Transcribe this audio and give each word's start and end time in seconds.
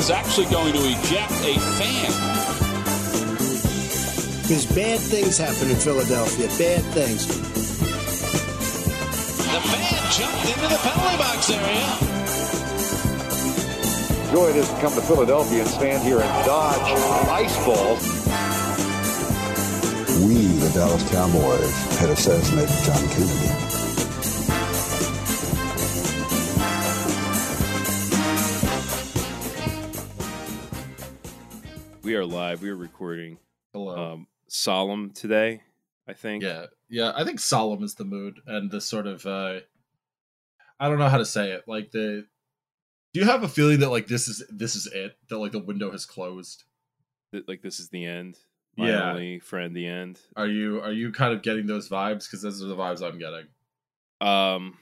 is 0.00 0.08
actually 0.08 0.46
going 0.46 0.72
to 0.72 0.78
eject 0.78 1.30
a 1.44 1.58
fan. 1.76 2.10
Because 4.40 4.64
bad 4.74 4.98
things 4.98 5.36
happen 5.36 5.68
in 5.70 5.76
Philadelphia. 5.76 6.48
Bad 6.56 6.82
things. 6.96 7.26
The 9.44 9.60
fan 9.60 10.00
jumped 10.16 10.46
into 10.48 10.68
the 10.72 10.80
penalty 10.80 11.16
box 11.20 11.50
area. 11.50 11.88
Joy 14.32 14.48
it 14.48 14.56
is 14.56 14.68
to 14.70 14.80
come 14.80 14.94
to 14.94 15.02
Philadelphia 15.02 15.60
and 15.60 15.68
stand 15.68 16.02
here 16.02 16.20
and 16.20 16.46
dodge 16.46 16.80
ice 17.28 17.56
balls. 17.66 18.00
We, 20.24 20.46
the 20.64 20.70
Dallas 20.72 21.04
Cowboys, 21.10 21.98
had 21.98 22.08
assassinated 22.08 22.74
John 22.84 23.06
Kennedy. 23.10 23.69
We 32.10 32.16
are 32.16 32.26
live. 32.26 32.60
We 32.60 32.70
are 32.70 32.76
recording. 32.76 33.38
Hello. 33.72 34.14
Um, 34.14 34.26
solemn 34.48 35.10
today, 35.12 35.62
I 36.08 36.12
think. 36.12 36.42
yeah, 36.42 36.66
yeah. 36.88 37.12
I 37.14 37.22
think 37.22 37.38
solemn 37.38 37.84
is 37.84 37.94
the 37.94 38.04
mood 38.04 38.40
and 38.48 38.68
the 38.68 38.80
sort 38.80 39.06
of. 39.06 39.24
uh 39.24 39.60
I 40.80 40.88
don't 40.88 40.98
know 40.98 41.08
how 41.08 41.18
to 41.18 41.24
say 41.24 41.52
it. 41.52 41.68
Like 41.68 41.92
the. 41.92 42.26
Do 43.14 43.20
you 43.20 43.26
have 43.26 43.44
a 43.44 43.48
feeling 43.48 43.78
that 43.78 43.90
like 43.90 44.08
this 44.08 44.26
is 44.26 44.42
this 44.50 44.74
is 44.74 44.88
it? 44.88 45.18
That 45.28 45.38
like 45.38 45.52
the 45.52 45.60
window 45.60 45.92
has 45.92 46.04
closed. 46.04 46.64
Th- 47.30 47.44
Like 47.46 47.62
this 47.62 47.78
is 47.78 47.90
the 47.90 48.04
end. 48.06 48.38
My 48.76 48.88
Yeah. 48.90 49.12
only 49.12 49.38
friend, 49.38 49.76
the 49.76 49.86
end. 49.86 50.18
Are 50.34 50.48
you 50.48 50.80
are 50.80 50.90
you 50.90 51.12
kind 51.12 51.32
of 51.32 51.42
getting 51.42 51.66
those 51.68 51.88
vibes? 51.88 52.24
Because 52.26 52.42
those 52.42 52.60
are 52.60 52.66
the 52.66 52.74
vibes 52.74 53.06
I'm 53.06 53.20
getting. 53.20 53.46
Um, 54.20 54.78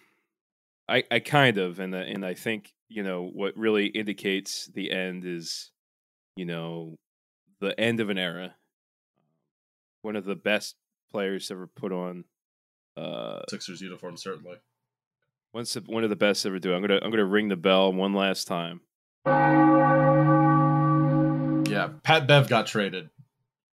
I 0.88 1.04
I 1.10 1.18
kind 1.20 1.59
of 1.59 1.79
and 1.79 1.95
uh, 1.95 1.98
and 1.98 2.24
I 2.24 2.32
think 2.32 2.73
you 2.88 3.02
know 3.02 3.24
what 3.30 3.54
really 3.54 3.88
indicates 3.88 4.68
the 4.68 4.90
end 4.93 5.26
is, 5.26 5.73
you 6.34 6.46
know, 6.46 6.96
the 7.60 7.78
end 7.78 8.01
of 8.01 8.10
an 8.10 8.18
era. 8.18 8.54
One 10.02 10.16
of 10.16 10.24
the 10.24 10.34
best 10.37 10.76
players 11.10 11.51
ever 11.51 11.66
put 11.66 11.92
on. 11.92 12.24
Uh, 12.96 13.40
Sixers 13.48 13.80
uniform 13.80 14.16
certainly. 14.16 14.56
once 15.52 15.74
one 15.87 16.04
of 16.04 16.10
the 16.10 16.16
best 16.16 16.45
ever 16.46 16.59
do. 16.59 16.74
I'm 16.74 16.80
gonna 16.80 16.98
I'm 17.02 17.10
gonna 17.10 17.24
ring 17.24 17.48
the 17.48 17.56
bell 17.56 17.92
one 17.92 18.12
last 18.15 18.46
time. 18.46 18.80
Yeah, 21.68 21.90
Pat 22.02 22.26
Bev 22.26 22.48
got 22.48 22.66
traded. 22.66 23.10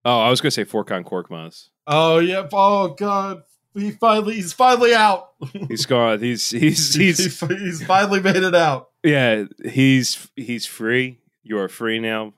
Oh, 0.05 0.19
I 0.21 0.29
was 0.29 0.41
gonna 0.41 0.51
say 0.51 0.65
Furkan 0.65 1.03
Korkmaz. 1.03 1.69
Oh 1.85 2.19
yep. 2.19 2.49
Oh 2.53 2.89
god, 2.95 3.43
he 3.75 3.91
finally 3.91 4.35
he's 4.35 4.53
finally 4.53 4.93
out. 4.93 5.29
He's 5.67 5.85
gone. 5.85 6.19
He's 6.19 6.49
he's 6.51 6.93
he's 6.95 7.39
he's 7.41 7.83
finally 7.83 8.19
made 8.21 8.37
it 8.37 8.55
out. 8.55 8.89
yeah. 9.03 9.45
He's 9.65 10.29
he's 10.35 10.65
free. 10.65 11.19
You 11.43 11.57
are 11.59 11.67
free 11.67 11.99
now. 11.99 12.33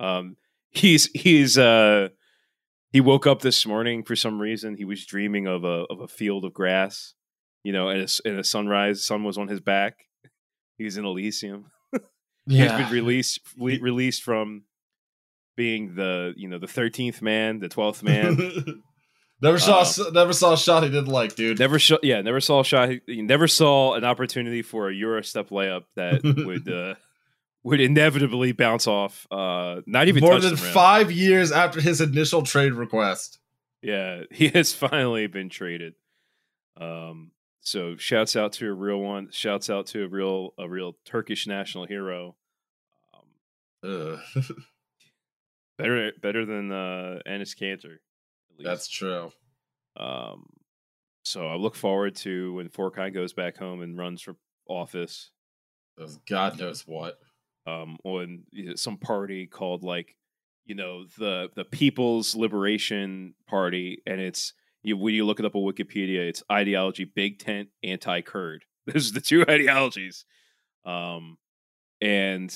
Um, 0.00 0.36
he's 0.70 1.06
he's 1.14 1.56
uh 1.58 2.08
he 2.92 3.00
woke 3.00 3.26
up 3.26 3.40
this 3.42 3.66
morning 3.66 4.02
for 4.04 4.16
some 4.16 4.40
reason. 4.40 4.76
He 4.76 4.84
was 4.84 5.04
dreaming 5.04 5.46
of 5.46 5.64
a 5.64 5.84
of 5.90 6.00
a 6.00 6.08
field 6.08 6.44
of 6.44 6.52
grass, 6.54 7.14
you 7.62 7.72
know, 7.72 7.88
and 7.88 8.02
a, 8.02 8.28
and 8.28 8.38
a 8.38 8.44
sunrise. 8.44 9.04
Sun 9.04 9.24
was 9.24 9.36
on 9.38 9.48
his 9.48 9.60
back. 9.60 10.04
He 10.76 10.84
was 10.84 10.96
in 10.96 11.04
Elysium. 11.04 11.66
He's 12.48 12.70
been 12.72 12.90
released 12.90 13.40
le- 13.58 13.78
released 13.80 14.22
from 14.22 14.62
being 15.56 15.94
the 15.96 16.32
you 16.36 16.48
know 16.48 16.58
the 16.58 16.66
thirteenth 16.68 17.20
man, 17.20 17.58
the 17.58 17.68
twelfth 17.68 18.02
man. 18.04 18.82
never 19.42 19.58
saw 19.58 19.80
Uh, 19.82 20.10
never 20.12 20.32
saw 20.32 20.52
a 20.54 20.56
shot 20.56 20.82
he 20.84 20.88
didn't 20.88 21.08
like, 21.08 21.34
dude. 21.34 21.58
never 21.58 21.78
saw 21.78 21.98
yeah, 22.02 22.22
never 22.22 22.40
saw 22.40 22.60
a 22.60 22.64
shot. 22.64 22.90
He 23.06 23.20
never 23.22 23.48
saw 23.48 23.94
an 23.94 24.04
opportunity 24.04 24.62
for 24.62 24.88
a 24.88 24.94
Euro 24.94 25.20
step 25.22 25.50
layup 25.50 25.82
that 25.96 26.22
would 26.46 26.72
uh, 26.72 26.94
would 27.62 27.80
inevitably 27.80 28.52
bounce 28.52 28.86
off. 28.86 29.26
Uh, 29.30 29.80
not 29.86 30.08
even 30.08 30.22
more 30.22 30.40
than 30.40 30.56
five 30.56 31.10
years 31.10 31.52
after 31.52 31.80
his 31.80 32.00
initial 32.00 32.42
trade 32.42 32.72
request. 32.72 33.38
Yeah, 33.82 34.22
he 34.30 34.48
has 34.48 34.72
finally 34.72 35.26
been 35.26 35.48
traded. 35.48 35.94
Um, 36.80 37.32
so 37.60 37.96
shouts 37.96 38.36
out 38.36 38.52
to 38.54 38.68
a 38.68 38.72
real 38.72 38.98
one. 38.98 39.28
Shouts 39.30 39.68
out 39.68 39.86
to 39.88 40.04
a 40.04 40.08
real 40.08 40.54
a 40.58 40.68
real 40.68 40.96
Turkish 41.04 41.46
national 41.46 41.86
hero. 41.86 42.36
Um, 43.82 44.20
better 45.78 46.12
better 46.20 46.46
than 46.46 46.72
uh, 46.72 47.20
Enes 47.26 47.56
Kanter. 47.56 47.98
That's 48.58 48.88
true. 48.88 49.30
Um, 49.96 50.46
so 51.24 51.46
I 51.46 51.56
look 51.56 51.74
forward 51.74 52.16
to 52.16 52.54
when 52.54 52.68
Furkan 52.68 53.12
goes 53.12 53.32
back 53.32 53.56
home 53.56 53.82
and 53.82 53.98
runs 53.98 54.22
for 54.22 54.36
office 54.68 55.30
God 56.28 56.58
knows 56.58 56.86
what. 56.86 57.18
Um, 57.68 57.98
on 58.04 58.44
you 58.50 58.70
know, 58.70 58.74
some 58.74 58.96
party 58.96 59.46
called 59.46 59.82
like 59.82 60.16
you 60.64 60.74
know 60.74 61.04
the 61.18 61.50
the 61.54 61.64
People's 61.64 62.34
Liberation 62.34 63.34
Party, 63.46 64.02
and 64.06 64.20
it's 64.20 64.52
you 64.82 64.96
when 64.96 65.14
you 65.14 65.26
look 65.26 65.40
it 65.40 65.46
up 65.46 65.54
on 65.54 65.62
Wikipedia, 65.62 66.28
it's 66.28 66.42
ideology 66.50 67.04
Big 67.04 67.38
Tent 67.38 67.68
anti 67.82 68.20
Kurd. 68.22 68.64
Those 68.86 69.10
are 69.10 69.14
the 69.14 69.20
two 69.20 69.44
ideologies, 69.48 70.24
um, 70.84 71.36
and 72.00 72.54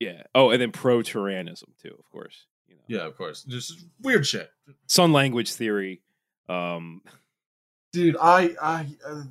yeah. 0.00 0.22
Oh, 0.34 0.50
and 0.50 0.60
then 0.60 0.72
pro 0.72 0.98
Turanism 0.98 1.76
too, 1.82 1.94
of 1.98 2.10
course. 2.10 2.46
You 2.66 2.76
know, 2.76 2.82
Yeah, 2.86 3.06
of 3.06 3.16
course. 3.16 3.42
Just 3.44 3.84
weird 4.02 4.26
shit. 4.26 4.50
Sun 4.86 5.12
language 5.12 5.52
theory. 5.52 6.02
Um, 6.48 7.02
Dude, 7.92 8.16
I 8.20 8.56
I 8.60 8.86
uh, 9.06 9.22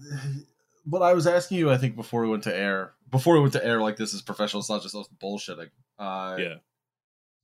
what 0.85 1.01
I 1.01 1.13
was 1.13 1.27
asking 1.27 1.57
you, 1.57 1.71
I 1.71 1.77
think 1.77 1.95
before 1.95 2.21
we 2.21 2.29
went 2.29 2.43
to 2.43 2.55
air, 2.55 2.93
before 3.09 3.35
we 3.35 3.41
went 3.41 3.53
to 3.53 3.65
air, 3.65 3.81
like 3.81 3.95
this 3.95 4.13
is 4.13 4.21
professional, 4.21 4.59
it's 4.59 4.69
not 4.69 4.81
just 4.81 4.95
us 4.95 5.07
bullshitting. 5.21 5.69
Uh, 5.97 6.35
yeah. 6.39 6.55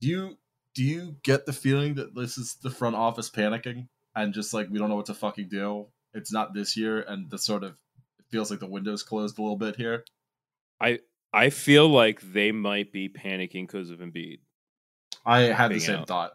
Do 0.00 0.08
you 0.08 0.38
do 0.74 0.84
you 0.84 1.16
get 1.22 1.46
the 1.46 1.52
feeling 1.52 1.94
that 1.94 2.14
this 2.14 2.38
is 2.38 2.56
the 2.62 2.70
front 2.70 2.96
office 2.96 3.30
panicking 3.30 3.88
and 4.14 4.32
just 4.32 4.54
like 4.54 4.68
we 4.70 4.78
don't 4.78 4.88
know 4.88 4.96
what 4.96 5.06
to 5.06 5.14
fucking 5.14 5.48
do? 5.48 5.86
It's 6.12 6.32
not 6.32 6.54
this 6.54 6.76
year, 6.76 7.00
and 7.00 7.30
the 7.30 7.38
sort 7.38 7.64
of 7.64 7.72
it 8.18 8.26
feels 8.30 8.50
like 8.50 8.60
the 8.60 8.66
window's 8.66 9.02
closed 9.02 9.38
a 9.38 9.42
little 9.42 9.56
bit 9.56 9.76
here. 9.76 10.04
I 10.80 11.00
I 11.32 11.50
feel 11.50 11.88
like 11.88 12.20
they 12.20 12.52
might 12.52 12.92
be 12.92 13.08
panicking 13.08 13.66
because 13.66 13.90
of 13.90 14.00
Embiid. 14.00 14.40
I 15.24 15.40
had 15.40 15.70
the 15.70 15.80
same 15.80 16.00
out. 16.00 16.08
thought. 16.08 16.32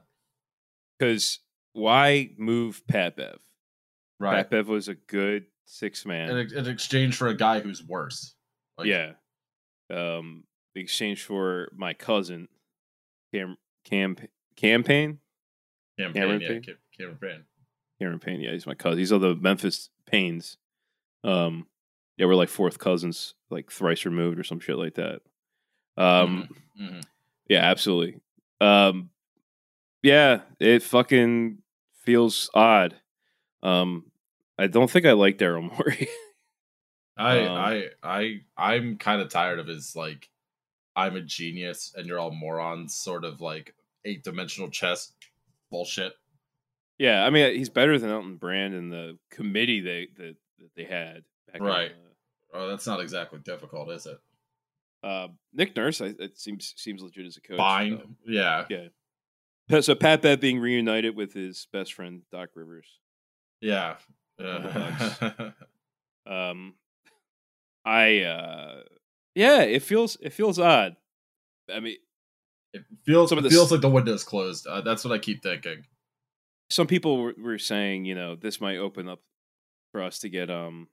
Because 0.97 1.39
why 1.73 2.31
move 2.37 2.83
Pat 2.87 3.17
Bev? 3.17 3.39
Right. 4.19 4.37
Pat 4.37 4.49
Bev 4.49 4.67
was 4.69 4.87
a 4.87 4.95
good 4.95 5.45
six 5.65 6.05
man. 6.05 6.29
in, 6.29 6.53
in 6.57 6.67
exchange 6.67 7.15
for 7.15 7.27
a 7.27 7.35
guy 7.35 7.59
who's 7.59 7.83
worse. 7.83 8.35
Like, 8.77 8.87
yeah. 8.87 9.13
Um, 9.89 10.43
in 10.75 10.81
exchange 10.81 11.23
for 11.23 11.69
my 11.75 11.93
cousin, 11.93 12.47
Cam 13.33 13.57
Cam 13.85 14.15
Campaign 14.57 15.19
Cameron 15.97 16.13
Cameron 16.13 16.41
Yeah, 16.41 16.47
Payne? 16.49 16.61
Cam- 16.63 16.77
Cameron 16.97 17.17
Payne. 17.21 17.43
Cameron 17.99 18.19
Payne. 18.19 18.39
Yeah, 18.41 18.51
he's 18.51 18.67
my 18.67 18.73
cousin. 18.75 18.99
He's 18.99 19.11
of 19.11 19.21
the 19.21 19.35
Memphis 19.35 19.89
Paynes. 20.11 20.57
Um, 21.23 21.67
yeah, 22.17 22.25
we're 22.25 22.35
like 22.35 22.49
fourth 22.49 22.77
cousins, 22.79 23.33
like 23.49 23.71
thrice 23.71 24.05
removed 24.05 24.39
or 24.39 24.43
some 24.43 24.59
shit 24.59 24.77
like 24.77 24.95
that. 24.95 25.21
Um, 25.97 26.49
Mhm. 26.79 27.03
Yeah, 27.47 27.61
absolutely. 27.63 28.19
Um, 28.59 29.09
yeah, 30.03 30.41
it 30.59 30.83
fucking 30.83 31.59
feels 32.03 32.49
odd. 32.53 32.95
Um, 33.63 34.11
I 34.57 34.67
don't 34.67 34.89
think 34.89 35.05
I 35.05 35.11
like 35.13 35.38
Daryl 35.38 35.63
Morey. 35.71 36.07
I, 37.17 37.39
Um, 37.45 37.57
I, 37.57 37.85
I, 38.03 38.41
I'm 38.57 38.97
kind 38.97 39.21
of 39.21 39.29
tired 39.29 39.59
of 39.59 39.67
his 39.67 39.95
like, 39.95 40.29
I'm 40.95 41.16
a 41.16 41.21
genius 41.21 41.93
and 41.95 42.05
you're 42.07 42.19
all 42.19 42.31
morons, 42.31 42.95
sort 42.95 43.25
of 43.25 43.41
like 43.41 43.73
eight 44.05 44.23
dimensional 44.23 44.69
chess 44.69 45.11
bullshit. 45.71 46.13
yeah, 46.97 47.25
I 47.25 47.29
mean 47.29 47.55
he's 47.55 47.69
better 47.69 47.97
than 47.99 48.09
Elton 48.11 48.38
Brand 48.38 48.73
and 48.73 48.91
the 48.91 49.17
committee 49.31 49.81
they 49.81 50.07
that, 50.17 50.35
that 50.59 50.69
they 50.75 50.83
had. 50.85 51.23
Back 51.51 51.61
in, 51.61 51.63
Right. 51.63 51.91
Oh, 52.53 52.69
that's 52.69 52.87
not 52.87 53.02
exactly 53.02 53.40
difficult, 53.40 53.90
is 53.91 54.05
it? 54.05 54.17
uh, 55.03 55.07
uh, 55.07 55.28
Nick 55.53 55.75
Nurse, 55.75 55.99
I, 56.02 56.13
it 56.19 56.37
seems 56.40 56.73
seems 56.78 57.02
legit 57.02 57.25
as 57.25 57.35
a 57.37 57.41
coach. 57.41 57.57
Fine. 57.57 57.97
so- 57.97 58.09
Yeah. 58.25 58.66
yeah. 58.69 59.79
So 59.81 59.96
Pat 59.96 60.22
Bev 60.22 60.40
being 60.40 60.59
reunited 60.59 61.16
with 61.16 61.34
his 61.34 61.67
best 61.73 61.93
friend 61.93 62.22
Doc 62.31 62.49
Rivers. 62.55 62.87
Yeah. 63.61 63.96
Bucks. 64.37 65.20
Um, 66.28 66.73
I 67.85 68.22
uh, 68.22 68.79
yeah, 69.35 69.61
it 69.61 69.84
feels 69.84 70.17
it 70.22 70.34
feels 70.34 70.58
odd. 70.58 70.96
I 71.72 71.79
mean, 71.79 71.97
it 72.73 72.84
feels 73.05 73.29
Some 73.29 73.37
of 73.37 73.46
it 73.46 73.52
feels 73.52 73.72
like 73.72 73.82
the 73.82 73.90
window's 73.90 74.23
closed. 74.23 74.66
Uh, 74.66 74.82
that's 74.82 75.05
what 75.05 75.14
I 75.14 75.20
keep 75.20 75.43
thinking. 75.43 75.84
some 76.72 76.87
people 76.87 77.20
were, 77.22 77.35
were 77.37 77.59
saying, 77.59 78.05
you 78.05 78.16
know, 78.16 78.35
this 78.35 78.59
might 78.59 78.78
open 78.78 79.08
up 79.08 79.22
for 79.91 80.02
us 80.02 80.17
to 80.20 80.29
get 80.29 80.49
um 80.49 80.88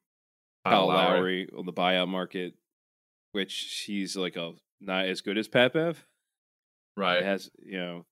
Kyle 0.67 0.89
Lowry. 0.89 1.17
Lowry 1.19 1.49
on 1.59 1.65
the 1.65 1.73
buyout 1.73 2.09
market, 2.09 2.53
which 3.33 3.85
he's 3.87 4.15
like 4.15 4.37
a 4.37 4.53
not 4.83 5.07
as 5.07 5.23
good 5.23 5.39
as 5.39 5.49
Pat 5.49 5.73
Bev. 5.73 6.05
Right. 6.95 7.21
It 7.21 7.25
has 7.25 7.51
you 7.65 7.79
know, 7.79 8.05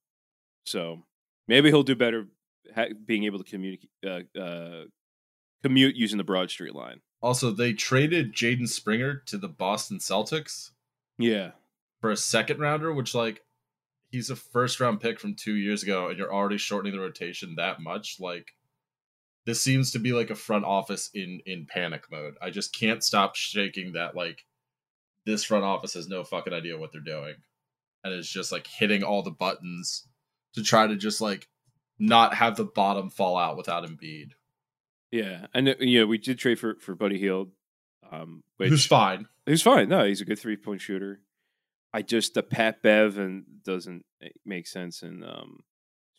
so 0.64 1.02
maybe 1.48 1.68
he'll 1.68 1.82
do 1.82 1.96
better 1.96 2.28
ha- 2.74 2.94
being 3.04 3.24
able 3.24 3.38
to 3.38 3.44
communicate 3.44 3.90
uh, 4.06 4.20
uh, 4.40 4.84
commute 5.62 5.96
using 5.96 6.18
the 6.18 6.24
Broad 6.24 6.50
Street 6.50 6.74
line. 6.74 7.00
Also, 7.22 7.50
they 7.50 7.72
traded 7.72 8.34
Jaden 8.34 8.68
Springer 8.68 9.22
to 9.26 9.36
the 9.36 9.48
Boston 9.48 9.98
Celtics. 9.98 10.70
Yeah, 11.18 11.52
for 12.00 12.10
a 12.10 12.16
second 12.16 12.60
rounder, 12.60 12.92
which 12.92 13.14
like 13.14 13.42
he's 14.10 14.30
a 14.30 14.36
first 14.36 14.80
round 14.80 15.00
pick 15.00 15.20
from 15.20 15.34
two 15.34 15.54
years 15.54 15.82
ago, 15.82 16.08
and 16.08 16.18
you're 16.18 16.32
already 16.32 16.58
shortening 16.58 16.94
the 16.94 17.00
rotation 17.00 17.54
that 17.56 17.80
much. 17.80 18.16
Like 18.18 18.52
this 19.46 19.62
seems 19.62 19.92
to 19.92 19.98
be 19.98 20.12
like 20.12 20.30
a 20.30 20.34
front 20.34 20.64
office 20.64 21.10
in 21.14 21.40
in 21.46 21.66
panic 21.66 22.04
mode. 22.10 22.34
I 22.40 22.50
just 22.50 22.74
can't 22.74 23.04
stop 23.04 23.36
shaking 23.36 23.92
that 23.92 24.14
like 24.14 24.44
this 25.26 25.44
front 25.44 25.64
office 25.64 25.94
has 25.94 26.08
no 26.08 26.24
fucking 26.24 26.52
idea 26.52 26.78
what 26.78 26.92
they're 26.92 27.00
doing, 27.00 27.34
and 28.04 28.14
is 28.14 28.28
just 28.28 28.52
like 28.52 28.66
hitting 28.66 29.02
all 29.02 29.22
the 29.22 29.30
buttons 29.30 30.08
to 30.54 30.62
try 30.62 30.86
to 30.86 30.96
just 30.96 31.20
like 31.20 31.48
not 31.98 32.34
have 32.34 32.56
the 32.56 32.64
bottom 32.64 33.10
fall 33.10 33.36
out 33.36 33.56
without 33.56 33.84
Embiid, 33.84 34.30
Yeah, 35.10 35.46
and 35.54 35.68
uh, 35.68 35.74
you 35.80 36.00
know 36.00 36.06
we 36.06 36.18
did 36.18 36.38
trade 36.38 36.58
for 36.58 36.76
for 36.76 36.94
Buddy 36.94 37.18
Hield, 37.18 37.50
um, 38.10 38.42
which 38.56 38.70
who's 38.70 38.86
fine. 38.86 39.26
He's 39.46 39.62
fine. 39.62 39.88
No, 39.88 40.04
he's 40.04 40.20
a 40.20 40.24
good 40.24 40.38
three 40.38 40.56
point 40.56 40.80
shooter. 40.80 41.20
I 41.92 42.02
just 42.02 42.34
the 42.34 42.42
Pat 42.42 42.82
Bev 42.82 43.18
and 43.18 43.44
doesn't 43.64 44.04
make 44.44 44.66
sense, 44.66 45.02
and 45.02 45.24
um, 45.24 45.60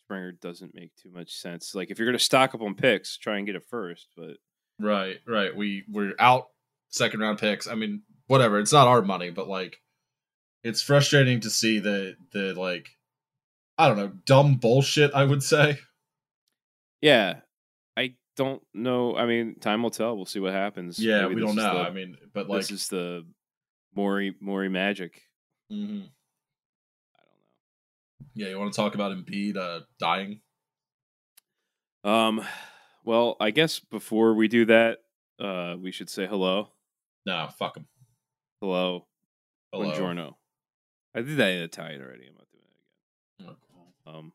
Springer 0.00 0.32
doesn't 0.32 0.74
make 0.74 0.94
too 0.96 1.10
much 1.10 1.32
sense. 1.32 1.74
Like 1.74 1.90
if 1.90 1.98
you're 1.98 2.06
gonna 2.06 2.18
stock 2.18 2.54
up 2.54 2.60
on 2.60 2.74
picks, 2.74 3.16
try 3.16 3.38
and 3.38 3.46
get 3.46 3.56
it 3.56 3.64
first. 3.70 4.08
But 4.16 4.36
Right, 4.82 5.18
right. 5.26 5.54
We 5.54 5.84
we're 5.88 6.14
out 6.18 6.48
second 6.88 7.20
round 7.20 7.38
picks. 7.38 7.68
I 7.68 7.74
mean, 7.74 8.02
whatever. 8.26 8.58
It's 8.58 8.72
not 8.72 8.88
our 8.88 9.02
money, 9.02 9.30
but 9.30 9.48
like, 9.48 9.76
it's 10.64 10.82
frustrating 10.82 11.40
to 11.40 11.50
see 11.50 11.78
the 11.78 12.16
the 12.32 12.54
like, 12.54 12.90
I 13.78 13.88
don't 13.88 13.96
know, 13.96 14.12
dumb 14.26 14.56
bullshit. 14.56 15.12
I 15.14 15.24
would 15.24 15.42
say. 15.42 15.78
yeah, 17.00 17.40
don't 18.36 18.62
know. 18.74 19.16
I 19.16 19.26
mean, 19.26 19.56
time 19.60 19.82
will 19.82 19.90
tell. 19.90 20.16
We'll 20.16 20.24
see 20.26 20.40
what 20.40 20.52
happens. 20.52 20.98
Yeah, 20.98 21.22
Maybe 21.22 21.34
we 21.36 21.40
don't 21.42 21.54
know. 21.56 21.74
the- 21.74 21.80
I 21.80 21.90
mean, 21.90 22.16
but 22.32 22.48
like, 22.48 22.60
this 22.60 22.70
is 22.70 22.88
the 22.88 23.26
Morey 23.94 24.34
Morey 24.40 24.68
magic. 24.68 25.22
mhm. 25.70 25.78
I 25.78 27.22
don't 27.22 27.38
know. 27.40 28.26
yeah. 28.34 28.48
You 28.48 28.58
want 28.58 28.72
to 28.72 28.76
talk 28.76 28.94
about 28.94 29.12
Embiid 29.16 29.56
uh, 29.56 29.80
dying? 29.98 30.40
Um, 32.04 32.44
well, 33.04 33.36
I 33.40 33.50
guess 33.50 33.78
before 33.80 34.34
we 34.34 34.48
do 34.48 34.64
that, 34.66 34.98
uh, 35.38 35.76
we 35.80 35.92
should 35.92 36.10
say 36.10 36.26
hello, 36.26 36.72
No, 37.26 37.48
fuck 37.58 37.76
him. 37.76 37.86
hello, 38.60 39.06
Hello. 39.72 39.90
buongiorno. 39.92 40.34
I 41.14 41.20
did 41.22 41.36
that 41.36 41.50
in 41.52 41.62
Italian 41.62 42.00
already. 42.02 42.26
I'm 42.28 42.34
not 42.34 42.46
doing 42.52 42.64
it 42.66 43.42
again. 43.44 43.56
Oh, 44.06 44.18
Um, 44.18 44.32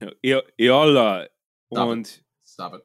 io, 0.24 0.42
iola 0.60 1.28
Stop 1.72 1.88
und 1.88 2.20
Stop 2.56 2.72
it. 2.72 2.80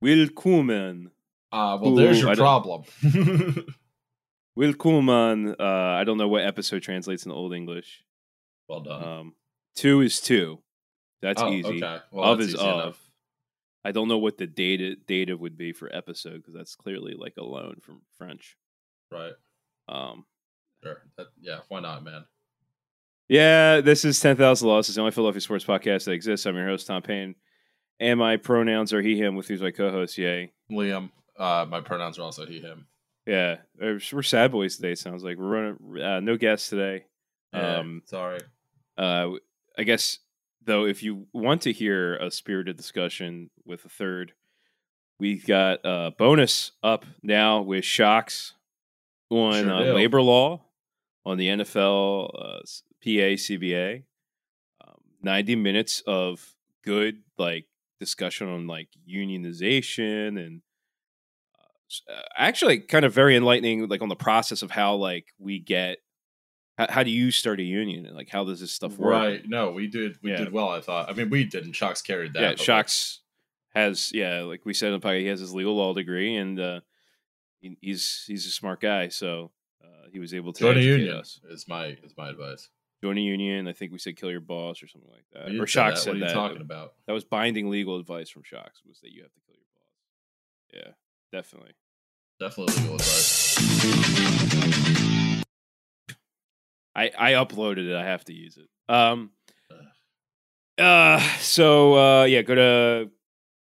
willkommen. 0.00 1.10
Uh, 1.50 1.76
well, 1.82 1.90
Ooh, 1.92 1.96
there's 1.96 2.20
your 2.20 2.30
I 2.30 2.34
don't- 2.36 2.44
problem. 2.44 2.84
Willkommen. 4.54 5.56
Uh, 5.58 5.64
I 5.64 6.04
don't 6.04 6.18
know 6.18 6.28
what 6.28 6.44
episode 6.44 6.84
translates 6.84 7.26
in 7.26 7.32
Old 7.32 7.52
English. 7.52 8.04
well 8.68 8.80
done. 8.82 9.02
Um, 9.02 9.34
two 9.74 10.02
is 10.02 10.20
two. 10.20 10.60
That's 11.20 11.42
oh, 11.42 11.50
easy. 11.50 11.82
okay. 11.82 11.98
Well, 12.12 12.30
of 12.32 12.38
that's 12.38 12.50
is 12.50 12.54
easy 12.54 12.64
of. 12.64 12.74
enough. 12.84 13.10
I 13.84 13.90
don't 13.90 14.06
know 14.06 14.18
what 14.18 14.38
the 14.38 14.46
data 14.46 14.94
data 14.94 15.36
would 15.36 15.58
be 15.58 15.72
for 15.72 15.92
episode 15.92 16.36
because 16.36 16.54
that's 16.54 16.76
clearly 16.76 17.14
like 17.18 17.34
a 17.38 17.42
loan 17.44 17.78
from 17.82 18.02
French. 18.18 18.56
Right. 19.10 19.32
Um, 19.88 20.24
Sure. 20.84 21.02
That, 21.18 21.26
yeah. 21.40 21.58
Why 21.68 21.80
not, 21.80 22.04
man? 22.04 22.24
Yeah, 23.28 23.80
this 23.80 24.04
is 24.04 24.20
10,000 24.20 24.68
Losses, 24.68 24.94
the 24.94 25.00
only 25.00 25.10
Philadelphia 25.10 25.40
sports 25.40 25.64
podcast 25.64 26.04
that 26.04 26.12
exists. 26.12 26.46
I'm 26.46 26.54
your 26.54 26.68
host, 26.68 26.86
Tom 26.86 27.02
Payne. 27.02 27.34
And 27.98 28.18
my 28.18 28.36
pronouns 28.36 28.92
are 28.92 29.00
he, 29.02 29.16
him, 29.16 29.36
with 29.36 29.48
who's 29.48 29.62
my 29.62 29.70
co 29.70 29.90
host. 29.90 30.18
Yay. 30.18 30.52
Liam. 30.70 31.10
Uh, 31.38 31.66
my 31.68 31.80
pronouns 31.80 32.18
are 32.18 32.22
also 32.22 32.46
he, 32.46 32.60
him. 32.60 32.86
Yeah, 33.26 33.56
we're 33.80 33.98
sad 34.22 34.52
boys 34.52 34.76
today, 34.76 34.94
sounds 34.94 35.24
like. 35.24 35.36
We're 35.36 35.48
running, 35.48 36.02
uh, 36.02 36.20
no 36.20 36.36
guests 36.36 36.68
today. 36.68 37.06
Yeah, 37.52 37.78
Um, 37.78 38.02
sorry. 38.06 38.40
Uh, 38.96 39.30
I 39.76 39.82
guess, 39.82 40.18
though, 40.64 40.86
if 40.86 41.02
you 41.02 41.26
want 41.32 41.62
to 41.62 41.72
hear 41.72 42.16
a 42.16 42.30
spirited 42.30 42.76
discussion 42.76 43.50
with 43.64 43.84
a 43.84 43.88
third, 43.88 44.32
we've 45.18 45.44
got 45.44 45.80
a 45.84 46.12
bonus 46.16 46.72
up 46.82 47.04
now 47.22 47.62
with 47.62 47.84
Shocks 47.84 48.54
on 49.28 49.64
Sure 49.64 49.72
uh, 49.72 49.80
labor 49.94 50.22
law 50.22 50.62
on 51.24 51.36
the 51.36 51.48
NFL 51.48 52.30
uh, 52.34 52.58
PA 53.02 53.34
CBA. 53.36 54.04
Um, 54.86 54.94
90 55.22 55.56
minutes 55.56 56.02
of 56.06 56.54
good 56.84 57.22
like 57.38 57.66
discussion 57.98 58.48
on 58.48 58.66
like 58.66 58.88
unionization 59.08 60.38
and 60.44 60.62
uh, 62.08 62.12
uh, 62.12 62.22
actually 62.36 62.78
kind 62.80 63.04
of 63.04 63.12
very 63.12 63.36
enlightening 63.36 63.88
like 63.88 64.02
on 64.02 64.08
the 64.08 64.16
process 64.16 64.62
of 64.62 64.70
how 64.70 64.94
like 64.94 65.26
we 65.38 65.58
get 65.58 65.98
how, 66.78 66.86
how 66.90 67.02
do 67.02 67.10
you 67.10 67.30
start 67.30 67.58
a 67.60 67.62
union 67.62 68.06
and 68.06 68.14
like 68.16 68.28
how 68.28 68.44
does 68.44 68.60
this 68.60 68.72
stuff 68.72 68.98
work 68.98 69.12
Right. 69.12 69.42
No, 69.48 69.70
we 69.72 69.86
did. 69.86 70.18
We 70.22 70.30
Yeah. 70.30 70.38
did 70.38 70.52
well. 70.52 70.68
I 70.70 70.80
thought. 70.80 71.08
I 71.08 71.14
mean, 71.14 71.30
we 71.30 71.44
didn't. 71.44 71.72
Shocks 71.72 72.02
carried 72.02 72.34
that. 72.34 72.42
yeah 72.42 72.48
like, 72.50 72.58
shocks 72.58 73.20
has 73.74 74.10
yeah 74.14 74.40
like 74.40 74.64
we 74.64 74.72
said 74.74 74.92
in 74.92 74.98
the 75.00 75.06
podcast 75.06 75.20
he 75.20 75.26
has 75.26 75.40
his 75.40 75.54
legal 75.54 75.76
law 75.76 75.92
degree 75.92 76.34
and 76.36 76.58
uh 76.58 76.80
he, 77.60 77.76
he's 77.82 78.24
he's 78.26 78.46
a 78.46 78.50
smart 78.50 78.80
guy 78.80 79.08
so 79.08 79.50
uh, 79.84 80.08
he 80.10 80.18
was 80.18 80.32
able 80.32 80.52
to 80.54 80.60
Join 80.60 80.78
a 80.78 80.80
union 80.80 81.14
us. 81.14 81.38
is 81.50 81.66
my 81.68 81.88
is 82.02 82.14
my 82.16 82.30
advice. 82.30 82.68
Join 83.06 83.18
a 83.18 83.20
union 83.20 83.68
i 83.68 83.72
think 83.72 83.92
we 83.92 83.98
said 83.98 84.16
kill 84.16 84.30
your 84.30 84.40
boss 84.40 84.82
or 84.82 84.88
something 84.88 85.10
like 85.12 85.24
that 85.32 85.60
or 85.60 85.66
shocks 85.66 86.00
that. 86.00 86.04
said 86.04 86.10
What 86.10 86.16
are 86.16 86.18
you 86.20 86.24
that 86.26 86.34
talking 86.34 86.60
about? 86.62 86.94
that 87.06 87.12
was 87.12 87.24
binding 87.24 87.70
legal 87.70 87.98
advice 87.98 88.28
from 88.30 88.42
shocks 88.42 88.80
was 88.86 89.00
that 89.00 89.12
you 89.12 89.22
have 89.22 89.32
to 89.32 89.40
kill 89.46 89.54
your 89.54 89.66
boss 89.74 90.86
yeah 90.86 90.92
definitely 91.38 91.72
Definitely 92.38 92.74
legal 92.82 92.96
advice. 92.96 93.72
I 96.94 97.10
I 97.18 97.32
uploaded 97.32 97.88
it. 97.88 97.96
I 97.96 98.04
have 98.04 98.24
to 98.26 98.34
use 98.34 98.58
it. 98.58 98.68
Um. 98.94 99.30
Uh. 100.78 101.18
So 101.40 101.94
uh. 101.94 102.24
Yeah. 102.24 102.42
Go 102.42 102.54
to 102.54 103.10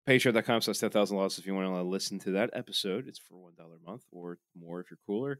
patreon.com 0.08 0.62
slash 0.62 0.80
ten 0.80 0.90
thousand 0.90 1.18
loss 1.18 1.38
if 1.38 1.46
you 1.46 1.56
want 1.56 1.68
to 1.68 1.82
listen 1.84 2.20
to 2.20 2.32
that 2.32 2.50
episode. 2.54 3.08
It's 3.08 3.20
for 3.20 3.38
one 3.38 3.54
dollar 3.58 3.76
a 3.86 3.90
month 3.90 4.04
or 4.12 4.38
more 4.58 4.82
if 4.82 4.92
you're 4.92 5.00
cooler. 5.06 5.40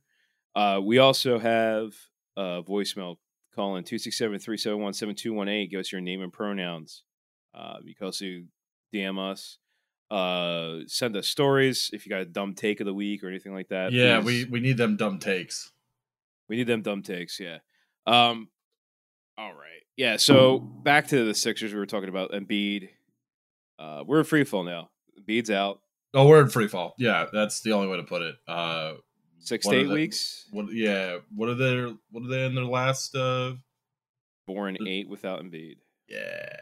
Uh. 0.56 0.80
We 0.84 0.98
also 1.00 1.40
have 1.40 1.94
a 2.36 2.64
voicemail. 2.64 3.18
Call 3.58 3.76
in 3.76 3.84
267-371-7218. 3.84 5.70
Give 5.72 5.80
us 5.80 5.92
your 5.92 6.00
name 6.00 6.22
and 6.22 6.32
pronouns. 6.32 7.02
Uh, 7.56 7.78
you 7.84 7.96
can 7.96 8.06
also 8.06 8.26
DM 8.94 9.18
us. 9.32 9.58
Uh, 10.12 10.82
send 10.86 11.18
us 11.18 11.28
stories 11.28 11.90
if 11.92 12.06
you 12.06 12.10
got 12.12 12.22
a 12.22 12.26
dumb 12.26 12.54
take 12.54 12.80
of 12.80 12.86
the 12.86 12.94
week 12.94 13.24
or 13.24 13.28
anything 13.30 13.54
like 13.56 13.70
that. 13.70 13.92
yeah, 13.92 14.22
please. 14.22 14.46
we 14.46 14.52
we 14.52 14.60
need 14.60 14.78
them 14.78 14.96
dumb 14.96 15.18
takes. 15.18 15.72
We 16.48 16.56
need 16.56 16.68
them 16.68 16.84
dumb 16.84 17.02
takes, 17.02 17.40
yeah. 17.40 17.58
Um 18.06 18.48
all 19.40 19.52
right. 19.52 19.82
Yeah, 19.98 20.18
so 20.18 20.60
back 20.60 21.08
to 21.08 21.26
the 21.26 21.34
Sixers 21.34 21.74
we 21.74 21.80
were 21.80 21.86
talking 21.88 22.10
about 22.10 22.32
Embiid. 22.32 22.90
Uh 23.80 24.04
we're 24.06 24.20
in 24.20 24.26
free 24.26 24.44
fall 24.46 24.64
now. 24.64 24.92
Embiid's 25.20 25.50
out. 25.52 25.82
Oh, 26.14 26.28
we're 26.28 26.42
in 26.42 26.48
free 26.50 26.68
fall. 26.70 26.94
Yeah, 26.98 27.26
that's 27.34 27.62
the 27.62 27.74
only 27.74 27.88
way 27.88 27.98
to 27.98 28.04
put 28.04 28.22
it. 28.22 28.36
Uh, 28.48 28.94
Six 29.40 29.66
to 29.68 29.76
eight 29.76 29.84
the- 29.88 29.94
weeks. 29.94 30.46
what? 30.52 30.72
Yeah, 30.72 31.20
what 31.36 31.50
are 31.50 31.56
they? 31.56 31.94
What 32.12 32.24
are 32.24 32.28
they 32.28 32.46
in 32.46 32.56
their 32.56 32.66
last? 32.66 33.16
Uh, 33.16 33.56
Four 34.46 34.68
and 34.70 34.78
eight 34.88 35.08
without 35.10 35.42
Embiid. 35.44 35.78
yeah, 36.08 36.60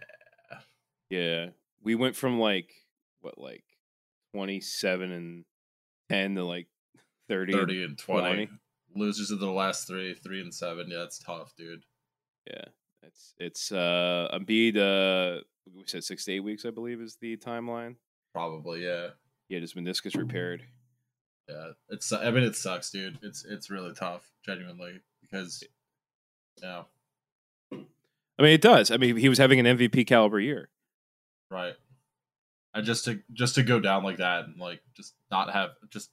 Yeah. 1.09 1.49
We 1.83 1.93
went 1.95 2.15
from 2.15 2.39
like 2.39 2.73
what 3.21 3.37
like 3.37 3.63
twenty 4.33 4.59
seven 4.59 5.11
and 5.11 5.45
ten 6.09 6.35
to 6.35 6.43
like 6.43 6.67
thirty. 7.29 7.53
and- 7.53 7.61
thirty 7.61 7.83
and 7.83 7.97
20. 7.97 8.45
20. 8.47 8.49
Losers 8.95 9.29
of 9.31 9.39
the 9.39 9.51
last 9.51 9.87
three, 9.87 10.13
three 10.15 10.41
and 10.41 10.53
seven. 10.53 10.89
Yeah, 10.89 10.99
that's 10.99 11.19
tough, 11.19 11.53
dude. 11.55 11.83
Yeah. 12.47 12.65
It's 13.03 13.33
it's 13.37 13.71
uh 13.71 14.29
Embiid 14.33 14.77
uh 14.77 15.41
we 15.73 15.83
said 15.85 16.03
six 16.03 16.25
to 16.25 16.31
eight 16.33 16.39
weeks, 16.39 16.65
I 16.65 16.71
believe, 16.71 17.01
is 17.01 17.17
the 17.21 17.37
timeline. 17.37 17.95
Probably, 18.33 18.83
yeah, 18.83 19.09
He 19.47 19.53
had 19.55 19.61
his 19.63 19.73
meniscus 19.73 20.15
repaired. 20.17 20.63
Yeah. 21.49 21.69
It's. 21.89 22.11
I 22.11 22.31
mean, 22.31 22.43
it 22.43 22.55
sucks, 22.55 22.89
dude. 22.89 23.19
It's 23.21 23.45
it's 23.45 23.69
really 23.69 23.93
tough, 23.93 24.31
genuinely, 24.45 25.01
because 25.21 25.63
yeah, 26.61 26.83
I 27.71 28.41
mean, 28.41 28.51
it 28.51 28.61
does. 28.61 28.91
I 28.91 28.97
mean, 28.97 29.17
he 29.17 29.29
was 29.29 29.37
having 29.37 29.65
an 29.65 29.77
MVP 29.77 30.07
caliber 30.07 30.39
year. 30.39 30.69
right. 31.49 31.73
And 32.73 32.85
just 32.85 33.05
to 33.05 33.21
just 33.31 33.55
to 33.55 33.63
go 33.63 33.79
down 33.79 34.03
like 34.03 34.17
that 34.17 34.45
and 34.45 34.57
like 34.59 34.81
just 34.95 35.13
not 35.31 35.53
have 35.53 35.69
just 35.89 36.09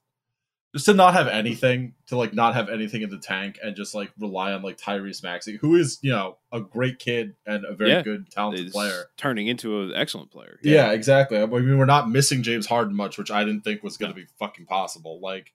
just 0.74 0.86
to 0.86 0.94
not 0.94 1.12
have 1.14 1.28
anything 1.28 1.94
to 2.06 2.16
like 2.16 2.32
not 2.32 2.54
have 2.54 2.68
anything 2.70 3.02
in 3.02 3.10
the 3.10 3.18
tank 3.18 3.58
and 3.62 3.76
just 3.76 3.94
like 3.94 4.10
rely 4.18 4.52
on 4.52 4.62
like 4.62 4.78
Tyrese 4.78 5.22
Maxey, 5.22 5.56
who 5.58 5.74
is 5.76 5.98
you 6.02 6.10
know 6.10 6.38
a 6.50 6.60
great 6.60 6.98
kid 6.98 7.34
and 7.46 7.64
a 7.64 7.74
very 7.74 7.90
Yeah. 7.90 8.02
good 8.02 8.30
talented 8.30 8.72
player. 8.72 9.04
turning 9.16 9.48
into 9.48 9.82
an 9.82 9.92
excellent 9.94 10.30
player. 10.30 10.58
Yeah. 10.62 10.92
exactly. 10.92 11.38
I 11.38 11.46
mean, 11.46 11.76
we're 11.78 11.84
not 11.84 12.08
missing 12.10 12.42
James 12.42 12.66
Harden 12.66 12.94
much, 12.96 13.18
which 13.18 13.30
I 13.30 13.44
didn't 13.44 13.62
think 13.62 13.82
was 13.82 13.96
going 13.98 14.12
to 14.12 14.16
be 14.16 14.26
fucking 14.38 14.66
possible. 14.66 15.20
Like, 15.20 15.52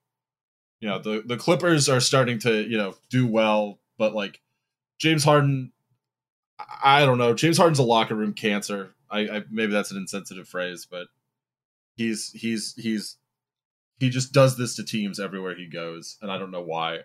you 0.82 0.88
know, 0.88 1.00
the 1.00 1.24
the 1.26 1.38
Clippers 1.38 1.90
are 1.90 2.00
starting 2.00 2.38
to 2.40 2.62
you 2.68 2.78
know 2.78 2.96
do 3.10 3.26
well, 3.26 3.80
but 3.98 4.14
like 4.14 4.40
James 5.00 5.24
Harden, 5.24 5.72
I 6.60 7.02
I 7.02 7.06
don't 7.06 7.18
know. 7.18 7.34
James 7.34 7.58
Harden's 7.58 7.80
a 7.80 7.84
locker 7.84 8.14
room 8.16 8.34
cancer. 8.34 8.94
I, 9.10 9.20
I 9.22 9.44
maybe 9.50 9.72
that's 9.72 9.90
an 9.90 9.98
insensitive 9.98 10.48
phrase, 10.48 10.86
but 10.90 11.08
he's 11.96 12.32
he's 12.34 12.76
he's 12.76 13.18
he 14.00 14.10
just 14.10 14.32
does 14.34 14.58
this 14.58 14.76
to 14.76 14.84
teams 14.84 15.20
everywhere 15.20 15.56
he 15.56 15.68
goes, 15.68 16.18
and 16.22 16.32
I 16.32 16.38
don't 16.38 16.52
know 16.52 16.62
why. 16.62 17.00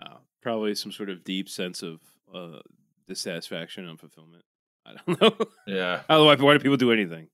Uh, 0.00 0.16
probably 0.42 0.74
some 0.74 0.92
sort 0.92 1.08
of 1.10 1.24
deep 1.24 1.48
sense 1.48 1.82
of 1.82 2.00
uh, 2.34 2.58
dissatisfaction 3.06 3.88
and 3.88 3.98
fulfillment. 3.98 4.44
I 4.86 4.94
don't 5.06 5.20
know. 5.20 5.46
Yeah, 5.66 6.02
know 6.08 6.24
why, 6.24 6.34
do 6.36 6.58
people 6.58 6.76
do 6.76 6.90
anything. 6.92 7.28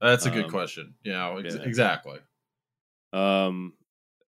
that's 0.00 0.26
a 0.26 0.30
good 0.30 0.46
Um, 0.46 0.50
question. 0.50 0.94
You 1.02 1.12
know, 1.12 1.38
ex- 1.38 1.54
yeah. 1.54 1.62
exactly. 1.62 2.18
Um, 3.12 3.74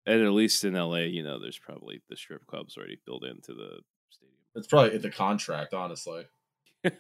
and 0.06 0.22
at 0.22 0.32
least 0.34 0.64
in 0.66 0.74
LA, 0.76 0.98
you 1.00 1.24
know, 1.24 1.40
there's 1.40 1.58
probably 1.58 2.02
the 2.10 2.16
strip 2.18 2.46
clubs 2.46 2.78
already 2.78 3.00
built 3.06 3.24
into 3.24 3.54
the 3.54 3.80
stadium. 4.10 4.38
It's 4.56 4.68
probably 4.68 4.96
in 4.96 5.02
the 5.02 5.10
contract, 5.10 5.74
honestly. 5.74 6.26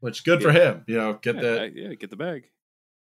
Which 0.00 0.24
good 0.24 0.42
for 0.42 0.52
him. 0.52 0.84
You 0.86 0.96
know, 0.96 1.12
get 1.14 1.36
yeah, 1.36 1.40
the 1.40 1.62
I- 1.62 1.72
yeah, 1.74 1.94
get 1.94 2.10
the 2.10 2.16
bag. 2.16 2.50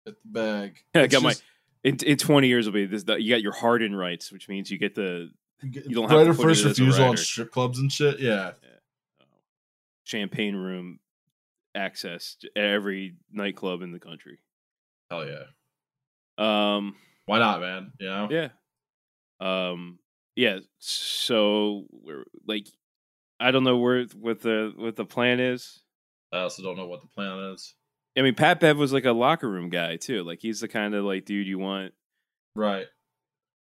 get 0.05 0.15
the 0.23 0.29
bag. 0.31 0.79
Yeah, 0.95 1.01
I 1.01 1.03
It's 1.05 1.13
got 1.13 1.21
my 1.23 1.29
just- 1.31 1.43
in 1.83 1.97
in 2.05 2.17
20 2.17 2.47
years 2.47 2.65
will 2.65 2.73
be 2.73 2.85
this. 2.85 3.03
The, 3.03 3.21
you 3.21 3.33
got 3.33 3.41
your 3.41 3.53
Harden 3.53 3.95
rights, 3.95 4.31
which 4.31 4.49
means 4.49 4.69
you 4.69 4.77
get 4.77 4.95
the 4.95 5.31
you 5.61 5.69
get 5.69 5.85
you 5.85 5.95
don't 5.95 6.09
have 6.09 6.27
to 6.27 6.33
first 6.33 6.63
refusal 6.65 7.05
on 7.05 7.17
strip 7.17 7.51
clubs 7.51 7.79
and 7.79 7.91
shit. 7.91 8.19
Yeah, 8.19 8.51
uh, 9.21 9.25
champagne 10.03 10.55
room 10.55 10.99
access 11.75 12.35
to 12.41 12.57
every 12.57 13.15
nightclub 13.31 13.81
in 13.81 13.91
the 13.91 13.99
country. 13.99 14.39
hell 15.09 15.25
yeah. 15.25 15.43
Um, 16.37 16.95
Why 17.25 17.39
not, 17.39 17.61
man? 17.61 17.91
You 17.99 18.07
know, 18.07 18.27
yeah, 18.31 18.49
um, 19.39 19.99
yeah. 20.35 20.59
So 20.79 21.85
we're 21.91 22.25
like, 22.47 22.67
I 23.39 23.51
don't 23.51 23.63
know 23.63 23.77
where 23.77 24.05
what 24.19 24.41
the 24.41 24.73
what 24.75 24.95
the 24.95 25.05
plan 25.05 25.39
is. 25.39 25.79
I 26.31 26.39
also 26.39 26.61
don't 26.61 26.77
know 26.77 26.87
what 26.87 27.01
the 27.01 27.07
plan 27.07 27.53
is. 27.53 27.73
I 28.19 28.21
mean, 28.21 28.35
Pat 28.35 28.59
Bev 28.59 28.77
was 28.77 28.93
like 28.93 29.05
a 29.05 29.11
locker 29.11 29.49
room 29.49 29.69
guy 29.69 29.95
too. 29.95 30.23
Like 30.23 30.39
he's 30.41 30.59
the 30.59 30.67
kind 30.67 30.93
of 30.93 31.05
like 31.05 31.25
dude 31.25 31.47
you 31.47 31.57
want 31.57 31.93
Right 32.55 32.87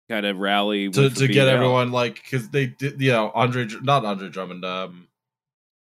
kind 0.08 0.26
of 0.26 0.38
rally 0.38 0.90
to 0.90 1.10
to 1.10 1.28
get 1.28 1.48
out. 1.48 1.54
everyone 1.54 1.92
like 1.92 2.14
because 2.16 2.48
they 2.50 2.66
did. 2.66 3.00
You 3.00 3.12
know, 3.12 3.32
Andre, 3.34 3.66
not 3.82 4.04
Andre 4.04 4.28
Drummond. 4.28 4.64
Um, 4.64 5.08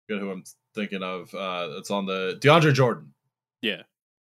good 0.08 0.20
who 0.20 0.30
I'm 0.30 0.44
thinking 0.74 1.02
of. 1.02 1.34
Uh, 1.34 1.68
it's 1.78 1.90
on 1.90 2.06
the 2.06 2.38
DeAndre 2.40 2.72
Jordan. 2.72 3.12
Yeah, 3.60 3.82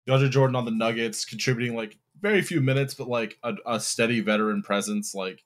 DeAndre 0.07 0.29
Jordan 0.29 0.55
on 0.55 0.65
the 0.65 0.71
Nuggets, 0.71 1.25
contributing 1.25 1.75
like 1.75 1.97
very 2.19 2.41
few 2.41 2.61
minutes, 2.61 2.93
but 2.93 3.07
like 3.07 3.37
a, 3.43 3.55
a 3.65 3.79
steady 3.79 4.19
veteran 4.21 4.61
presence. 4.61 5.15
Like 5.15 5.43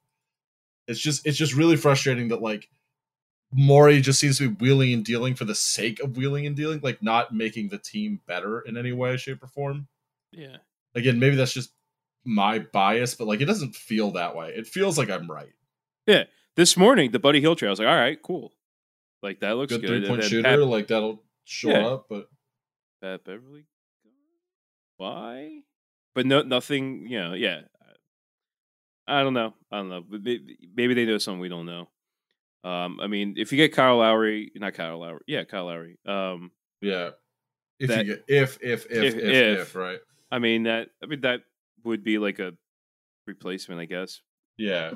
it's 0.87 0.99
just 0.99 1.25
it's 1.25 1.37
just 1.37 1.53
really 1.55 1.77
frustrating 1.77 2.29
that 2.29 2.41
like 2.41 2.69
Morey 3.51 3.99
just 4.01 4.19
seems 4.19 4.37
to 4.37 4.49
be 4.49 4.55
wheeling 4.63 4.93
and 4.93 5.03
dealing 5.03 5.33
for 5.35 5.45
the 5.45 5.55
sake 5.55 5.99
of 6.01 6.15
wheeling 6.17 6.45
and 6.45 6.55
dealing, 6.55 6.79
like 6.83 7.01
not 7.01 7.33
making 7.33 7.69
the 7.69 7.79
team 7.79 8.19
better 8.27 8.61
in 8.61 8.77
any 8.77 8.91
way, 8.91 9.17
shape, 9.17 9.41
or 9.43 9.47
form. 9.47 9.87
yeah. 10.31 10.57
Again, 10.95 11.19
maybe 11.19 11.35
that's 11.35 11.53
just 11.53 11.71
my 12.25 12.59
bias, 12.59 13.13
but 13.15 13.27
like 13.27 13.41
it 13.41 13.45
doesn't 13.45 13.75
feel 13.75 14.11
that 14.11 14.35
way. 14.35 14.49
It 14.55 14.65
feels 14.67 14.97
like 14.97 15.09
I'm 15.09 15.29
right. 15.29 15.53
Yeah. 16.07 16.23
This 16.55 16.75
morning, 16.75 17.11
the 17.11 17.19
Buddy 17.19 17.39
Hield 17.41 17.57
trade, 17.59 17.69
I 17.69 17.71
was 17.71 17.79
like, 17.79 17.87
all 17.87 17.95
right, 17.95 18.19
cool. 18.21 18.53
Like 19.23 19.39
that 19.41 19.55
looks 19.55 19.71
Good 19.71 19.81
good. 19.81 19.87
three 20.01 20.07
point 20.07 20.23
shooter, 20.23 20.43
Pat, 20.49 20.59
like 20.59 20.87
that'll 20.87 21.23
show 21.45 21.69
Yeah. 21.69 21.87
up, 21.87 22.07
but 22.09 22.27
Pat 23.01 23.23
Beverley, 23.23 23.65
why? 24.97 25.61
But 26.15 26.25
no, 26.25 26.41
nothing. 26.41 27.07
You 27.07 27.19
know, 27.19 27.33
yeah. 27.33 27.61
I 29.07 29.23
don't 29.23 29.33
know. 29.33 29.53
I 29.71 29.77
don't 29.77 29.89
know. 29.89 30.03
Maybe 30.09 30.93
they 30.93 31.05
know 31.05 31.17
something 31.17 31.39
we 31.39 31.49
don't 31.49 31.65
know. 31.65 31.87
Um, 32.63 32.99
I 33.01 33.07
mean, 33.07 33.35
if 33.37 33.51
you 33.51 33.57
get 33.57 33.73
Kyle 33.73 33.97
Lowry, 33.97 34.51
not 34.55 34.73
Kyle 34.73 34.99
Lowry, 34.99 35.21
yeah, 35.27 35.43
Kyle 35.45 35.65
Lowry. 35.65 35.97
Um, 36.05 36.51
yeah. 36.81 37.11
If 37.79 37.87
That- 37.89 38.05
you 38.05 38.15
get 38.15 38.25
if 38.27 38.57
if 38.61 38.85
if 38.91 38.91
If- 38.91 39.15
if, 39.15 39.59
if. 39.59 39.75
right. 39.75 39.99
I 40.31 40.39
mean 40.39 40.63
that. 40.63 40.89
I 41.01 41.05
mean 41.05 41.21
that 41.21 41.41
would 41.85 42.03
be 42.03 42.17
like 42.17 42.39
a 42.39 42.53
replacement, 43.25 43.79
I 43.79 43.85
guess. 43.85 44.21
Yeah. 44.57 44.91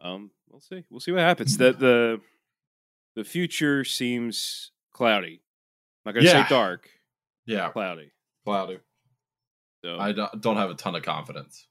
Um, 0.00 0.30
we'll 0.48 0.60
see. 0.62 0.84
We'll 0.88 1.00
see 1.00 1.12
what 1.12 1.20
happens. 1.20 1.58
The 1.58 1.72
the 1.72 2.20
the 3.16 3.24
future 3.24 3.84
seems 3.84 4.70
cloudy. 4.92 5.42
I'm 6.06 6.10
not 6.10 6.14
gonna 6.14 6.26
Yeah. 6.26 6.44
say 6.44 6.48
dark, 6.48 6.88
Yeah. 7.44 7.68
cloudy. 7.70 8.10
Cloudy. 8.46 8.78
So 9.84 9.98
I 9.98 10.12
don't 10.12 10.56
have 10.56 10.70
a 10.70 10.74
ton 10.74 10.94
of 10.96 11.02
confidence. 11.02 11.66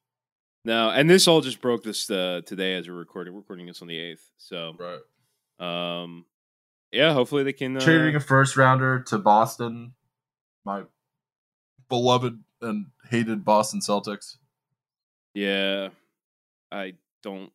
No, 0.65 0.89
and 0.89 1.09
this 1.09 1.27
all 1.27 1.41
just 1.41 1.61
broke 1.61 1.83
this 1.83 2.09
uh, 2.09 2.41
today 2.45 2.75
as 2.75 2.87
we're 2.87 2.95
recording. 2.95 3.33
We're 3.33 3.39
recording 3.39 3.65
this 3.67 3.81
on 3.81 3.87
the 3.87 3.97
eighth. 3.97 4.29
So 4.37 4.75
Right. 4.77 6.01
um, 6.03 6.25
yeah, 6.91 7.13
hopefully 7.13 7.43
they 7.43 7.53
can. 7.53 7.77
Uh, 7.77 7.79
Trading 7.79 8.15
a 8.15 8.19
first 8.19 8.57
rounder 8.57 8.99
to 9.07 9.17
Boston, 9.17 9.93
my 10.65 10.83
beloved 11.87 12.43
and 12.61 12.87
hated 13.09 13.45
Boston 13.45 13.79
Celtics. 13.79 14.37
yeah, 15.33 15.89
I 16.71 16.95
don't. 17.23 17.51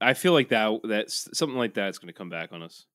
I 0.00 0.14
feel 0.14 0.32
like 0.32 0.50
that 0.50 0.80
that's 0.84 1.28
something 1.36 1.56
like 1.58 1.74
that's 1.74 1.98
going 1.98 2.08
to 2.12 2.12
come 2.16 2.28
back 2.28 2.52
on 2.52 2.62
us. 2.62 2.86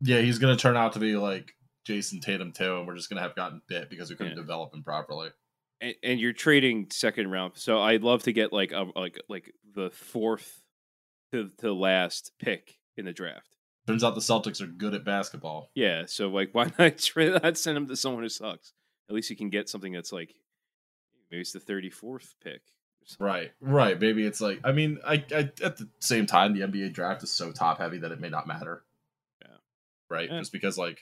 Yeah, 0.00 0.20
he's 0.20 0.38
gonna 0.38 0.56
turn 0.56 0.76
out 0.76 0.92
to 0.94 0.98
be 0.98 1.14
like 1.16 1.54
Jayson 1.86 2.20
Tatum 2.20 2.52
too, 2.52 2.76
and 2.78 2.86
we're 2.86 2.96
just 2.96 3.08
gonna 3.08 3.22
have 3.22 3.34
gotten 3.36 3.62
bit 3.68 3.88
because 3.88 4.10
we 4.10 4.16
couldn't 4.16 4.32
Yeah. 4.32 4.42
develop 4.42 4.74
him 4.74 4.82
properly. 4.82 5.30
And, 5.82 5.94
and 6.02 6.20
you're 6.20 6.32
trading 6.32 6.86
second 6.90 7.30
round. 7.30 7.52
So 7.56 7.80
I'd 7.80 8.02
love 8.02 8.22
to 8.22 8.32
get 8.32 8.52
like 8.52 8.72
a, 8.72 8.86
like 8.96 9.20
like 9.28 9.52
the 9.74 9.90
fourth 9.90 10.62
to 11.32 11.50
to 11.58 11.72
last 11.72 12.32
pick 12.38 12.78
in 12.96 13.04
the 13.04 13.12
draft. 13.12 13.56
Turns 13.86 14.04
out 14.04 14.14
the 14.14 14.20
Celtics 14.20 14.62
are 14.62 14.66
good 14.66 14.94
at 14.94 15.04
basketball. 15.04 15.70
Yeah, 15.74 16.04
so 16.06 16.28
like 16.28 16.50
why 16.52 16.70
not 16.78 16.98
trade 16.98 17.42
not 17.42 17.58
send 17.58 17.76
him 17.76 17.88
to 17.88 17.96
someone 17.96 18.22
who 18.22 18.28
sucks? 18.28 18.72
At 19.10 19.14
least 19.14 19.28
you 19.28 19.36
can 19.36 19.50
get 19.50 19.68
something 19.68 19.92
that's 19.92 20.12
like 20.12 20.34
maybe 21.30 21.42
it's 21.42 21.52
the 21.52 21.60
thirty 21.60 21.90
fourth 21.90 22.34
pick. 22.42 22.62
Right, 23.18 23.50
right. 23.60 24.00
Maybe 24.00 24.24
it's 24.24 24.40
like 24.40 24.60
I 24.62 24.70
mean, 24.70 25.00
I, 25.04 25.24
I 25.34 25.50
at 25.62 25.76
the 25.76 25.88
same 25.98 26.26
time, 26.26 26.54
the 26.54 26.60
NBA 26.60 26.92
draft 26.92 27.24
is 27.24 27.32
so 27.32 27.50
top 27.50 27.78
heavy 27.78 27.98
that 27.98 28.12
it 28.12 28.20
may 28.20 28.28
not 28.28 28.46
matter. 28.46 28.84
Yeah. 29.40 29.56
Right. 30.08 30.30
Yeah. 30.30 30.38
Just 30.38 30.52
because 30.52 30.78
like, 30.78 31.00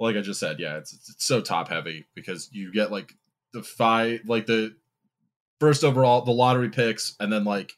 like 0.00 0.16
I 0.16 0.22
just 0.22 0.40
said, 0.40 0.58
yeah, 0.58 0.76
it's 0.78 0.92
it's 0.92 1.24
so 1.24 1.40
top 1.40 1.68
heavy 1.68 2.06
because 2.16 2.50
you 2.52 2.72
get 2.72 2.90
like 2.90 3.14
the 3.54 3.62
five, 3.62 4.20
like 4.26 4.44
the 4.44 4.76
first 5.60 5.82
overall, 5.84 6.20
the 6.22 6.32
lottery 6.32 6.68
picks, 6.68 7.16
and 7.18 7.32
then 7.32 7.44
like 7.44 7.72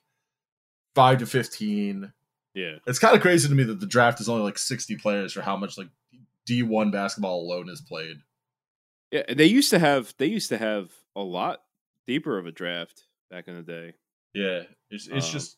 five 0.97 1.19
to 1.19 1.27
fifteen. 1.27 2.13
Yeah. 2.55 2.77
It's 2.87 2.99
kind 2.99 3.15
of 3.15 3.21
crazy 3.21 3.49
to 3.49 3.55
me 3.55 3.63
that 3.65 3.79
the 3.81 3.87
draft 3.87 4.19
is 4.21 4.29
only 4.29 4.43
like 4.43 4.59
sixty 4.59 4.97
players 4.97 5.33
for 5.33 5.43
how 5.43 5.57
much 5.57 5.79
like 5.79 5.89
D 6.47 6.63
one 6.63 6.91
basketball 6.91 7.43
alone 7.43 7.69
is 7.69 7.81
played. 7.83 8.17
Yeah. 9.13 9.23
They 9.33 9.45
used 9.45 9.71
to 9.71 9.79
have 9.79 10.15
they 10.19 10.27
used 10.27 10.49
to 10.49 10.59
have 10.59 10.91
a 11.15 11.21
lot 11.21 11.61
deeper 12.07 12.39
of 12.39 12.47
a 12.47 12.53
draft 12.53 13.05
back 13.31 13.47
in 13.47 13.57
the 13.57 13.63
day. 13.63 13.93
Yeah, 14.35 14.63
it's 14.91 15.07
it's 15.07 15.27
Um, 15.27 15.33
just 15.33 15.57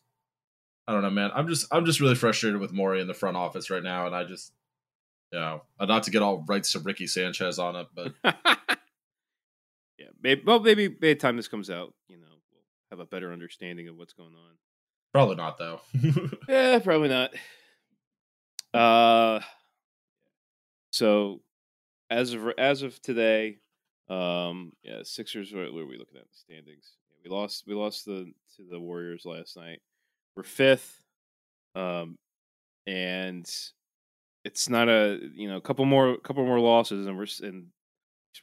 I 0.87 0.93
don't 0.93 1.01
know, 1.01 1.09
man. 1.09 1.31
I'm 1.33 1.47
just 1.47 1.67
I'm 1.71 1.85
just 1.85 1.99
really 2.01 2.15
frustrated 2.15 2.59
with 2.59 2.73
Morey 2.73 2.99
in 3.01 3.07
the 3.07 3.13
front 3.13 3.37
office 3.37 3.69
right 3.69 3.83
now, 3.83 4.05
and 4.05 4.15
I 4.15 4.23
just 4.25 4.51
you 5.31 5.39
know 5.39 5.61
not 5.79 6.03
to 6.03 6.11
get 6.11 6.21
all 6.21 6.43
rights 6.47 6.73
to 6.73 6.79
Ricky 6.79 7.07
Sanchez 7.07 7.59
on 7.59 7.75
it, 7.77 7.87
but. 7.95 8.13
Maybe 10.21 10.41
well 10.45 10.59
maybe 10.59 10.87
by 10.87 11.07
the 11.07 11.15
time 11.15 11.37
this 11.37 11.47
comes 11.47 11.69
out, 11.69 11.93
you 12.07 12.17
know, 12.17 12.27
we'll 12.51 12.61
have 12.91 12.99
a 12.99 13.05
better 13.05 13.31
understanding 13.31 13.87
of 13.87 13.95
what's 13.95 14.13
going 14.13 14.33
on. 14.33 14.55
probably 15.13 15.35
not 15.35 15.57
though. 15.57 15.81
Yeah, 16.47 16.79
probably 16.79 17.09
not. 17.09 17.31
Uh, 18.73 19.39
so 20.91 21.41
as 22.09 22.33
of 22.33 22.49
as 22.57 22.81
of 22.81 23.01
today, 23.01 23.57
um, 24.09 24.73
yeah, 24.83 24.99
Sixers. 25.03 25.53
What, 25.53 25.65
are 25.65 25.71
we 25.71 25.97
looking 25.97 26.17
at? 26.17 26.29
The 26.29 26.37
standings. 26.37 26.93
We 27.23 27.29
lost. 27.29 27.65
We 27.67 27.75
lost 27.75 28.05
the 28.05 28.31
to 28.57 28.63
the 28.69 28.79
Warriors 28.79 29.25
last 29.25 29.55
night. 29.55 29.81
We're 30.35 30.43
fifth, 30.43 31.03
um, 31.75 32.17
and 32.87 33.49
it's 34.45 34.69
not 34.69 34.89
a 34.89 35.19
you 35.35 35.47
know 35.49 35.57
a 35.57 35.61
couple 35.61 35.85
more 35.85 36.17
couple 36.17 36.45
more 36.45 36.59
losses 36.59 37.07
and 37.07 37.17
we're 37.17 37.27
and 37.41 37.67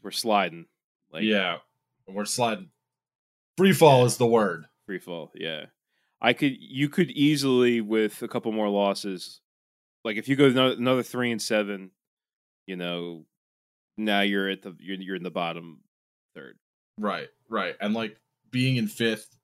we're 0.03 0.11
sliding. 0.11 0.67
Like 1.13 1.25
yeah, 1.25 1.59
we're 2.09 2.25
sliding. 2.25 2.71
Free 3.57 3.73
fall 3.73 4.05
is 4.05 4.17
the 4.17 4.27
word. 4.27 4.67
free 4.87 4.99
fall. 4.99 5.33
Yeah, 5.35 5.67
I 6.21 6.33
could. 6.33 6.57
You 6.61 6.89
could 6.89 7.11
easily 7.11 7.81
with 7.81 8.23
a 8.23 8.29
couple 8.29 8.53
more 8.53 8.69
losses, 8.69 9.41
like 10.05 10.17
if 10.17 10.29
you 10.29 10.37
go 10.37 10.47
another, 10.47 10.75
another 10.75 11.03
three 11.03 11.33
and 11.33 11.41
seven, 11.41 11.91
you 12.67 12.77
know, 12.77 13.25
now 13.97 14.21
you're 14.21 14.49
at 14.49 14.63
the 14.63 14.75
you're 14.79 15.01
you're 15.01 15.17
in 15.17 15.23
the 15.23 15.31
bottom 15.31 15.81
third. 16.35 16.59
Right, 16.99 17.29
right, 17.49 17.77
and 17.81 17.95
like 17.95 18.17
being 18.51 18.77
in 18.77 18.89
fifth, 18.89 19.37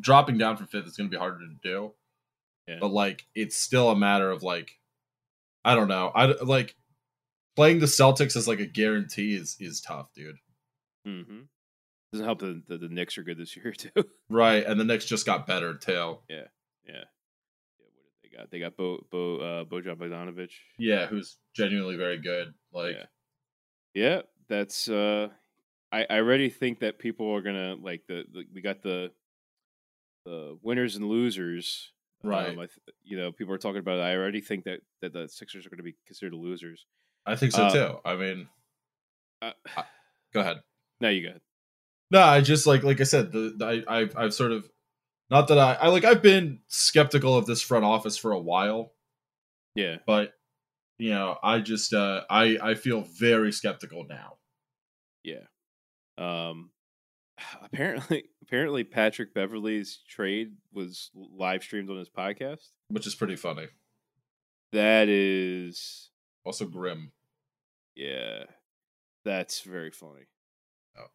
dropping 0.00 0.38
down 0.38 0.56
from 0.56 0.66
fifth 0.66 0.86
is 0.86 0.96
going 0.96 1.10
to 1.10 1.14
be 1.14 1.18
harder 1.18 1.38
to 1.38 1.54
do. 1.62 1.92
Yeah. 2.66 2.78
But 2.80 2.92
like, 2.92 3.26
it's 3.34 3.56
still 3.56 3.90
a 3.90 3.96
matter 3.96 4.30
of 4.30 4.42
like, 4.42 4.78
I 5.64 5.74
don't 5.74 5.88
know. 5.88 6.12
I 6.14 6.26
like 6.42 6.76
playing 7.56 7.80
the 7.80 7.86
Celtics 7.86 8.36
as 8.36 8.46
like 8.48 8.60
a 8.60 8.66
guarantee 8.66 9.34
is 9.34 9.56
is 9.60 9.80
tough, 9.80 10.08
dude. 10.14 10.36
Mm-hmm. 11.06 11.40
Doesn't 12.12 12.26
help 12.26 12.40
that 12.40 12.62
the, 12.66 12.78
the 12.78 12.88
Knicks 12.88 13.16
are 13.18 13.22
good 13.22 13.38
this 13.38 13.56
year 13.56 13.72
too. 13.72 13.90
Right, 14.28 14.64
and 14.64 14.78
the 14.78 14.84
Knicks 14.84 15.04
just 15.04 15.26
got 15.26 15.46
better 15.46 15.74
too. 15.74 16.18
yeah, 16.28 16.44
yeah, 16.86 16.92
yeah. 16.94 17.04
What 17.78 17.90
did 18.22 18.30
they 18.30 18.36
got? 18.36 18.50
They 18.50 18.58
got 18.60 18.76
Bo 18.76 19.04
Bo 19.10 19.36
uh, 19.36 19.64
Bojan 19.64 19.96
Bogdanovic. 19.96 20.50
Yeah, 20.78 21.06
who's 21.06 21.36
genuinely 21.54 21.96
very 21.96 22.18
good. 22.18 22.54
Like, 22.72 22.96
Yeah. 22.96 23.04
Yeah, 23.94 24.22
that's. 24.48 24.88
uh 24.88 25.28
I 25.92 26.06
I 26.08 26.18
already 26.18 26.48
think 26.50 26.80
that 26.80 26.98
people 26.98 27.34
are 27.34 27.42
gonna 27.42 27.74
like 27.74 28.02
the, 28.06 28.24
the 28.32 28.44
we 28.54 28.60
got 28.60 28.82
the 28.82 29.10
the 30.24 30.58
winners 30.62 30.96
and 30.96 31.06
losers 31.06 31.92
Right. 32.22 32.50
Um, 32.50 32.58
I 32.58 32.66
th- 32.66 32.78
you 33.02 33.16
know, 33.16 33.32
people 33.32 33.54
are 33.54 33.58
talking 33.58 33.78
about. 33.78 33.98
It. 33.98 34.02
I 34.02 34.14
already 34.14 34.40
think 34.40 34.64
that 34.64 34.80
that 35.00 35.12
the 35.12 35.26
Sixers 35.26 35.64
are 35.66 35.70
going 35.70 35.78
to 35.78 35.82
be 35.84 35.94
considered 36.06 36.34
losers. 36.34 36.84
I 37.24 37.34
think 37.34 37.52
so 37.52 37.64
uh, 37.64 37.70
too. 37.72 37.98
I 38.04 38.16
mean, 38.16 38.48
Uh, 39.40 39.52
go 40.34 40.40
ahead. 40.40 40.58
now 41.00 41.08
you 41.08 41.26
got. 41.26 41.40
No, 42.10 42.20
I 42.20 42.40
just 42.40 42.66
like 42.66 42.82
like 42.82 43.00
I 43.00 43.04
said, 43.04 43.32
the, 43.32 43.54
the 43.56 43.84
I 43.88 43.98
I've, 44.00 44.16
I've 44.16 44.34
sort 44.34 44.52
of 44.52 44.68
not 45.30 45.48
that 45.48 45.58
I 45.58 45.74
I 45.74 45.88
like 45.88 46.04
I've 46.04 46.22
been 46.22 46.60
skeptical 46.68 47.36
of 47.36 47.46
this 47.46 47.62
front 47.62 47.84
office 47.84 48.16
for 48.16 48.32
a 48.32 48.38
while, 48.40 48.92
Yeah. 49.74 49.96
but 50.06 50.32
you 50.98 51.10
know 51.10 51.38
I 51.42 51.60
just 51.60 51.94
uh 51.94 52.22
I 52.28 52.58
I 52.62 52.74
feel 52.74 53.02
very 53.02 53.52
skeptical 53.52 54.04
now. 54.08 54.38
Yeah. 55.22 55.46
Um 56.18 56.70
apparently 57.62 58.24
apparently 58.42 58.82
Patrick 58.84 59.32
Beverley's 59.32 60.00
trade 60.08 60.54
was 60.72 61.10
live 61.14 61.62
streamed 61.62 61.90
on 61.90 61.98
his 61.98 62.08
podcast. 62.10 62.68
which 62.88 63.06
is 63.06 63.14
pretty 63.14 63.36
funny. 63.36 63.68
That 64.72 65.08
is 65.08 66.10
Also 66.44 66.66
grim. 66.66 67.12
yeah. 67.94 68.44
That's 69.24 69.60
very 69.60 69.90
funny. 69.90 70.22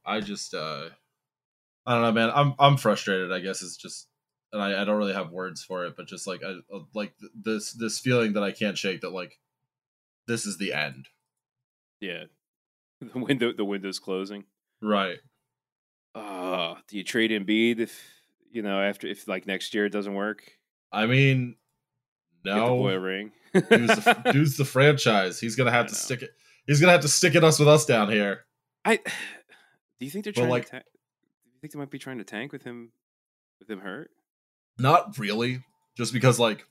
I 0.06 0.22
just 0.22 0.54
uh 0.54 0.90
I 1.86 1.94
don't 1.94 2.02
know, 2.04 2.12
man. 2.12 2.32
I'm 2.34 2.54
I'm 2.60 2.78
frustrated. 2.78 3.32
I 3.32 3.40
guess 3.40 3.62
it's 3.62 3.78
just, 3.78 4.08
and 4.52 4.62
I, 4.62 4.82
I 4.82 4.86
don't 4.86 4.98
really 4.98 5.14
have 5.14 5.32
words 5.32 5.64
for 5.64 5.86
it, 5.86 5.96
but 5.96 6.08
just 6.08 6.26
like 6.26 6.42
I 6.44 6.56
uh, 6.76 6.80
like 6.96 7.14
th- 7.20 7.32
this 7.40 7.74
this 7.74 8.00
feeling 8.00 8.34
that 8.34 8.44
I 8.44 8.52
can't 8.52 8.78
shake 8.78 9.02
that 9.02 9.12
like 9.14 9.38
this 10.28 10.46
is 10.46 10.58
the 10.58 10.74
end. 10.74 11.08
Yeah. 12.00 12.24
The 13.14 13.20
window 13.20 13.52
the 13.52 13.66
window's 13.66 14.00
closing. 14.00 14.46
Right. 14.82 15.18
Uh 16.16 16.76
do 16.88 16.98
you 16.98 17.04
trade 17.04 17.30
Embiid 17.32 17.80
if 17.80 18.02
you 18.52 18.62
know 18.62 18.82
after 18.82 19.06
if 19.08 19.28
like 19.28 19.46
next 19.46 19.74
year 19.74 19.86
it 19.86 19.92
doesn't 19.92 20.14
work? 20.16 20.44
I 20.92 21.06
mean, 21.06 21.56
Get 22.46 22.56
the 22.56 22.62
boy 22.62 22.94
no. 22.94 22.98
ring. 23.00 23.32
Dude's 23.54 23.96
the, 24.06 24.22
dude's 24.32 24.58
the 24.58 24.66
franchise. 24.66 25.40
He's 25.40 25.56
gonna 25.58 25.72
have 25.72 25.86
I 25.86 25.90
to 25.90 25.94
know. 25.94 25.98
stick 25.98 26.22
it. 26.22 26.32
He's 26.66 26.80
gonna 26.80 26.94
have 26.94 27.02
to 27.02 27.10
stick 27.10 27.36
it 27.36 27.44
us 27.44 27.60
with 27.60 27.68
us 27.68 27.86
down 27.86 28.10
here. 28.10 28.46
I 28.86 29.00
do 30.00 30.06
you 30.06 30.12
think 30.12 30.24
they're 30.26 30.34
trying 30.34 30.50
like- 30.50 30.66
to 30.66 30.72
ta- 30.72 30.78
do 30.80 31.52
you 31.54 31.60
think 31.62 31.74
they 31.74 31.80
might 31.80 31.90
be 31.90 32.00
trying 32.00 32.18
to 32.18 32.24
tank 32.24 32.52
with 32.52 32.64
him 32.64 32.92
with 33.60 33.70
him 33.70 33.80
hurt? 33.80 34.12
Not 34.78 35.18
really, 35.18 35.64
just 35.96 36.12
because 36.14 36.40
like 36.40 36.66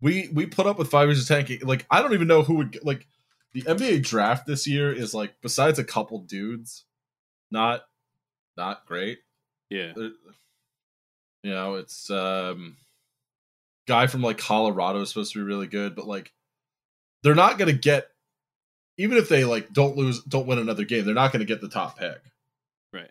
we 0.00 0.28
we 0.32 0.46
put 0.46 0.66
up 0.66 0.78
with 0.78 0.90
five 0.90 1.08
years 1.08 1.20
of 1.22 1.28
tanking. 1.28 1.60
Like 1.66 1.86
I 1.90 2.02
don't 2.02 2.12
even 2.14 2.28
know 2.28 2.42
who 2.42 2.54
would 2.56 2.78
like 2.82 3.06
the 3.52 3.62
NBA 3.62 4.02
draft 4.02 4.46
this 4.46 4.66
year 4.66 4.92
is 4.92 5.14
like 5.14 5.34
besides 5.40 5.78
a 5.78 5.84
couple 5.84 6.18
dudes, 6.18 6.84
not 7.50 7.82
not 8.56 8.86
great. 8.86 9.20
Yeah. 9.70 9.92
There- 9.94 10.10
You 11.42 11.50
know, 11.50 11.74
it's 11.74 12.10
um 12.10 12.76
guy 13.86 14.06
from 14.06 14.22
like 14.22 14.38
Colorado 14.38 15.00
is 15.02 15.10
supposed 15.10 15.32
to 15.34 15.38
be 15.38 15.44
really 15.44 15.66
good, 15.66 15.94
but 15.94 16.06
like 16.06 16.32
they're 17.22 17.34
not 17.34 17.58
gonna 17.58 17.72
get 17.72 18.08
even 18.98 19.18
if 19.18 19.28
they 19.28 19.44
like 19.44 19.72
don't 19.72 19.96
lose 19.96 20.22
don't 20.24 20.46
win 20.46 20.58
another 20.58 20.84
game, 20.84 21.04
they're 21.04 21.14
not 21.14 21.32
gonna 21.32 21.44
get 21.44 21.60
the 21.60 21.68
top 21.68 21.98
pick. 21.98 22.20
Right. 22.92 23.10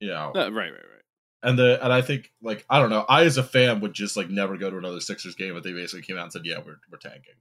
You 0.00 0.08
know. 0.08 0.32
No, 0.34 0.42
right, 0.44 0.54
right, 0.54 0.72
right. 0.72 1.02
And 1.42 1.58
the 1.58 1.82
and 1.82 1.92
I 1.92 2.02
think 2.02 2.32
like 2.42 2.64
I 2.68 2.80
don't 2.80 2.90
know, 2.90 3.04
I 3.08 3.24
as 3.24 3.36
a 3.38 3.42
fan 3.42 3.80
would 3.80 3.94
just 3.94 4.16
like 4.16 4.28
never 4.30 4.56
go 4.56 4.70
to 4.70 4.78
another 4.78 5.00
Sixers 5.00 5.34
game 5.34 5.56
if 5.56 5.62
they 5.62 5.72
basically 5.72 6.02
came 6.02 6.16
out 6.16 6.24
and 6.24 6.32
said, 6.32 6.42
"Yeah, 6.44 6.58
we're 6.58 6.78
we're 6.90 6.98
tanking." 6.98 7.34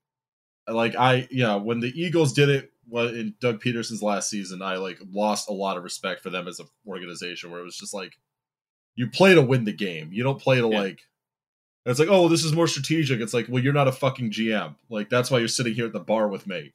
Like 0.67 0.95
I, 0.95 1.27
you 1.29 1.43
know, 1.43 1.57
when 1.57 1.79
the 1.79 1.91
Eagles 1.99 2.33
did 2.33 2.49
it 2.49 2.71
in 2.91 3.35
Doug 3.39 3.61
Pederson's 3.61 4.01
last 4.03 4.29
season, 4.29 4.61
I 4.61 4.77
like 4.77 4.99
lost 5.11 5.49
a 5.49 5.53
lot 5.53 5.77
of 5.77 5.83
respect 5.83 6.21
for 6.21 6.29
them 6.29 6.47
as 6.47 6.59
an 6.59 6.67
organization. 6.87 7.51
Where 7.51 7.61
it 7.61 7.65
was 7.65 7.77
just 7.77 7.93
like, 7.93 8.17
you 8.95 9.07
play 9.09 9.33
to 9.35 9.41
win 9.41 9.63
the 9.65 9.73
game, 9.73 10.09
you 10.11 10.23
don't 10.23 10.41
play 10.41 10.57
to 10.59 10.67
Yeah. 10.69 10.79
like. 10.79 10.99
It's 11.87 11.99
like, 11.99 12.09
oh, 12.09 12.27
this 12.29 12.43
is 12.43 12.51
more 12.51 12.65
strategic. 12.65 13.21
It's 13.21 13.33
like, 13.33 13.45
well, 13.47 13.63
you're 13.63 13.71
not 13.71 13.87
a 13.87 13.91
fucking 13.91 14.31
GM. 14.31 14.73
Like 14.89 15.07
that's 15.09 15.29
why 15.29 15.37
you're 15.37 15.47
sitting 15.47 15.75
here 15.75 15.85
at 15.85 15.93
the 15.93 15.99
bar 15.99 16.27
with 16.27 16.47
me. 16.47 16.73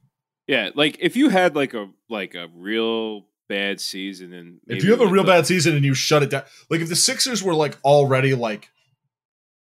Yeah, 0.50 0.70
like 0.74 0.96
if 1.00 1.16
you 1.16 1.28
had 1.28 1.54
like 1.54 1.74
a 1.74 1.88
like 2.08 2.34
a 2.34 2.48
real 2.54 3.26
bad 3.48 3.80
season 3.80 4.32
and 4.32 4.60
If 4.66 4.82
you 4.84 4.90
have 4.90 5.00
a 5.00 5.06
real 5.06 5.22
the- 5.22 5.28
bad 5.32 5.46
season 5.46 5.76
and 5.76 5.84
you 5.84 5.94
shut 5.94 6.22
it 6.24 6.30
down, 6.30 6.42
like 6.68 6.80
if 6.80 6.88
the 6.88 6.96
Sixers 6.96 7.42
were 7.42 7.54
like 7.54 7.78
already 7.84 8.34
like 8.34 8.68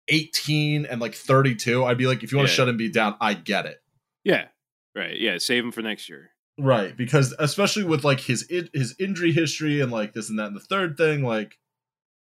18 0.08 0.86
and 0.86 1.00
like 1.00 1.14
32, 1.16 1.86
I'd 1.86 1.98
be 1.98 2.08
like, 2.08 2.24
if 2.24 2.32
you 2.32 2.38
want 2.38 2.50
to 2.50 2.54
Yeah. 2.54 2.66
shut 2.66 2.78
be 2.78 2.90
down, 2.92 3.16
I 3.22 3.34
get 3.36 3.66
it. 3.66 3.82
yeah, 4.24 4.48
right, 4.96 5.18
yeah, 5.20 5.38
save 5.38 5.64
him 5.64 5.72
for 5.72 5.82
next 5.82 6.10
year. 6.10 6.32
Right. 6.58 6.96
Because 6.98 7.34
especially 7.40 7.84
with 7.84 8.04
like 8.04 8.20
his 8.20 8.48
his 8.74 8.96
injury 9.00 9.32
history 9.32 9.80
and 9.82 9.92
like 9.92 10.14
this 10.14 10.30
and 10.30 10.38
that 10.40 10.48
and 10.48 10.56
the 10.56 10.60
third 10.60 10.98
thing, 10.98 11.24
like 11.24 11.58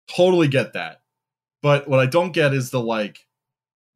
totally 0.09 0.47
get 0.47 0.73
that. 0.73 1.01
But 1.61 1.87
what 1.87 1.99
I 1.99 2.05
don't 2.07 2.33
get 2.33 2.53
is 2.53 2.71
the 2.71 2.81
like, 2.81 3.19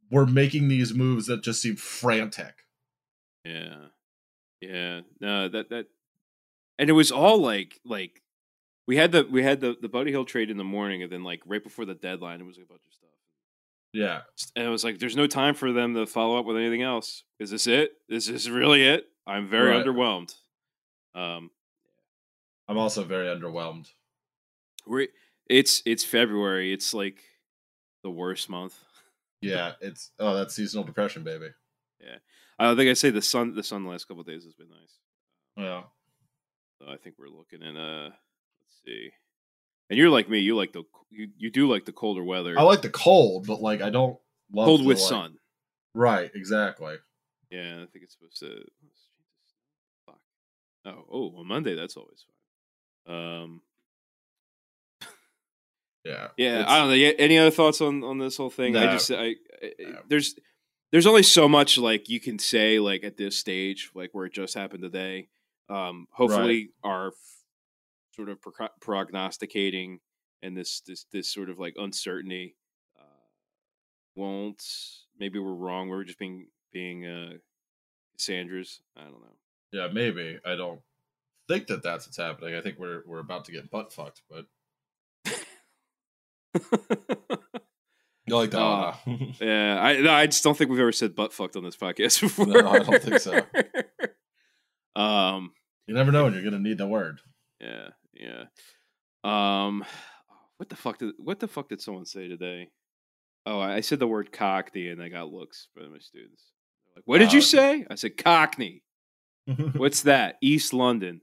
we're 0.09 0.25
making 0.25 0.67
these 0.67 0.93
moves 0.93 1.25
that 1.27 1.43
just 1.43 1.61
seem 1.61 1.75
frantic. 1.75 2.53
Yeah, 3.43 3.87
yeah, 4.61 5.01
no, 5.19 5.49
that 5.49 5.69
that, 5.69 5.87
and 6.79 6.89
it 6.89 6.93
was 6.93 7.11
all 7.11 7.39
like 7.39 7.79
like 7.85 8.21
we 8.87 8.95
had 8.97 9.11
the 9.11 9.23
we 9.29 9.43
had 9.43 9.59
the 9.61 9.75
the 9.81 9.89
Buddy 9.89 10.11
Hield 10.11 10.27
trade 10.27 10.49
in 10.49 10.57
the 10.57 10.63
morning, 10.63 11.03
and 11.03 11.11
then 11.11 11.23
like 11.23 11.41
right 11.45 11.63
before 11.63 11.85
the 11.85 11.93
deadline, 11.95 12.39
it 12.41 12.45
was 12.45 12.57
a 12.57 12.61
bunch 12.61 12.81
of 12.87 12.93
stuff. 12.93 13.09
Yeah. 13.93 14.21
And 14.55 14.65
it 14.65 14.69
was 14.69 14.85
like, 14.85 14.99
there's 14.99 15.17
no 15.17 15.27
time 15.27 15.53
for 15.53 15.73
them 15.73 15.95
to 15.95 16.05
follow 16.05 16.39
up 16.39 16.45
with 16.45 16.55
anything 16.55 16.81
else. 16.81 17.23
Is 17.41 17.49
this 17.51 17.67
it? 17.67 17.91
Is 18.07 18.25
this 18.25 18.47
really 18.47 18.87
it? 18.87 19.05
I'm 19.27 19.49
very 19.49 19.71
Right. 19.71 19.85
underwhelmed. 19.85 20.33
Um, 21.13 21.51
I'm 22.69 22.77
also 22.77 23.03
very 23.03 23.27
underwhelmed. 23.27 23.89
we're 24.87 25.07
it's 25.49 25.83
it's 25.85 26.05
February. 26.05 26.71
It's 26.71 26.93
like 26.93 27.21
the 28.03 28.09
worst 28.09 28.49
month. 28.49 28.79
Yeah. 29.41 29.73
It's, 29.81 30.11
oh, 30.19 30.35
that's 30.35 30.55
seasonal 30.55 30.85
depression, 30.85 31.23
baby. 31.25 31.49
I 32.69 32.75
think 32.75 32.89
I 32.89 32.93
say 32.93 33.09
the 33.09 33.21
sun. 33.21 33.55
The 33.55 33.63
sun 33.63 33.83
the 33.83 33.89
last 33.89 34.07
couple 34.07 34.21
of 34.21 34.27
days 34.27 34.43
has 34.43 34.53
been 34.53 34.69
nice. 34.69 34.97
Yeah. 35.57 35.83
So 36.79 36.87
I 36.91 36.97
think 36.97 37.15
we're 37.17 37.27
looking 37.29 37.61
at 37.63 37.75
uh, 37.79 38.03
let's 38.05 38.81
see. 38.85 39.09
And 39.89 39.97
you're 39.97 40.09
like 40.09 40.29
me. 40.29 40.39
You 40.39 40.55
like 40.55 40.73
the 40.73 40.83
you, 41.09 41.29
you 41.37 41.49
do 41.51 41.67
like 41.69 41.85
the 41.85 41.91
colder 41.91 42.23
weather. 42.23 42.57
I 42.57 42.63
like 42.63 42.81
the 42.81 42.89
cold, 42.89 43.45
but 43.47 43.61
like, 43.61 43.81
I 43.81 43.89
don't 43.89 44.17
love 44.51 44.65
cold 44.65 44.81
the, 44.81 44.85
with 44.85 44.99
like- 44.99 45.09
sun. 45.09 45.35
Right. 45.93 46.31
Exactly. 46.33 46.95
Yeah, 47.49 47.83
I 47.83 47.85
think 47.91 48.03
it's 48.05 48.13
supposed 48.13 48.39
to. 48.39 48.63
Fuck. 50.05 50.19
Oh, 50.85 51.05
oh, 51.11 51.39
on 51.39 51.47
Monday 51.47 51.75
that's 51.75 51.97
always 51.97 52.23
fun. 53.05 53.15
Um, 53.15 53.61
Yeah. 56.05 56.29
yeah, 56.37 56.59
It's- 56.61 56.65
I 56.69 56.79
don't 56.79 56.89
know. 56.89 57.13
Any 57.19 57.37
other 57.37 57.51
thoughts 57.51 57.81
on 57.81 58.03
on 58.03 58.17
this 58.17 58.37
whole 58.37 58.49
thing? 58.49 58.75
I 58.75 58.91
just, 58.93 59.11
I, 59.11 59.35
I 59.61 59.73
there's 60.07 60.35
there's 60.91 61.07
only 61.07 61.23
so 61.23 61.47
much 61.47 61.77
like 61.77 62.09
you 62.09 62.19
can 62.19 62.37
say 62.39 62.79
like 62.79 63.03
at 63.03 63.17
this 63.17 63.37
stage, 63.37 63.91
like 63.93 64.09
where 64.13 64.25
it 64.25 64.33
just 64.33 64.53
happened 64.53 64.83
today. 64.83 65.29
Um, 65.69 66.07
hopefully, 66.11 66.71
our 66.83 67.07
f- 67.07 67.13
sort 68.15 68.29
of 68.29 68.41
pro- 68.41 68.67
prognosticating 68.81 69.99
and 70.43 70.57
this 70.57 70.81
this 70.81 71.05
this 71.11 71.31
sort 71.31 71.49
of 71.49 71.59
like 71.59 71.75
uncertainty 71.77 72.55
uh, 72.99 73.03
won't. 74.15 74.63
Maybe 75.19 75.39
we're 75.39 75.53
wrong. 75.53 75.89
We're 75.89 76.03
just 76.03 76.19
being 76.19 76.47
being 76.73 77.05
uh, 77.05 77.33
Cassandra's. 78.17 78.81
I 78.97 79.03
don't 79.03 79.21
know. 79.21 79.37
Yeah, 79.71 79.87
maybe. 79.91 80.39
I 80.45 80.55
don't 80.55 80.81
think 81.47 81.67
that 81.67 81.83
that's 81.83 82.07
what's 82.07 82.17
happening. 82.17 82.55
I 82.55 82.61
think 82.61 82.79
we're 82.79 83.03
we're 83.05 83.19
about 83.19 83.45
to 83.45 83.51
get 83.51 83.69
butt 83.71 83.93
fucked, 83.93 84.21
but 84.29 84.45
you 88.31 88.37
like 88.37 88.51
that 88.51 88.59
Uh, 88.61 88.93
one, 89.05 89.35
yeah, 89.39 89.79
I 89.81 89.99
no, 90.01 90.11
I 90.11 90.25
just 90.25 90.43
don't 90.43 90.57
think 90.57 90.69
we've 90.71 90.79
ever 90.79 90.91
said 90.91 91.15
butt 91.15 91.33
fucked 91.33 91.55
on 91.55 91.63
this 91.63 91.75
podcast 91.77 92.21
before. 92.21 92.45
No, 92.47 92.69
I 92.69 92.79
don't 92.79 93.01
think 93.01 93.19
so. 93.19 93.41
um. 94.95 95.51
you 95.87 95.93
never 95.93 96.11
know 96.11 96.23
when 96.25 96.33
you're 96.33 96.43
gonna 96.43 96.59
need 96.59 96.77
the 96.77 96.87
word. 96.87 97.19
Yeah. 97.59 97.89
Yeah. 98.13 98.43
Um. 99.23 99.83
What 100.57 100.69
the 100.69 100.75
fuck 100.75 100.99
did 100.99 101.13
What 101.17 101.39
the 101.39 101.47
fuck 101.47 101.69
did 101.69 101.81
someone 101.81 102.05
say 102.05 102.27
today? 102.27 102.69
Oh, 103.45 103.59
I 103.59 103.75
I 103.75 103.81
said 103.81 103.99
the 103.99 104.07
word 104.07 104.31
cockney 104.31 104.87
and 104.89 105.01
I 105.01 105.09
got 105.09 105.31
looks 105.31 105.67
from 105.73 105.91
my 105.91 105.99
students. 105.99 106.43
Like, 106.95 107.03
what 107.05 107.19
did 107.19 107.33
you 107.33 107.39
Uh, 107.39 107.43
say? 107.43 107.85
I 107.89 107.95
said 107.95 108.17
cockney. 108.17 108.83
What's 109.75 110.03
that? 110.03 110.35
East 110.41 110.73
London. 110.73 111.21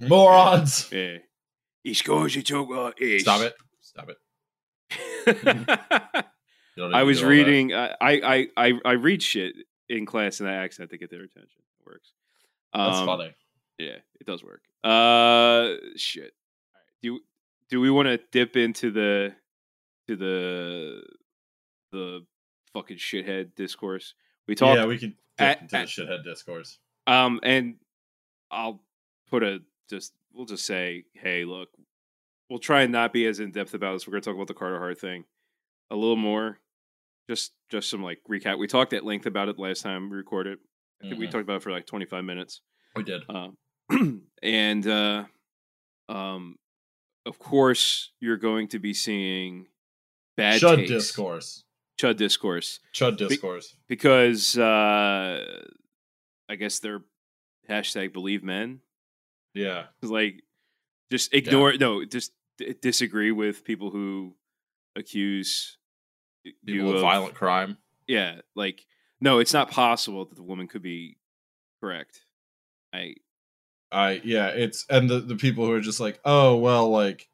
Morons! 0.00 0.88
Yeah. 0.92 1.18
East 1.84 2.04
Coast, 2.04 2.34
you 2.36 2.42
talk 2.42 2.70
about 2.70 3.00
East. 3.00 3.24
Stop 3.24 3.40
it! 3.42 3.54
Stop 3.80 4.08
it! 4.10 4.16
You 5.26 5.34
don't 6.76 6.90
need 6.92 6.96
I 6.96 7.02
was 7.02 7.22
reading. 7.22 7.74
I, 7.74 7.94
I 8.00 8.10
I 8.10 8.48
I 8.56 8.72
I 8.84 8.92
read 8.92 9.22
shit 9.22 9.54
in 9.88 10.06
class 10.06 10.40
in 10.40 10.46
that 10.46 10.54
accent 10.54 10.90
to 10.90 10.98
get 10.98 11.10
their 11.10 11.22
attention. 11.22 11.62
It 11.80 11.86
works. 11.86 12.12
That's 12.74 12.98
Um, 12.98 13.06
funny. 13.06 13.34
Yeah, 13.78 13.96
it 14.20 14.26
does 14.26 14.42
work. 14.44 14.62
Uh, 14.84 15.74
shit. 15.96 16.32
Right. 16.74 16.82
Do 17.02 17.20
do 17.68 17.80
we 17.80 17.90
want 17.90 18.06
to 18.08 18.18
dip 18.30 18.56
into 18.56 18.90
the 18.90 19.34
to 20.08 20.16
the 20.16 21.02
the 21.92 22.26
fucking 22.72 22.98
shithead 22.98 23.54
discourse? 23.56 24.14
We 24.46 24.54
talked. 24.54 24.78
yeah, 24.78 24.86
we 24.86 24.98
can 24.98 25.16
dip 25.38 25.62
into 25.62 25.76
at- 25.76 25.86
the 25.96 26.02
shithead 26.02 26.24
discourse. 26.24 26.78
Um, 27.06 27.40
and 27.42 27.76
I'll 28.50 28.82
put 29.28 29.42
a 29.42 29.60
just 29.88 30.12
we'll 30.32 30.46
just 30.46 30.64
say, 30.66 31.04
hey, 31.14 31.44
look, 31.44 31.70
we'll 32.50 32.58
try 32.58 32.82
and 32.82 32.92
not 32.92 33.12
be 33.12 33.24
as 33.26 33.40
in 33.40 33.52
depth 33.52 33.72
about 33.74 33.92
this. 33.94 34.06
We're 34.06 34.12
gonna 34.12 34.20
talk 34.22 34.34
about 34.34 34.48
the 34.48 34.54
Carter 34.54 34.78
Hart 34.78 34.98
thing 34.98 35.24
a 35.90 35.96
little 35.96 36.16
more. 36.16 36.58
just 37.28 37.52
just 37.70 37.88
some 37.88 38.02
like 38.02 38.18
recap. 38.28 38.58
We 38.58 38.66
talked 38.66 38.92
at 38.92 39.04
length 39.04 39.24
about 39.26 39.48
it 39.48 39.56
last 39.58 39.82
time 39.82 40.10
we 40.10 40.16
recorded. 40.16 40.58
I 41.02 41.06
think 41.08 41.20
we 41.20 41.26
Mhm. 41.28 41.30
talked 41.30 41.42
about 41.44 41.56
it 41.58 41.62
for 41.62 41.70
like 41.70 41.86
25 41.86 42.24
minutes. 42.24 42.60
We 42.96 43.04
did. 43.04 43.22
Um, 43.30 43.56
and 44.42 44.86
uh, 44.86 45.24
um, 46.08 46.56
of 47.24 47.38
course, 47.38 48.10
you're 48.20 48.36
going 48.36 48.66
to 48.68 48.80
be 48.80 48.92
seeing 48.94 49.68
bad 50.36 50.60
Chud 50.60 50.76
takes, 50.78 50.90
discourse. 50.90 51.62
chud 52.00 52.16
discourse, 52.16 52.80
Chud 52.92 53.16
discourse. 53.16 53.76
because 53.88 54.58
uh, 54.58 55.62
I 56.48 56.56
guess 56.56 56.80
they're 56.80 57.02
hashtag 57.68 58.12
believe 58.12 58.42
men. 58.42 58.80
Yeah. 59.54 59.86
Like, 60.02 60.42
just 61.12 61.32
ignore 61.32 61.74
no, 61.74 62.04
just 62.04 62.32
d- 62.60 62.74
disagree 62.80 63.32
with 63.32 63.64
people 63.64 63.90
who 63.90 64.34
accuse 64.96 65.78
People 66.44 66.88
you 66.88 66.96
of 66.96 67.00
violent 67.02 67.34
crime. 67.34 67.76
Yeah, 68.06 68.40
like 68.54 68.84
no, 69.20 69.38
it's 69.38 69.52
not 69.52 69.70
possible 69.70 70.24
that 70.24 70.36
the 70.36 70.42
woman 70.42 70.68
could 70.68 70.82
be 70.82 71.18
correct. 71.82 72.20
I 72.92 73.14
I 73.92 74.20
yeah, 74.24 74.48
it's 74.48 74.86
and 74.88 75.08
the 75.08 75.20
the 75.20 75.36
people 75.36 75.66
who 75.66 75.72
are 75.72 75.80
just 75.80 76.00
like, 76.00 76.20
oh 76.24 76.56
well, 76.56 76.90
like, 76.90 77.28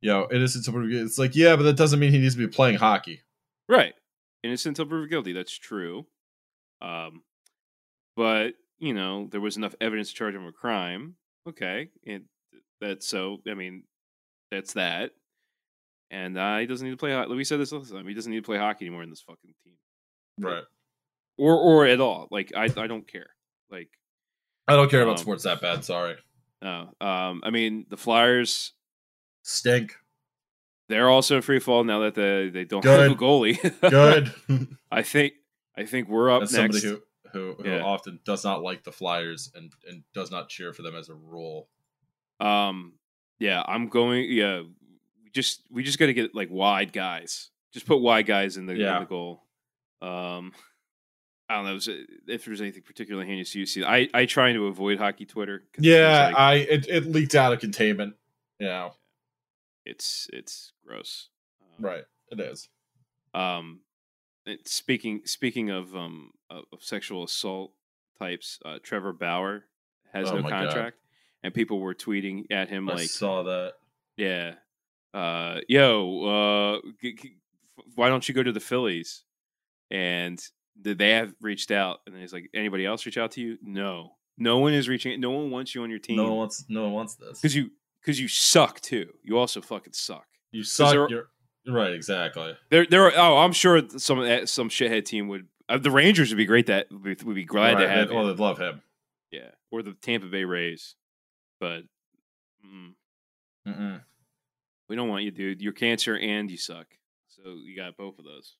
you 0.00 0.10
know, 0.10 0.28
innocent 0.30 0.66
until 0.66 0.80
proven. 0.80 1.04
It's 1.04 1.18
like, 1.18 1.34
yeah, 1.34 1.56
but 1.56 1.62
that 1.62 1.76
doesn't 1.76 2.00
mean 2.00 2.12
he 2.12 2.18
needs 2.18 2.34
to 2.34 2.46
be 2.46 2.52
playing 2.52 2.76
hockey. 2.76 3.20
Right. 3.68 3.94
Innocent 4.42 4.78
until 4.78 4.90
proven 4.90 5.08
guilty. 5.08 5.32
That's 5.32 5.56
true. 5.56 6.06
Um, 6.82 7.22
but 8.16 8.54
you 8.78 8.92
know, 8.92 9.28
there 9.30 9.40
was 9.40 9.56
enough 9.56 9.74
evidence 9.80 10.10
to 10.10 10.14
charge 10.14 10.34
him 10.34 10.44
with 10.44 10.54
crime. 10.54 11.16
Okay, 11.48 11.88
and 12.06 12.24
that's 12.80 13.06
so. 13.06 13.38
I 13.48 13.54
mean, 13.54 13.84
that's 14.54 14.72
that. 14.74 15.10
And 16.10 16.38
uh, 16.38 16.58
he 16.58 16.66
doesn't 16.66 16.84
need 16.86 16.92
to 16.92 16.96
play. 16.96 17.12
ho- 17.12 17.28
We 17.34 17.44
said 17.44 17.58
this 17.60 17.72
last 17.72 17.90
time. 17.92 18.06
He 18.06 18.14
doesn't 18.14 18.30
need 18.30 18.38
to 18.40 18.46
play 18.46 18.58
hockey 18.58 18.86
anymore 18.86 19.02
in 19.02 19.10
this 19.10 19.20
fucking 19.22 19.52
team, 19.64 19.74
Right. 20.38 20.62
or 21.38 21.54
or 21.56 21.86
at 21.86 22.00
all. 22.00 22.28
Like 22.30 22.52
I, 22.56 22.64
I 22.64 22.86
don't 22.86 23.06
care. 23.06 23.30
Like 23.70 23.88
I 24.68 24.76
don't 24.76 24.90
care 24.90 25.02
about 25.02 25.12
Um, 25.18 25.18
sports 25.18 25.44
that 25.44 25.60
bad. 25.60 25.84
Sorry. 25.84 26.16
no. 26.62 26.90
Um, 27.00 27.40
I 27.44 27.50
mean, 27.50 27.86
the 27.88 27.96
Flyers. 27.96 28.72
Stink. 29.42 29.94
They're 30.88 31.08
also 31.08 31.36
in 31.36 31.42
free 31.42 31.58
fall 31.60 31.82
now 31.84 32.00
that 32.00 32.14
they 32.14 32.48
they 32.50 32.64
don't 32.64 32.84
have 32.84 33.10
a 33.12 33.14
goalie. 33.14 33.58
Good. 33.80 34.32
I 34.92 35.02
think. 35.02 35.34
I 35.76 35.84
think 35.84 36.08
we're 36.08 36.30
up 36.30 36.42
As 36.42 36.52
next. 36.52 36.80
somebody 36.82 37.02
who 37.32 37.32
who, 37.32 37.54
who 37.62 37.68
Yeah. 37.68 37.82
often 37.82 38.20
does 38.24 38.44
not 38.44 38.62
like 38.62 38.84
the 38.84 38.92
Flyers 38.92 39.50
and 39.54 39.72
and 39.88 40.04
does 40.14 40.30
not 40.30 40.48
cheer 40.48 40.72
for 40.72 40.82
them 40.82 40.94
as 40.94 41.08
a 41.08 41.14
rule. 41.14 41.68
Um, 42.38 42.92
yeah, 43.38 43.62
I'm 43.66 43.88
going. 43.88 44.30
Yeah, 44.30 44.62
we 45.22 45.30
just 45.32 45.62
we 45.70 45.82
just 45.82 45.98
got 45.98 46.06
to 46.06 46.14
get 46.14 46.34
like 46.34 46.48
wide 46.50 46.92
guys. 46.92 47.50
Just 47.72 47.86
put 47.86 48.00
wide 48.00 48.26
guys 48.26 48.56
in 48.56 48.66
the, 48.66 48.74
in 48.74 49.00
the 49.00 49.06
goal. 49.06 49.42
Um, 50.00 50.52
I 51.48 51.56
don't 51.56 51.64
know 51.66 51.78
if 52.28 52.44
there's 52.44 52.60
anything 52.60 52.82
particularly 52.82 53.26
heinous 53.26 53.54
you 53.54 53.66
see. 53.66 53.84
I 53.84 54.08
I 54.14 54.26
try 54.26 54.52
to 54.52 54.66
avoid 54.66 54.98
hockey 54.98 55.26
Twitter. 55.26 55.64
Yeah, 55.78 56.26
like- 56.28 56.36
I 56.38 56.54
it, 56.54 56.86
it 56.88 57.06
leaked 57.06 57.34
out 57.34 57.52
of 57.52 57.60
containment. 57.60 58.14
Yeah, 58.60 58.90
it's 59.84 60.28
it's 60.32 60.72
gross. 60.86 61.28
Um, 61.78 61.84
right. 61.84 62.04
It 62.30 62.40
is. 62.40 62.68
Um, 63.34 63.80
speaking 64.64 65.22
speaking 65.24 65.70
of 65.70 65.94
um 65.96 66.30
of, 66.50 66.64
sexual 66.80 67.24
assault 67.24 67.72
types, 68.18 68.58
uh, 68.64 68.78
Trevor 68.82 69.12
Bauer 69.12 69.64
has 70.12 70.30
Oh 70.30 70.36
no 70.38 70.48
contract, 70.48 70.98
and 71.44 71.54
people 71.54 71.78
were 71.78 71.94
tweeting 71.94 72.46
at 72.50 72.68
him 72.68 72.86
like, 72.86 72.96
I 72.96 73.00
like, 73.02 73.08
saw 73.10 73.42
that. 73.44 73.74
Yeah. 74.16 74.54
Uh, 75.12 75.60
yo, 75.68 76.24
uh, 76.82 76.88
g- 77.00 77.12
g- 77.14 77.36
why 77.94 78.08
don't 78.08 78.28
you 78.28 78.34
go 78.34 78.42
to 78.42 78.50
the 78.50 78.58
Phillies? 78.60 79.22
And 79.90 80.42
th- 80.82 80.98
they 80.98 81.10
have 81.10 81.32
reached 81.40 81.70
out, 81.70 82.00
and 82.06 82.16
he's 82.16 82.32
like, 82.32 82.50
anybody 82.54 82.84
else 82.86 83.06
reach 83.06 83.18
out 83.18 83.30
to 83.32 83.40
you? 83.40 83.58
No, 83.62 84.12
no 84.38 84.58
one 84.58 84.72
is 84.74 84.88
reaching. 84.88 85.20
No 85.20 85.30
one 85.30 85.50
wants 85.52 85.74
you 85.74 85.82
on 85.84 85.90
your 85.90 85.98
team. 86.00 86.16
No 86.16 86.24
one 86.24 86.36
wants. 86.38 86.64
No 86.68 86.82
one 86.84 86.92
wants 86.92 87.14
this. 87.14 87.40
because 87.40 87.54
you 87.54 87.70
because 88.00 88.18
you 88.20 88.26
suck 88.28 88.80
too. 88.80 89.10
You 89.22 89.38
also 89.38 89.60
fucking 89.60 89.92
suck. 89.92 90.26
you 90.50 90.64
suck. 90.64 90.94
You're 91.10 91.28
right. 91.66 91.92
Exactly. 91.92 92.56
There, 92.70 92.86
there. 92.86 93.06
Are, 93.06 93.12
oh, 93.16 93.38
I'm 93.38 93.52
sure 93.52 93.80
some 93.96 94.22
eh, 94.22 94.46
some 94.46 94.68
shithead 94.68 95.04
team 95.04 95.28
would. 95.28 95.46
Uh, 95.68 95.78
the 95.78 95.90
Rangers 95.90 96.30
would 96.30 96.36
be 96.36 96.44
great. 96.44 96.66
That 96.66 96.88
would 96.90 97.02
be, 97.02 97.16
would 97.24 97.34
be 97.36 97.44
glad 97.44 97.78
to 97.78 97.88
have. 97.88 98.08
they- 98.08 98.14
well, 98.14 98.24
him. 98.28 98.36
they'd 98.36 98.42
love 98.42 98.58
him. 98.58 98.82
Yeah, 99.30 99.50
or 99.70 99.82
the 99.82 99.92
Tampa 99.94 100.26
Bay 100.26 100.44
Rays, 100.44 100.94
but. 101.60 101.82
Mm, 102.64 102.94
Mm-mm. 103.68 104.00
We 104.88 104.96
don't 104.96 105.08
want 105.08 105.24
you, 105.24 105.30
dude. 105.30 105.60
You're 105.62 105.72
cancer 105.72 106.16
and 106.16 106.50
you 106.50 106.56
suck. 106.58 106.86
So 107.28 107.42
you 107.62 107.74
got 107.76 107.96
both 107.96 108.18
of 108.18 108.24
those. 108.24 108.56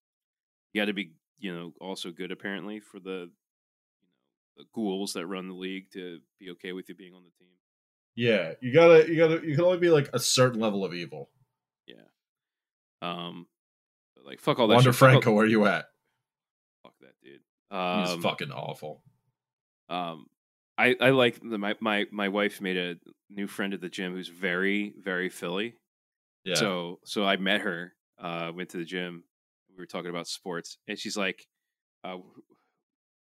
You 0.73 0.81
got 0.81 0.87
to 0.87 0.93
be, 0.95 1.13
you 1.39 1.55
know, 1.55 1.73
also 1.81 2.11
good 2.11 2.33
apparently 2.33 2.81
for 2.81 2.99
the, 2.99 3.11
you 3.11 4.07
know, 4.07 4.09
the 4.57 4.65
ghouls 4.75 5.13
that 5.15 5.27
run 5.27 5.49
the 5.49 5.55
league 5.55 5.91
to 5.93 6.21
be 6.41 6.51
okay 6.53 6.73
with 6.73 6.89
you 6.89 6.95
being 6.95 7.15
on 7.15 7.23
the 7.25 7.31
team. 7.39 7.53
Yeah, 8.17 8.53
you 8.61 8.73
gotta. 8.73 9.09
You 9.09 9.17
gotta. 9.17 9.47
You 9.47 9.57
can 9.57 9.65
only 9.65 9.79
be 9.79 9.91
like 9.91 10.09
a 10.13 10.19
certain 10.21 10.61
level 10.61 10.85
of 10.85 10.95
evil. 10.95 11.31
Yeah. 11.87 11.97
Um, 13.03 13.47
but, 14.15 14.25
like 14.25 14.41
fuck 14.41 14.59
all 14.61 14.69
that. 14.69 14.75
Wander 14.77 14.93
shit. 14.93 14.99
Fuck 14.99 15.07
all- 15.09 15.13
Franco, 15.21 15.33
where 15.33 15.47
you 15.47 15.67
at? 15.67 15.87
Fuck 16.85 16.95
that, 17.01 17.15
dude. 17.23 17.41
He's 17.71 18.15
Um, 18.15 18.23
fucking 18.23 18.53
awful. 18.53 19.03
um, 19.89 20.27
I 20.77 20.97
I 21.01 21.11
like 21.11 21.41
the, 21.41 21.59
my 21.59 21.75
my 21.81 22.07
my 22.11 22.29
wife 22.29 22.61
made 22.61 22.77
a 22.77 22.97
new 23.31 23.47
friend 23.47 23.75
at 23.75 23.81
the 23.81 23.89
gym 23.89 24.13
who's 24.15 24.29
very 24.29 24.95
very 25.03 25.29
Philly. 25.29 25.75
Yeah. 26.45 26.57
So 26.57 27.01
so 27.05 27.25
I 27.25 27.37
met 27.37 27.61
her, 27.63 27.95
uh, 28.19 28.53
went 28.55 28.71
to 28.71 28.79
the 28.79 28.85
gym. 28.85 29.25
We 29.71 29.77
were 29.77 29.87
talking 29.87 30.11
about 30.11 30.27
sports, 30.29 30.79
and 30.89 30.99
she's 30.99 31.17
like, 31.17 31.47
uh, 32.05 32.19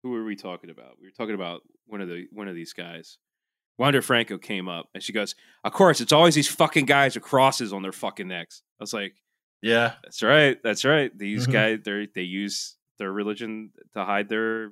"Who 0.04 0.12
were 0.12 0.24
we 0.24 0.36
talking 0.36 0.70
about? 0.70 0.98
We 1.00 1.08
were 1.08 1.12
talking 1.12 1.36
about 1.36 1.62
one 1.86 2.02
of 2.02 2.08
the 2.08 2.28
one 2.32 2.48
of 2.48 2.56
these 2.56 2.74
guys." 2.74 3.18
Wander 3.78 4.02
Franco 4.02 4.38
came 4.38 4.70
up, 4.70 4.88
and 4.94 5.04
she 5.04 5.12
goes, 5.12 5.36
"Of 5.64 5.74
course, 5.74 6.00
it's 6.00 6.14
always 6.14 6.36
these 6.36 6.48
fucking 6.50 6.86
guys 6.86 7.16
with 7.16 7.24
crosses 7.26 7.74
on 7.74 7.82
their 7.82 7.92
fucking 7.92 8.28
necks." 8.28 8.64
I 8.80 8.84
was 8.84 8.94
like, 8.94 9.22
yeah. 9.62 9.96
"That's 10.04 10.24
right, 10.24 10.62
that's 10.64 10.86
right. 10.86 11.16
These 11.18 11.48
Mhm. 11.48 11.52
guys, 11.52 11.80
they 11.84 12.08
they 12.14 12.22
use 12.24 12.78
their 13.00 13.12
religion 13.12 13.72
to 13.94 14.06
hide 14.06 14.30
their, 14.30 14.72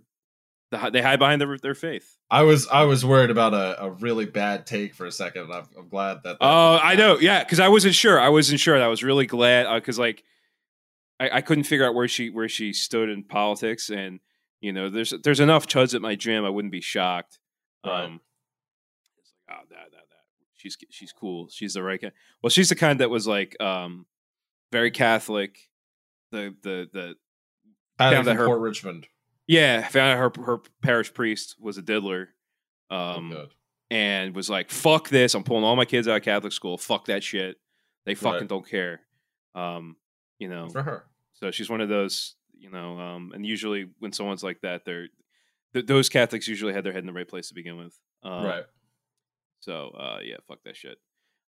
they 0.91 1.01
hide 1.01 1.19
behind 1.19 1.39
their 1.41 1.57
their 1.57 1.75
faith." 1.75 2.17
I 2.29 2.41
was. 2.43 2.67
I 2.67 2.83
was 2.83 3.05
worried 3.05 3.29
about 3.29 3.53
a, 3.53 3.83
a 3.83 3.91
really 3.91 4.25
bad 4.25 4.65
take 4.65 4.95
for 4.95 5.05
a 5.05 5.11
second. 5.11 5.51
I'm, 5.51 5.65
I'm 5.77 5.87
glad 5.89 6.23
that. 6.23 6.37
Oh, 6.41 6.79
I 6.81 6.95
know. 6.95 7.19
Yeah, 7.19 7.43
because 7.43 7.59
I 7.59 7.67
wasn't 7.69 7.95
sure. 7.95 8.19
I 8.19 8.29
wasn't 8.29 8.59
sure. 8.59 8.81
I 8.81 8.87
was 8.87 9.03
really 9.03 9.25
glad 9.25 9.73
because 9.75 9.99
like 9.99 10.23
I, 11.19 11.29
I 11.37 11.41
couldn't 11.41 11.65
figure 11.65 11.85
out 11.85 11.93
where 11.95 12.07
she 12.07 12.29
where 12.29 12.49
she 12.49 12.73
stood 12.73 13.09
in 13.09 13.23
politics, 13.23 13.89
and 13.89 14.19
you 14.61 14.73
know, 14.73 14.89
there's 14.89 15.13
there's 15.23 15.39
enough 15.39 15.67
chuds 15.67 15.93
at 15.93 16.01
my 16.01 16.15
gym. 16.15 16.45
I 16.45 16.49
wouldn't 16.49 16.71
be 16.71 16.81
shocked. 16.81 17.39
Right. 17.85 18.05
Um, 18.05 18.21
it's 19.19 19.33
like, 19.47 19.57
oh, 19.59 19.63
that 19.69 19.91
that 19.91 20.09
that 20.09 20.47
she's 20.55 20.77
she's 20.89 21.11
cool. 21.11 21.49
She's 21.51 21.73
the 21.73 21.83
right 21.83 21.99
kind. 22.01 22.13
Well, 22.41 22.49
she's 22.49 22.69
the 22.69 22.75
kind 22.75 22.99
that 22.99 23.09
was 23.09 23.27
like 23.27 23.55
um 23.61 24.05
very 24.71 24.89
Catholic. 24.91 25.57
The 26.31 26.55
the 26.63 26.89
the 26.91 27.15
Patty 27.99 28.15
found 28.15 28.27
that 28.27 28.37
her- 28.37 28.47
Port 28.47 28.61
Richmond. 28.61 29.07
Yeah 29.47 29.87
found 29.87 30.11
out 30.19 30.35
her 30.37 30.43
her 30.45 30.57
parish 30.81 31.13
priest 31.13 31.55
was 31.59 31.77
a 31.77 31.81
diddler. 31.81 32.29
Oh, 32.89 32.95
Um, 32.95 33.29
good. 33.31 33.49
and 33.89 34.35
was 34.35 34.49
like, 34.49 34.69
"Fuck 34.69 35.09
this! 35.09 35.33
I'm 35.35 35.43
pulling 35.43 35.63
all 35.63 35.75
my 35.75 35.85
kids 35.85 36.07
out 36.07 36.17
of 36.17 36.23
Catholic 36.23 36.53
school. 36.53 36.77
Fuck 36.77 37.05
that 37.05 37.23
shit. 37.23 37.57
They 38.05 38.15
fucking 38.15 38.41
Right. 38.41 38.49
don't 38.49 38.67
care." 38.69 39.01
Um, 39.55 39.95
you 40.39 40.49
know, 40.49 40.69
for 40.69 40.83
her. 40.83 41.05
so 41.33 41.51
she's 41.51 41.69
one 41.69 41.79
of 41.81 41.89
those, 41.89 42.35
you 42.57 42.69
know, 42.69 42.99
um, 42.99 43.31
and 43.33 43.45
usually 43.45 43.89
when 43.99 44.11
someone's 44.11 44.43
like 44.43 44.61
that, 44.61 44.83
they're 44.85 45.07
th- 45.73 45.85
those 45.85 46.09
Catholics 46.09 46.47
usually 46.47 46.73
had 46.73 46.83
their 46.83 46.91
head 46.91 47.01
in 47.01 47.05
the 47.07 47.13
right 47.13 47.27
place 47.27 47.47
to 47.49 47.53
begin 47.53 47.77
with. 47.77 47.97
Um, 48.23 48.45
right. 48.45 48.63
So 49.59 49.89
uh, 49.89 50.19
yeah, 50.23 50.37
fuck 50.47 50.59
that 50.65 50.75
shit. 50.75 50.97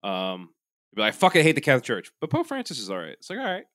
Um, 0.04 0.49
but 0.93 1.04
I 1.06 1.12
fucking 1.12 1.43
hate 1.43 1.56
the 1.56 1.62
Catholic 1.62 1.84
Church, 1.84 2.12
but 2.21 2.30
Pope 2.30 2.47
Francis 2.47 2.80
is 2.80 2.89
all 2.89 2.97
right. 2.97 3.10
It's 3.13 3.30
like 3.30 3.39
all 3.39 3.45
right. 3.45 3.65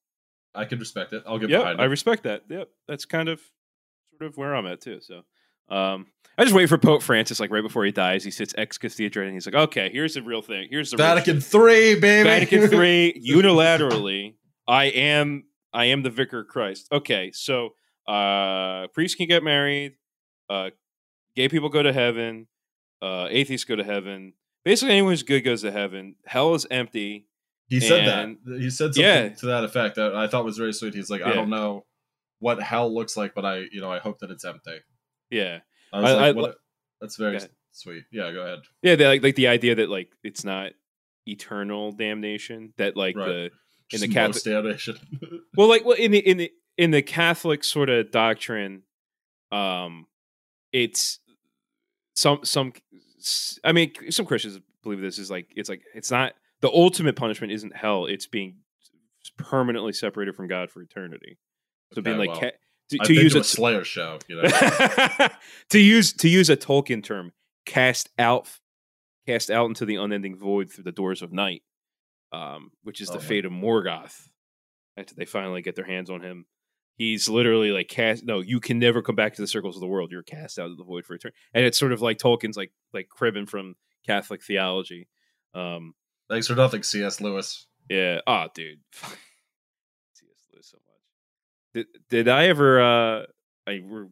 I 0.54 0.64
can 0.64 0.78
respect 0.78 1.12
it. 1.12 1.22
I'll 1.26 1.38
get 1.38 1.50
Yeah, 1.50 1.60
I 1.62 1.84
respect 1.84 2.22
that. 2.24 2.42
Yep, 2.48 2.68
that's 2.88 3.04
kind 3.04 3.28
of 3.28 3.40
sort 4.18 4.30
of 4.30 4.36
where 4.36 4.54
I'm 4.54 4.66
at 4.66 4.80
too. 4.80 5.00
So, 5.00 5.22
um, 5.74 6.06
I 6.36 6.42
just 6.44 6.54
wait 6.54 6.68
for 6.68 6.78
Pope 6.78 7.02
Francis, 7.02 7.38
like 7.40 7.50
right 7.50 7.62
before 7.62 7.84
he 7.84 7.92
dies, 7.92 8.24
he 8.24 8.30
sits 8.30 8.54
ex 8.58 8.76
cathedra 8.78 9.24
and 9.24 9.34
he's 9.34 9.46
like, 9.46 9.54
"Okay, 9.54 9.90
here's 9.92 10.14
the 10.14 10.22
real 10.22 10.42
thing. 10.42 10.66
Here's 10.70 10.90
the 10.90 10.96
real 10.96 11.06
Vatican 11.06 11.40
Three, 11.40 11.98
baby. 11.98 12.28
Vatican 12.28 12.68
three 12.68 13.20
unilaterally. 13.26 14.34
I 14.66 14.84
am 14.86 15.44
I 15.72 15.86
am 15.86 16.02
the 16.02 16.10
vicar 16.10 16.40
of 16.40 16.48
Christ. 16.48 16.88
Okay, 16.92 17.30
so 17.32 17.70
uh, 18.08 18.86
priests 18.88 19.14
can 19.16 19.28
get 19.28 19.42
married. 19.42 19.94
Uh, 20.50 20.70
gay 21.36 21.48
people 21.48 21.68
go 21.68 21.82
to 21.82 21.92
heaven. 21.92 22.46
Uh, 23.02 23.26
atheists 23.30 23.64
go 23.64 23.76
to 23.76 23.84
heaven. 23.84 24.32
Basically, 24.64 24.92
anyone 24.94 25.12
who's 25.12 25.22
good 25.22 25.42
goes 25.42 25.62
to 25.62 25.70
heaven. 25.70 26.14
Hell 26.26 26.54
is 26.54 26.66
empty. 26.70 27.26
He 27.68 27.80
said 27.80 28.06
And- 28.08 28.38
that. 28.46 28.60
He 28.60 28.70
said 28.70 28.94
something 28.94 29.02
Yeah. 29.02 29.28
to 29.30 29.46
that 29.46 29.64
effect 29.64 29.96
that 29.96 30.14
I 30.14 30.26
thought 30.26 30.44
was 30.44 30.56
very 30.58 30.72
sweet. 30.72 30.94
He's 30.94 31.10
like, 31.10 31.22
I 31.22 31.32
don't 31.32 31.50
know 31.50 31.84
what 32.44 32.62
hell 32.62 32.94
looks 32.94 33.16
like, 33.16 33.34
but 33.34 33.44
I, 33.46 33.64
you 33.72 33.80
know, 33.80 33.90
I 33.90 33.98
hope 33.98 34.18
that 34.18 34.30
it's 34.30 34.44
empty. 34.44 34.78
Yeah, 35.30 35.60
I 35.92 36.00
was 36.00 36.10
I- 36.10 36.14
like, 36.14 36.22
I- 36.22 36.32
what 36.40 36.50
a- 36.50 36.56
that's 37.00 37.16
very 37.16 37.38
sweet. 37.72 38.04
Yeah, 38.12 38.30
go 38.32 38.42
ahead. 38.42 38.58
yeah. 38.82 38.94
They 38.96 39.06
like 39.06 39.22
like 39.22 39.34
the 39.34 39.48
idea 39.48 39.74
that 39.76 39.88
like 39.88 40.10
it's 40.22 40.44
not 40.44 40.72
eternal 41.26 41.92
damnation. 41.92 42.72
That 42.76 42.96
like 42.96 43.16
Right. 43.16 43.26
the 43.28 43.44
in 43.44 43.50
Just 43.90 44.02
the 44.02 44.08
Catholic 44.08 44.42
damnation. 44.44 44.96
well, 45.56 45.68
like 45.68 45.84
well 45.84 45.96
in 45.96 46.10
the 46.12 46.18
in 46.18 46.36
the 46.36 46.50
in 46.76 46.90
the 46.90 47.02
Catholic 47.02 47.64
sort 47.64 47.88
of 47.88 48.10
doctrine, 48.10 48.82
um, 49.52 50.06
it's 50.72 51.18
some 52.14 52.40
some. 52.44 52.72
I 53.64 53.72
mean, 53.72 53.92
some 54.10 54.26
Christians 54.26 54.60
believe 54.82 55.00
this 55.00 55.18
is 55.18 55.30
like 55.30 55.48
it's 55.56 55.68
like 55.70 55.82
it's 55.94 56.10
not 56.10 56.34
the 56.60 56.68
ultimate 56.70 57.16
punishment 57.16 57.52
isn't 57.52 57.74
hell; 57.76 58.06
it's 58.06 58.26
being 58.26 58.56
permanently 59.38 59.92
separated 59.92 60.34
from 60.36 60.46
God 60.48 60.70
for 60.70 60.82
eternity. 60.82 61.38
So 61.94 62.02
being 62.02 62.18
Okay, 62.20 62.28
like 62.30 62.40
well, 62.40 62.50
to, 62.90 62.98
to 62.98 63.12
use 63.14 63.32
to 63.32 63.38
a, 63.38 63.40
a 63.40 63.44
Slayer 63.44 63.84
show, 63.84 64.18
you 64.28 64.42
know. 64.42 64.48
to 65.70 65.78
use 65.78 66.12
to 66.14 66.28
use 66.28 66.50
a 66.50 66.56
Tolkien 66.56 67.02
term, 67.02 67.32
cast 67.66 68.10
out, 68.18 68.48
cast 69.26 69.50
out 69.50 69.66
into 69.66 69.84
the 69.86 69.96
unending 69.96 70.36
void 70.36 70.70
through 70.70 70.84
the 70.84 70.92
doors 70.92 71.22
of 71.22 71.32
night, 71.32 71.62
um, 72.32 72.70
which 72.82 73.00
is 73.00 73.08
Oh, 73.10 73.14
the 73.14 73.18
man. 73.20 73.28
fate 73.28 73.44
of 73.44 73.52
Morgoth. 73.52 74.28
After 74.96 75.14
they 75.14 75.24
finally 75.24 75.60
get 75.62 75.74
their 75.74 75.86
hands 75.86 76.08
on 76.08 76.20
him, 76.20 76.46
he's 76.96 77.28
literally 77.28 77.70
like 77.72 77.88
cast. 77.88 78.24
No, 78.24 78.40
you 78.40 78.60
can 78.60 78.78
never 78.78 79.02
come 79.02 79.16
back 79.16 79.34
to 79.34 79.42
the 79.42 79.48
circles 79.48 79.74
of 79.76 79.80
the 79.80 79.88
world. 79.88 80.12
You're 80.12 80.22
cast 80.22 80.58
out 80.58 80.70
of 80.70 80.76
the 80.76 80.84
void 80.84 81.04
for 81.04 81.14
eternity. 81.14 81.36
And 81.52 81.64
it's 81.64 81.78
sort 81.78 81.90
of 81.92 82.00
like 82.02 82.18
Tolkien's 82.18 82.56
like 82.56 82.70
like 82.92 83.08
cribbing 83.08 83.46
from 83.46 83.74
Catholic 84.06 84.42
theology. 84.42 85.08
Um, 85.54 85.94
Thanks 86.30 86.46
for 86.46 86.54
nothing, 86.54 86.82
C.S. 86.84 87.20
Lewis. 87.20 87.66
yeah. 87.90 88.20
Oh, 88.26 88.46
dude. 88.54 88.78
C.S. 88.92 90.46
Lewis 90.52 90.68
so 90.70 90.76
much. 90.78 91.00
Did 91.74 91.86
did 92.08 92.28
I 92.28 92.46
ever? 92.46 92.80
uh 92.80 93.22
I 93.66 93.82
we're 93.84 94.06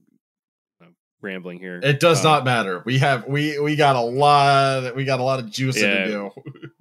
I'm 0.82 0.94
rambling 1.20 1.58
here. 1.58 1.78
It 1.82 2.00
does 2.00 2.18
Um, 2.24 2.32
not 2.32 2.44
matter. 2.44 2.82
We 2.84 2.98
have 2.98 3.26
we 3.26 3.58
we 3.60 3.76
got 3.76 3.96
a 3.96 4.00
lot 4.00 4.94
we 4.96 5.04
got 5.04 5.20
a 5.20 5.22
lot 5.22 5.38
of 5.38 5.50
juice 5.50 5.80
Yeah. 5.80 6.04
to 6.04 6.30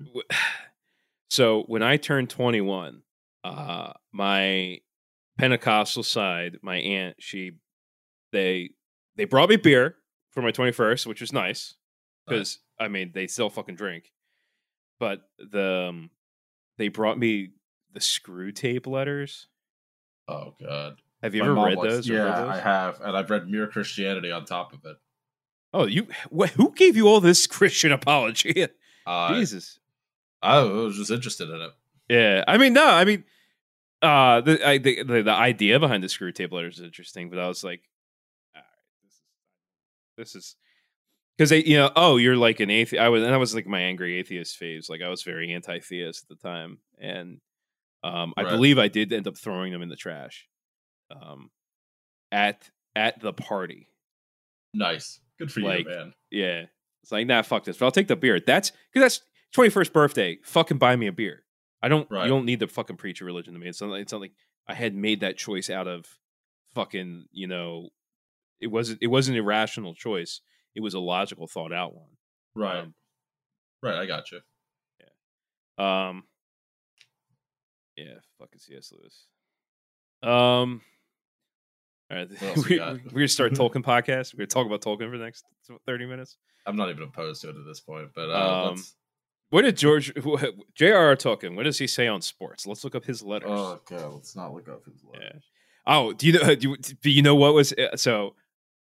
do. 0.04 0.22
so 1.30 1.64
when 1.68 1.84
I 1.84 1.98
turned 1.98 2.30
21, 2.30 3.02
uh, 3.44 3.94
my 4.12 4.80
Pentecostal 5.38 6.04
side, 6.04 6.58
my 6.62 6.78
aunt, 6.78 7.16
she, 7.20 7.54
they, 8.32 8.72
they 9.16 9.26
brought 9.26 9.50
me 9.50 9.56
beer 9.56 9.96
for 10.32 10.42
my 10.42 10.52
21st, 10.52 11.06
which 11.08 11.22
was 11.22 11.34
nice 11.34 11.76
because 12.28 12.60
I 12.80 12.88
mean 12.88 13.12
they 13.14 13.28
still 13.28 13.50
fucking 13.50 13.76
drink, 13.76 14.12
but 15.00 15.22
the, 15.40 15.88
um, 15.90 16.10
they 16.78 16.88
brought 16.90 17.18
me 17.18 17.52
the 17.94 18.00
Screwtape 18.00 18.88
letters. 18.88 19.48
Oh 20.32 20.56
god. 20.62 21.02
Have 21.24 21.36
you 21.36 21.42
My 21.44 21.48
ever 21.52 21.56
read 21.68 21.78
likes- 21.78 21.90
those? 21.96 22.10
read 22.10 22.16
Yeah, 22.18 22.42
those? 22.42 22.50
I 22.50 22.60
have, 22.60 23.02
and 23.02 23.16
I've 23.16 23.30
read 23.30 23.48
Mere 23.48 23.68
Christianity 23.68 24.32
on 24.32 24.46
top 24.46 24.74
of 24.74 24.80
it. 24.86 24.98
Oh, 25.74 25.86
you, 25.86 26.08
wh- 26.36 26.50
who 26.50 26.74
gave 26.74 26.96
you 26.98 27.08
all 27.08 27.22
this 27.22 27.46
Christian 27.58 27.92
apology? 27.92 28.68
Uh, 29.06 29.34
Jesus. 29.36 29.80
I 30.42 30.62
was 30.62 30.98
just 30.98 31.12
interested 31.12 31.50
in 31.50 31.62
it. 31.62 31.72
Yeah, 32.10 32.44
I 32.48 32.58
mean, 32.58 32.74
no, 32.74 32.86
I 32.88 33.06
mean, 33.06 33.24
uh, 34.02 34.42
the 34.42 34.68
I, 34.68 34.78
the, 34.80 35.04
the 35.04 35.22
the 35.22 35.32
idea 35.32 35.80
behind 35.80 36.04
the 36.04 36.08
Screwtape 36.08 36.52
letters 36.52 36.80
is 36.80 36.84
interesting, 36.86 37.30
but 37.30 37.38
I 37.40 37.48
was 37.48 37.64
like, 37.64 37.82
all 38.56 38.62
right, 38.62 38.68
this 39.04 39.14
is 39.14 39.22
this 40.18 40.36
is 40.36 40.56
because 41.38 41.50
they, 41.52 41.64
you 41.64 41.78
know, 41.78 41.92
oh, 41.96 42.18
you're 42.18 42.36
like 42.36 42.60
an 42.60 42.70
atheist. 42.72 43.00
I 43.02 43.10
was, 43.10 43.24
and 43.24 43.34
I 43.34 43.38
was 43.38 43.54
like 43.56 43.68
my 43.68 43.80
angry 43.82 44.18
atheist 44.20 44.58
phase. 44.58 44.90
Like 44.90 45.02
I 45.02 45.10
was 45.10 45.22
very 45.24 45.54
anti-theist 45.54 46.24
at 46.24 46.30
the 46.38 46.42
time, 46.48 46.80
and 47.00 47.40
um, 48.04 48.34
I 48.38 48.44
Right. 48.44 48.52
believe 48.52 48.80
I 48.80 48.88
did 48.88 49.12
end 49.14 49.28
up 49.28 49.38
throwing 49.38 49.72
them 49.72 49.82
in 49.82 49.90
the 49.90 49.96
trash, 49.96 50.48
um, 51.10 51.50
at 52.32 52.70
at 52.96 53.20
the 53.20 53.34
party. 53.34 53.88
Nice, 54.74 55.20
good 55.40 55.52
for 55.52 55.62
Like, 55.62 55.86
you, 55.86 55.92
man. 55.92 56.14
Yeah, 56.30 56.66
it's 57.04 57.12
like 57.12 57.28
nah, 57.28 57.42
fuck 57.42 57.64
this. 57.66 57.78
But 57.78 57.86
I'll 57.86 57.92
take 57.92 58.08
the 58.08 58.16
beer. 58.16 58.40
That's 58.40 58.72
because 58.94 59.04
that's 59.18 59.22
twenty 59.54 59.70
first 59.70 59.94
birthday. 59.94 60.40
Fucking 60.44 60.78
buy 60.78 60.96
me 60.96 61.08
a 61.08 61.12
beer. 61.12 61.44
I 61.82 61.88
don't. 61.90 62.10
Right. 62.12 62.24
You 62.24 62.30
don't 62.30 62.46
need 62.46 62.60
to 62.62 62.68
fucking 62.68 62.98
preach 62.98 63.22
a 63.22 63.26
religion 63.26 63.54
to 63.54 63.60
me. 63.60 63.68
It's 63.68 63.82
not. 63.82 63.94
It's 63.96 64.12
not 64.12 64.22
like 64.22 64.34
I 64.68 64.74
had 64.74 64.96
made 64.96 65.22
that 65.22 65.38
choice 65.38 65.70
out 65.70 65.88
of 65.88 66.06
fucking. 66.76 67.26
You 67.32 67.48
know, 67.48 67.90
it 68.60 68.68
wasn't. 68.68 69.00
It 69.02 69.08
wasn't 69.08 69.38
an 69.38 69.44
irrational 69.44 69.94
choice. 69.96 70.42
It 70.76 70.82
was 70.82 70.94
a 70.94 71.00
logical, 71.00 71.48
thought 71.48 71.74
out 71.74 71.94
one. 71.94 72.12
Right, 72.56 72.80
Um, 72.80 72.94
right. 73.84 73.96
I 73.96 74.06
got 74.06 74.32
you. 74.32 74.40
Yeah. 75.00 76.08
Um. 76.10 76.24
Yeah, 78.06 78.16
fucking 78.40 78.60
C.S. 78.60 78.92
Lewis. 78.92 79.26
Um. 80.24 80.82
All 82.10 82.18
right, 82.18 82.30
we, 82.42 82.62
we 82.70 82.80
we're 82.80 82.98
gonna 83.14 83.28
start 83.28 83.54
Tolkien 83.60 83.84
podcast. 83.84 84.34
We're 84.34 84.40
gonna 84.40 84.48
talk 84.48 84.66
about 84.68 84.82
Tolkien 84.82 85.10
for 85.12 85.18
the 85.18 85.24
next 85.24 85.46
thirty 85.86 86.06
minutes. 86.06 86.38
I'm 86.66 86.76
not 86.76 86.90
even 86.90 87.04
opposed 87.04 87.42
to 87.42 87.50
it 87.50 87.56
at 87.56 87.66
this 87.66 87.80
point, 87.80 88.10
but 88.14 88.30
uh, 88.30 88.64
Um, 88.68 88.70
let's, 88.76 88.96
What 89.50 89.62
did 89.64 89.78
George 89.78 90.14
J.R.R. 90.76 91.16
Tolkien? 91.16 91.56
What 91.56 91.64
does 91.64 91.80
he 91.80 91.88
say 91.88 92.08
on 92.08 92.22
sports? 92.22 92.68
Let's 92.68 92.84
look 92.84 92.94
up 92.96 93.06
his 93.06 93.24
letters. 93.24 93.50
oh 93.52 93.80
god, 93.90 94.14
let's 94.14 94.36
not 94.36 94.54
look 94.54 94.68
up 94.70 94.84
his 94.86 95.04
Yeah. 95.14 95.20
letters. 95.20 95.44
Oh, 95.88 96.14
do 96.14 96.28
you 96.28 96.34
know? 96.34 96.54
Do 96.56 96.70
you, 96.70 96.78
do 96.78 97.10
you 97.10 97.22
know 97.22 97.36
what 97.36 97.54
was 97.54 97.74
uh, 97.74 97.96
so? 97.96 98.36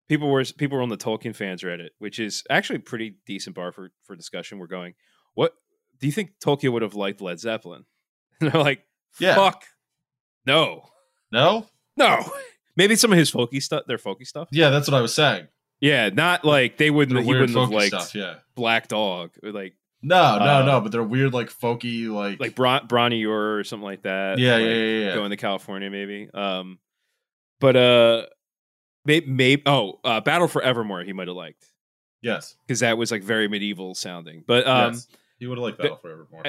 People 0.07 0.29
were 0.29 0.45
people 0.45 0.77
were 0.77 0.83
on 0.83 0.87
the 0.89 0.95
Tolkien 0.97 1.35
fans 1.35 1.63
Reddit, 1.63 1.89
which 1.99 2.17
is 2.19 2.43
actually 2.49 2.77
a 2.77 2.81
pretty 2.81 3.15
decent 3.25 3.55
bar 3.55 3.71
for 3.73 3.91
for 4.03 4.15
discussion. 4.15 4.57
We're 4.59 4.67
going. 4.67 4.93
What 5.33 5.53
do 5.99 6.05
you 6.07 6.13
think 6.13 6.31
Tolkien 6.41 6.71
would 6.71 6.81
have 6.83 6.95
liked 6.95 7.19
Led 7.19 7.39
Zeppelin? 7.39 7.85
And 8.39 8.51
they're 8.51 8.61
like, 8.61 8.83
Yeah. 9.19 9.35
fuck, 9.35 9.63
no, 10.45 10.83
No, 11.31 11.67
no. 11.95 12.23
Maybe 12.75 12.95
some 12.95 13.11
of 13.11 13.17
his 13.17 13.31
folky 13.31 13.61
stuff, 13.61 13.83
their 13.87 13.97
folky 13.97 14.25
stuff. 14.27 14.49
yeah, 14.51 14.69
that's 14.69 14.87
what 14.87 14.95
I 14.97 15.01
was 15.01 15.13
saying. 15.13 15.47
Yeah, 15.79 16.09
not 16.09 16.45
like 16.45 16.77
they 16.77 16.89
wouldn't. 16.91 17.15
They're 17.15 17.23
He 17.23 17.29
wouldn't 17.39 17.57
have 17.57 17.69
liked 17.71 17.87
stuff. 17.87 18.13
Yeah. 18.15 18.35
Black 18.55 18.87
Dog, 18.87 19.31
or 19.43 19.51
like 19.51 19.75
No, 20.03 20.37
no, 20.39 20.45
Uh, 20.45 20.63
no. 20.63 20.81
But 20.81 20.91
they're 20.91 21.03
weird, 21.03 21.33
like 21.33 21.49
folky, 21.49 22.07
like 22.07 22.39
like 22.39 22.55
Bron- 22.55 22.87
Bronny 22.87 23.27
or 23.27 23.63
something 23.63 23.83
like 23.85 24.03
that. 24.03 24.37
yeah, 24.39 24.53
like, 24.55 24.61
yeah, 24.65 24.73
yeah, 24.73 25.05
yeah. 25.07 25.15
going 25.15 25.31
to 25.31 25.37
California, 25.37 25.89
maybe. 25.89 26.29
Um, 26.33 26.77
but 27.59 27.75
uh, 27.75 28.25
maybe, 29.05 29.25
maybe 29.27 29.63
oh, 29.65 29.99
uh, 30.03 30.21
Battle 30.21 30.47
for 30.47 30.61
Evermore, 30.61 31.03
he 31.03 31.13
might 31.13 31.27
have 31.27 31.37
liked 31.37 31.65
Yes, 32.21 32.55
because 32.67 32.79
that 32.81 32.97
was 32.97 33.11
like 33.11 33.23
very 33.23 33.47
medieval 33.47 33.95
sounding. 33.95 34.43
But 34.47 34.67
um, 34.67 34.93
yes. 34.93 35.07
He 35.39 35.45
would 35.47 35.57
have 35.57 35.63
liked 35.63 35.77
but- 35.77 35.83
Battle 35.83 35.97
Forevermore. 35.97 36.43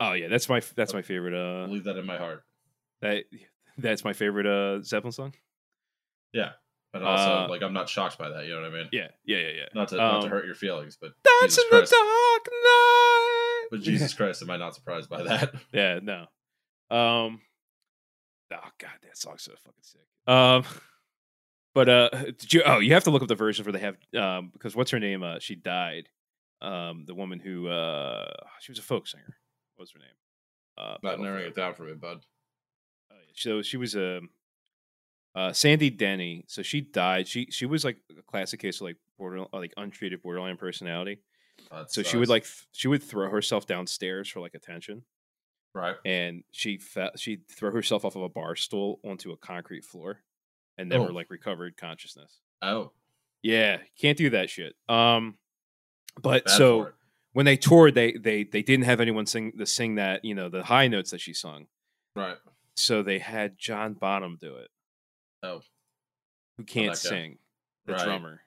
Oh 0.00 0.12
yeah, 0.12 0.28
that's 0.28 0.48
my 0.48 0.60
that's 0.76 0.94
my 0.94 1.02
favorite. 1.02 1.34
I'll 1.34 1.64
Uh, 1.64 1.66
leave 1.68 1.84
that 1.84 1.96
in 1.96 2.06
my 2.06 2.16
heart. 2.18 2.44
that 3.00 3.24
that's 3.76 4.04
my 4.04 4.12
favorite 4.12 4.46
uh 4.46 4.82
Zeppelin 4.82 5.12
song. 5.12 5.34
Yeah, 6.32 6.52
but 6.92 7.02
also 7.02 7.30
Uh, 7.44 7.48
like 7.48 7.62
I'm 7.62 7.72
not 7.72 7.88
shocked 7.88 8.18
by 8.18 8.28
that. 8.30 8.44
You 8.46 8.54
know 8.54 8.62
what 8.62 8.70
I 8.70 8.74
mean? 8.74 8.88
Yeah, 8.92 9.08
yeah, 9.24 9.38
yeah, 9.38 9.48
yeah. 9.50 9.66
Not 9.74 9.88
to 9.88 9.96
not 9.96 10.20
to 10.20 10.26
Um, 10.26 10.30
hurt 10.30 10.46
your 10.46 10.54
feelings, 10.54 10.96
but 11.00 11.12
That's 11.24 11.56
Jesus 11.56 11.64
in 11.64 11.70
the 11.70 11.86
dark 11.86 12.48
night. 12.64 13.66
but 13.70 13.80
Jesus 13.88 14.14
Christ, 14.14 14.42
am 14.42 14.50
I 14.50 14.56
not 14.56 14.74
surprised 14.74 15.08
by 15.10 15.22
that? 15.24 15.54
Yeah, 15.72 16.00
no. 16.02 16.26
Um 16.94 17.40
Oh 18.50 18.70
god, 18.78 18.90
that 19.02 19.16
song's 19.16 19.42
so 19.42 19.52
fucking 19.56 19.82
sick. 19.82 20.06
Um 20.26 20.64
but 21.74 21.88
uh 21.88 22.10
you 22.50 22.62
oh 22.64 22.78
you 22.78 22.94
have 22.94 23.04
to 23.04 23.10
look 23.10 23.22
up 23.22 23.28
the 23.28 23.34
versions 23.34 23.66
where 23.66 23.72
they 23.72 23.80
have 23.80 23.96
um 24.16 24.50
because 24.52 24.74
what's 24.76 24.90
her 24.92 25.00
name? 25.00 25.22
Uh 25.22 25.38
she 25.40 25.54
died. 25.54 26.08
Um 26.62 27.04
the 27.06 27.14
woman 27.14 27.40
who 27.40 27.68
uh 27.68 28.32
she 28.60 28.70
was 28.72 28.78
a 28.78 28.82
folk 28.82 29.06
singer. 29.08 29.36
What 29.78 29.84
was 29.84 29.92
her 29.92 30.00
name? 30.00 30.08
Uh 30.76 30.96
not 31.04 31.20
narrowing 31.20 31.46
it 31.46 31.54
down 31.54 31.74
for 31.74 31.84
me, 31.84 31.94
bud. 31.94 32.18
Oh, 33.12 33.14
yeah. 33.14 33.32
So 33.34 33.62
she 33.62 33.76
was 33.76 33.94
a 33.94 34.20
uh, 35.36 35.52
Sandy 35.52 35.88
Denny. 35.88 36.44
So 36.48 36.62
she 36.62 36.80
died. 36.80 37.28
She 37.28 37.46
she 37.50 37.64
was 37.64 37.84
like 37.84 37.98
a 38.18 38.22
classic 38.22 38.58
case 38.58 38.76
of 38.80 38.82
like 38.88 38.96
border 39.16 39.44
like 39.52 39.72
untreated 39.76 40.20
borderline 40.20 40.56
personality. 40.56 41.20
Oh, 41.70 41.84
So 41.86 42.02
she 42.02 42.16
would 42.16 42.28
like 42.28 42.42
th- 42.42 42.66
she 42.72 42.88
would 42.88 43.02
throw 43.04 43.30
herself 43.30 43.66
downstairs 43.66 44.28
for 44.28 44.40
like 44.40 44.54
attention 44.54 45.02
right. 45.74 45.96
and 46.04 46.42
she 46.50 46.78
fe- 46.78 47.10
she'd 47.16 47.46
throw 47.48 47.70
herself 47.70 48.04
off 48.04 48.16
of 48.16 48.22
a 48.22 48.28
bar 48.28 48.56
stool 48.56 48.98
onto 49.04 49.30
a 49.32 49.36
concrete 49.36 49.84
floor 49.84 50.22
and 50.76 50.88
never 50.88 51.04
Oh. 51.10 51.12
like 51.12 51.30
recovered 51.30 51.76
consciousness. 51.76 52.40
Oh, 52.62 52.92
Yeah, 53.42 53.78
can't 54.00 54.16
do 54.18 54.30
that 54.30 54.50
shit. 54.50 54.74
Um, 54.88 55.36
but 56.20 56.48
so. 56.50 56.90
When 57.32 57.46
they 57.46 57.56
toured, 57.56 57.94
they 57.94 58.12
they 58.12 58.44
they 58.44 58.62
didn't 58.62 58.84
have 58.86 59.00
anyone 59.00 59.26
sing 59.26 59.52
the 59.56 59.66
sing 59.66 59.96
that 59.96 60.24
you 60.24 60.34
know 60.34 60.48
the 60.48 60.62
high 60.62 60.88
notes 60.88 61.10
that 61.12 61.20
she 61.20 61.32
sung. 61.34 61.66
right. 62.16 62.36
So 62.76 63.02
they 63.02 63.18
had 63.18 63.58
John 63.58 63.94
Bonham 63.94 64.38
do 64.40 64.54
it, 64.56 64.68
Oh, 65.42 65.60
who 66.58 66.64
can't 66.64 66.92
that 66.92 66.96
sing, 66.98 67.38
the 67.86 67.94
Right. 67.94 68.04
drummer. 68.04 68.40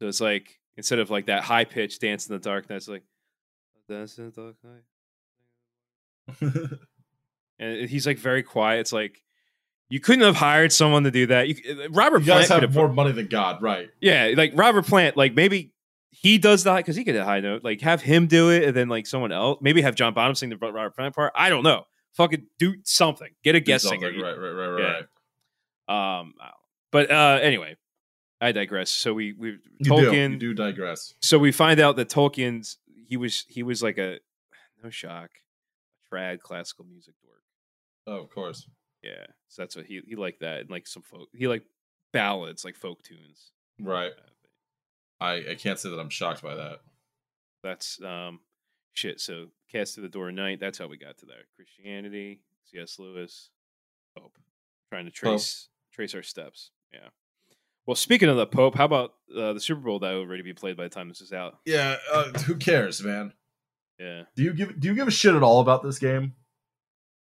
So 0.00 0.08
it's 0.08 0.20
like 0.20 0.58
instead 0.76 0.98
of 0.98 1.10
like 1.10 1.26
that 1.26 1.42
high 1.44 1.64
pitched 1.64 2.00
dance 2.00 2.26
in 2.28 2.34
the 2.34 2.40
dark 2.40 2.66
it's 2.70 2.88
like 2.88 3.04
dance 3.88 4.18
in 4.18 4.30
the 4.30 4.42
dark 4.42 4.56
night. 4.64 4.82
and 7.58 7.88
he's 7.88 8.06
like 8.06 8.18
very 8.18 8.42
quiet. 8.42 8.80
It's 8.80 8.92
like 8.92 9.22
you 9.88 10.00
couldn't 10.00 10.24
have 10.24 10.34
hired 10.36 10.72
someone 10.72 11.04
to 11.04 11.10
do 11.12 11.26
that. 11.28 11.46
You, 11.48 11.54
uh, 11.84 11.88
Robert 11.90 12.20
you 12.20 12.26
guys 12.26 12.48
Plant 12.48 12.62
have, 12.62 12.74
more 12.74 12.88
money 12.92 13.12
than 13.12 13.28
God, 13.28 13.62
right? 13.62 13.88
yeah, 14.00 14.32
like 14.36 14.52
Robert 14.54 14.86
Plant, 14.86 15.16
like 15.16 15.34
maybe 15.34 15.72
he 16.22 16.38
does 16.38 16.64
that 16.64 16.76
because 16.76 16.96
he 16.96 17.04
could 17.04 17.14
hit 17.14 17.20
a 17.20 17.24
high 17.24 17.40
note. 17.40 17.62
Like 17.62 17.80
have 17.82 18.00
him 18.02 18.26
do 18.26 18.50
it, 18.50 18.64
and 18.64 18.74
then 18.76 18.88
like 18.88 19.06
someone 19.06 19.32
else, 19.32 19.58
maybe 19.60 19.82
have 19.82 19.94
John 19.94 20.14
Bonham 20.14 20.34
sing 20.34 20.48
the 20.48 20.56
Robert 20.56 20.94
Plant 20.96 21.14
part. 21.14 21.32
I 21.34 21.50
don't 21.50 21.62
know. 21.62 21.84
Fucking 22.14 22.46
do 22.58 22.76
something. 22.84 23.28
Get 23.44 23.54
a 23.54 23.60
Do 23.60 23.64
guest 23.66 23.84
something, 23.84 24.00
singer. 24.00 24.22
Right, 24.22 24.38
right, 24.38 24.48
right, 24.48 24.66
right. 24.68 24.80
Yeah. 24.82 24.92
right. 25.94 26.20
Um, 26.20 26.34
I 26.40 26.44
don't 26.44 26.48
know. 26.48 26.50
but 26.90 27.10
uh, 27.10 27.38
anyway, 27.42 27.76
I 28.40 28.52
digress. 28.52 28.90
So 28.90 29.12
we 29.12 29.32
we 29.34 29.48
You 29.50 29.58
do. 29.82 29.90
Tolkien. 29.90 30.30
You 30.32 30.38
do 30.38 30.54
digress. 30.54 31.14
So 31.20 31.38
we 31.38 31.52
find 31.52 31.78
out 31.80 31.96
that 31.96 32.08
Tolkien's 32.08 32.78
he 33.08 33.16
was 33.16 33.44
he 33.48 33.62
was 33.62 33.82
like 33.82 33.98
a 33.98 34.18
no 34.82 34.88
shock, 34.90 35.30
a 36.10 36.14
trad 36.14 36.40
classical 36.40 36.86
music 36.86 37.14
dork. 37.22 37.42
Oh, 38.06 38.22
of 38.22 38.30
course. 38.30 38.66
Yeah, 39.02 39.26
so 39.48 39.62
that's 39.62 39.76
what 39.76 39.84
he 39.84 40.00
he 40.06 40.16
liked 40.16 40.40
that 40.40 40.60
and 40.62 40.70
like 40.70 40.86
some 40.86 41.02
folk. 41.02 41.28
He 41.34 41.46
liked 41.46 41.66
ballads, 42.12 42.64
like 42.64 42.74
folk 42.76 43.02
tunes. 43.02 43.52
Right. 43.78 44.12
Uh, 44.12 44.30
I 45.20 45.50
I 45.50 45.54
can't 45.58 45.78
say 45.78 45.90
that 45.90 45.98
I'm 45.98 46.10
shocked 46.10 46.42
by 46.42 46.54
that. 46.54 46.80
That's 47.62 48.00
um 48.02 48.40
shit. 48.92 49.20
So 49.20 49.46
cast 49.70 49.94
to 49.94 50.00
the 50.00 50.08
door 50.08 50.30
night. 50.32 50.60
That's 50.60 50.78
how 50.78 50.86
we 50.86 50.96
got 50.96 51.18
to 51.18 51.26
that. 51.26 51.44
Christianity, 51.56 52.40
C.S. 52.64 52.98
Lewis, 52.98 53.50
Pope. 54.16 54.36
Trying 54.90 55.06
to 55.06 55.10
trace 55.10 55.68
trace 55.92 56.14
our 56.14 56.22
steps. 56.22 56.70
Yeah. 56.92 57.08
Well, 57.86 57.94
speaking 57.94 58.28
of 58.28 58.36
the 58.36 58.46
Pope, 58.46 58.74
how 58.74 58.84
about 58.84 59.14
uh, 59.36 59.52
the 59.52 59.60
Super 59.60 59.80
Bowl 59.80 60.00
that 60.00 60.10
will 60.10 60.20
already 60.20 60.42
be 60.42 60.52
played 60.52 60.76
by 60.76 60.84
the 60.84 60.88
time 60.88 61.08
this 61.08 61.20
is 61.20 61.32
out? 61.32 61.58
Yeah. 61.64 61.96
Uh, 62.12 62.32
who 62.40 62.56
cares, 62.56 63.02
man? 63.02 63.32
Yeah. 63.98 64.22
Do 64.34 64.42
you 64.42 64.52
give 64.52 64.78
Do 64.78 64.88
you 64.88 64.94
give 64.94 65.08
a 65.08 65.12
shit 65.12 65.34
at 65.34 65.42
all 65.42 65.60
about 65.60 65.82
this 65.82 65.98
game? 65.98 66.34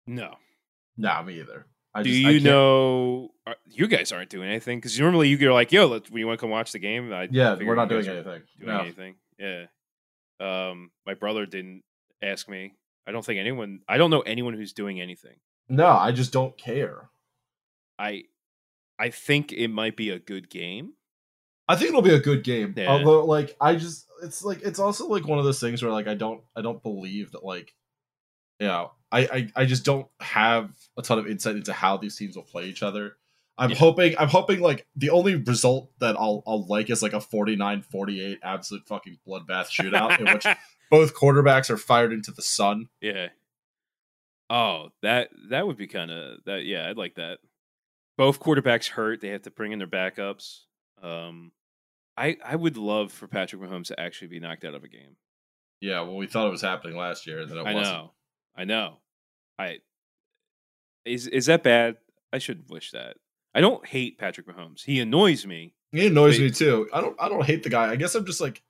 No. 0.06 0.34
Nah, 0.96 1.22
me 1.22 1.40
either. 1.40 1.66
I 1.94 2.02
Do 2.02 2.08
just- 2.10 2.20
you 2.20 2.26
can't- 2.32 2.44
know? 2.44 3.28
You 3.66 3.86
guys 3.88 4.12
aren't 4.12 4.30
doing 4.30 4.48
anything 4.48 4.78
because 4.78 4.98
normally 4.98 5.28
you 5.28 5.36
go 5.36 5.52
like, 5.52 5.72
"Yo, 5.72 5.86
let's, 5.86 6.10
you 6.10 6.26
want 6.26 6.38
to 6.38 6.40
come 6.42 6.50
watch 6.50 6.72
the 6.72 6.78
game?" 6.78 7.12
I 7.12 7.28
Yeah, 7.30 7.54
we're 7.56 7.74
not 7.74 7.88
doing 7.88 8.06
anything. 8.06 8.42
Doing 8.58 8.72
No. 8.72 8.80
anything? 8.80 9.14
Yeah. 9.38 9.66
Um, 10.40 10.90
my 11.06 11.14
brother 11.14 11.44
didn't 11.46 11.82
ask 12.22 12.48
me. 12.48 12.74
I 13.06 13.12
don't 13.12 13.24
think 13.24 13.38
anyone. 13.40 13.80
I 13.88 13.96
don't 13.98 14.10
know 14.10 14.20
anyone 14.20 14.54
who's 14.54 14.72
doing 14.72 15.00
anything. 15.00 15.36
No, 15.68 15.86
I 15.88 16.12
just 16.12 16.32
don't 16.32 16.56
care. 16.56 17.10
I, 17.98 18.24
I 18.98 19.10
think 19.10 19.52
it 19.52 19.68
might 19.68 19.96
be 19.96 20.10
a 20.10 20.18
good 20.18 20.48
game. 20.50 20.94
I 21.68 21.76
think 21.76 21.88
it'll 21.90 22.02
be 22.02 22.14
a 22.14 22.20
good 22.20 22.42
game. 22.44 22.74
Yeah. 22.76 22.88
Although, 22.88 23.24
like, 23.24 23.56
I 23.60 23.74
just 23.76 24.06
it's 24.22 24.42
like 24.44 24.62
it's 24.62 24.78
also 24.78 25.08
like 25.08 25.26
one 25.26 25.38
of 25.38 25.44
those 25.44 25.60
things 25.60 25.82
where 25.82 25.92
like 25.92 26.06
I 26.08 26.14
don't 26.14 26.42
I 26.56 26.62
don't 26.62 26.82
believe 26.82 27.32
that 27.32 27.44
like, 27.44 27.74
you 28.62 28.68
know, 28.68 28.92
I 29.10 29.20
I, 29.20 29.48
I 29.62 29.64
just 29.66 29.84
don't 29.84 30.06
have 30.20 30.70
a 30.96 31.02
ton 31.02 31.18
of 31.18 31.26
insight 31.26 31.56
into 31.56 31.72
how 31.72 31.96
these 31.96 32.16
teams 32.16 32.36
will 32.36 32.42
play 32.44 32.64
each 32.66 32.82
other. 32.82 33.16
I'm 33.58 33.70
Yeah. 33.70 33.76
hoping 33.76 34.14
I'm 34.18 34.28
hoping 34.28 34.60
like 34.60 34.86
the 34.96 35.10
only 35.10 35.36
result 35.36 35.90
that 35.98 36.16
I'll 36.16 36.42
I'll 36.46 36.66
like 36.66 36.88
is 36.90 37.02
like 37.02 37.12
a 37.12 37.18
49-48 37.18 38.38
absolute 38.42 38.86
fucking 38.86 39.18
bloodbath 39.26 39.68
shootout 39.68 40.18
in 40.20 40.32
which 40.32 40.46
both 40.90 41.14
quarterbacks 41.14 41.68
are 41.70 41.76
fired 41.76 42.12
into 42.12 42.30
the 42.30 42.42
sun. 42.42 42.88
Yeah. 43.00 43.28
Oh, 44.50 44.88
that 45.02 45.30
that 45.50 45.66
would 45.66 45.76
be 45.76 45.86
kind 45.86 46.10
of 46.10 46.38
that. 46.46 46.64
Yeah, 46.64 46.88
I'd 46.88 46.96
like 46.98 47.14
that. 47.16 47.38
Both 48.18 48.40
quarterbacks 48.40 48.88
hurt. 48.88 49.20
They 49.20 49.28
have 49.28 49.42
to 49.42 49.50
bring 49.50 49.72
in 49.72 49.78
their 49.78 49.88
backups. 49.88 50.60
Um, 51.02 51.52
I 52.16 52.36
I 52.44 52.56
would 52.56 52.76
love 52.76 53.12
for 53.12 53.26
Patrick 53.26 53.62
Mahomes 53.62 53.86
to 53.88 53.98
actually 54.00 54.28
be 54.28 54.40
knocked 54.40 54.64
out 54.64 54.74
of 54.74 54.84
a 54.84 54.88
game. 54.88 55.16
Yeah, 55.80 56.02
well, 56.02 56.16
we 56.16 56.26
thought 56.26 56.46
it 56.46 56.50
was 56.50 56.60
happening 56.62 56.96
last 56.96 57.26
year, 57.26 57.40
and 57.40 57.50
then 57.50 57.58
it 57.58 57.66
I 57.66 57.74
wasn't. 57.74 57.96
know, 57.96 58.12
I 58.56 58.64
know. 58.64 58.98
I 59.58 59.78
is 61.04 61.26
is 61.26 61.46
that 61.46 61.62
bad? 61.62 61.96
I 62.32 62.38
shouldn't 62.38 62.70
wish 62.70 62.90
that. 62.92 63.16
I 63.54 63.60
don't 63.60 63.86
hate 63.86 64.18
Patrick 64.18 64.46
Mahomes. 64.46 64.84
He 64.84 65.00
annoys 65.00 65.46
me. 65.46 65.74
He 65.90 66.06
annoys 66.06 66.38
me 66.38 66.50
too. 66.50 66.88
I 66.92 67.00
don't 67.00 67.16
I 67.20 67.28
don't 67.28 67.44
hate 67.44 67.62
the 67.62 67.70
guy. 67.70 67.90
I 67.90 67.96
guess 67.96 68.14
I'm 68.14 68.24
just 68.24 68.40
like 68.40 68.62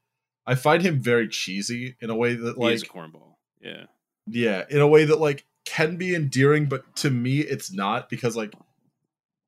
I 0.47 0.55
find 0.57 0.83
him 0.83 1.01
very 1.01 1.29
cheesy 1.29 1.97
in 2.01 2.11
a 2.11 2.17
way 2.17 2.35
that 2.35 2.57
He 2.57 2.67
is 2.73 2.83
a 2.83 2.87
like 2.87 2.93
cornball. 2.93 3.35
Yeah, 3.61 3.85
yeah, 4.27 4.65
in 4.69 4.81
a 4.81 4.89
way 4.89 5.05
that 5.05 5.21
like 5.21 5.47
can 5.65 5.97
be 5.97 6.15
endearing, 6.15 6.67
but 6.67 6.97
to 6.97 7.11
me 7.11 7.39
it's 7.39 7.73
not 7.73 8.09
because 8.11 8.37
like 8.37 8.53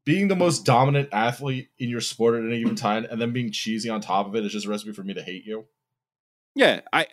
being 0.05 0.29
the 0.29 0.37
most 0.37 0.65
dominant 0.65 1.09
athlete 1.13 1.69
in 1.79 1.89
your 1.89 2.01
sport 2.01 2.35
at 2.35 2.45
any 2.45 2.61
given 2.61 2.77
time 2.77 3.07
and 3.11 3.21
then 3.21 3.33
being 3.33 3.51
cheesy 3.51 3.89
on 3.89 4.01
top 4.01 4.27
of 4.27 4.37
it 4.37 4.45
is 4.45 4.53
just 4.53 4.67
a 4.67 4.69
recipe 4.69 4.93
for 4.93 5.03
me 5.03 5.15
to 5.15 5.23
hate 5.23 5.47
you. 5.47 5.65
yeah. 6.55 6.83
I 6.93 7.07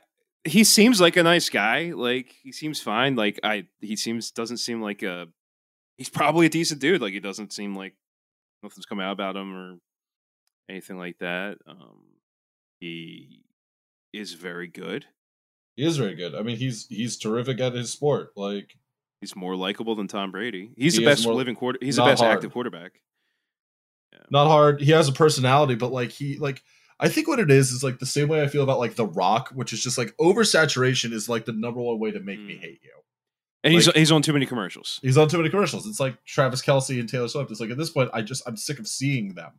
he 0.44 0.64
seems 0.64 1.00
like 1.00 1.18
a 1.18 1.24
nice 1.24 1.50
guy. 1.50 1.92
Like 1.96 2.36
he 2.44 2.52
seems 2.52 2.82
fine. 2.82 3.16
Like 3.16 3.40
I 3.44 3.68
he 3.80 3.96
seems 3.96 4.32
doesn't 4.32 4.58
seem 4.58 4.82
like 4.82 5.04
a 5.04 5.28
he's 5.98 6.10
probably 6.10 6.46
a 6.48 6.50
decent 6.50 6.82
dude. 6.82 7.02
Like 7.02 7.14
he 7.14 7.20
doesn't 7.20 7.54
seem 7.54 7.76
like 7.76 7.96
nothing's 8.64 8.86
come 8.86 9.00
out 9.00 9.14
about 9.14 9.36
him 9.36 9.56
or 9.56 9.76
anything 10.70 10.98
like 10.98 11.18
that. 11.20 11.58
Um, 11.68 12.00
he 12.80 13.44
is 14.14 14.34
very 14.34 14.68
good. 14.68 15.06
He 15.76 15.86
is 15.86 15.98
very 15.98 16.16
good. 16.16 16.36
I 16.36 16.42
mean, 16.42 16.58
he's 16.58 16.88
he's 16.88 17.18
terrific 17.18 17.60
at 17.60 17.74
his 17.74 17.92
sport. 17.92 18.32
Like 18.36 18.78
He's 19.22 19.36
more 19.36 19.56
likable 19.56 19.94
than 19.96 20.08
Tom 20.08 20.32
Brady. 20.32 20.72
He's 20.76 20.96
He 20.96 21.00
the 21.00 21.06
best 21.06 21.24
more- 21.26 21.36
living 21.36 21.56
quarter. 21.56 21.78
He's 21.80 21.98
the 21.98 22.04
best 22.04 22.24
hard. 22.24 22.34
active 22.38 22.52
quarterback. 22.52 22.94
not 24.32 24.48
hard. 24.48 24.82
He 24.82 24.92
has 24.92 25.08
a 25.08 25.12
personality, 25.14 25.76
but 25.76 25.92
like 25.92 26.10
he 26.12 26.38
like 26.40 26.64
I 27.04 27.10
think 27.10 27.28
what 27.28 27.40
it 27.40 27.50
is 27.52 27.72
is 27.72 27.84
like 27.84 27.98
the 28.00 28.06
same 28.06 28.28
way 28.28 28.42
I 28.44 28.48
feel 28.48 28.62
about 28.64 28.78
like 28.80 28.96
The 28.96 29.06
Rock, 29.08 29.50
which 29.50 29.74
is 29.74 29.84
just 29.84 29.98
like 29.98 30.16
oversaturation 30.18 31.12
is 31.12 31.28
like 31.28 31.46
the 31.46 31.52
number 31.52 31.82
one 31.82 32.00
way 32.00 32.12
to 32.12 32.20
make 32.20 32.40
me 32.40 32.54
Mm. 32.56 32.60
hate 32.62 32.80
you. 32.84 32.92
And 33.64 33.74
he's 33.74 33.88
Like- 33.88 33.96
he's 33.96 34.12
on 34.12 34.22
too 34.22 34.34
many 34.34 34.46
commercials. 34.46 35.00
He's 35.02 35.18
on 35.18 35.28
too 35.28 35.38
many 35.38 35.50
commercials. 35.50 35.86
It's 35.88 36.00
like 36.00 36.24
Travis 36.26 36.62
Kelce 36.62 37.00
and 37.00 37.10
Taylor 37.10 37.28
Swift. 37.28 37.52
It's 37.52 37.60
like 37.60 37.70
at 37.72 37.78
this 37.78 37.90
point, 37.90 38.10
I 38.14 38.22
just 38.22 38.44
I'm 38.48 38.56
sick 38.58 38.80
of 38.80 38.88
seeing 38.88 39.34
them. 39.34 39.52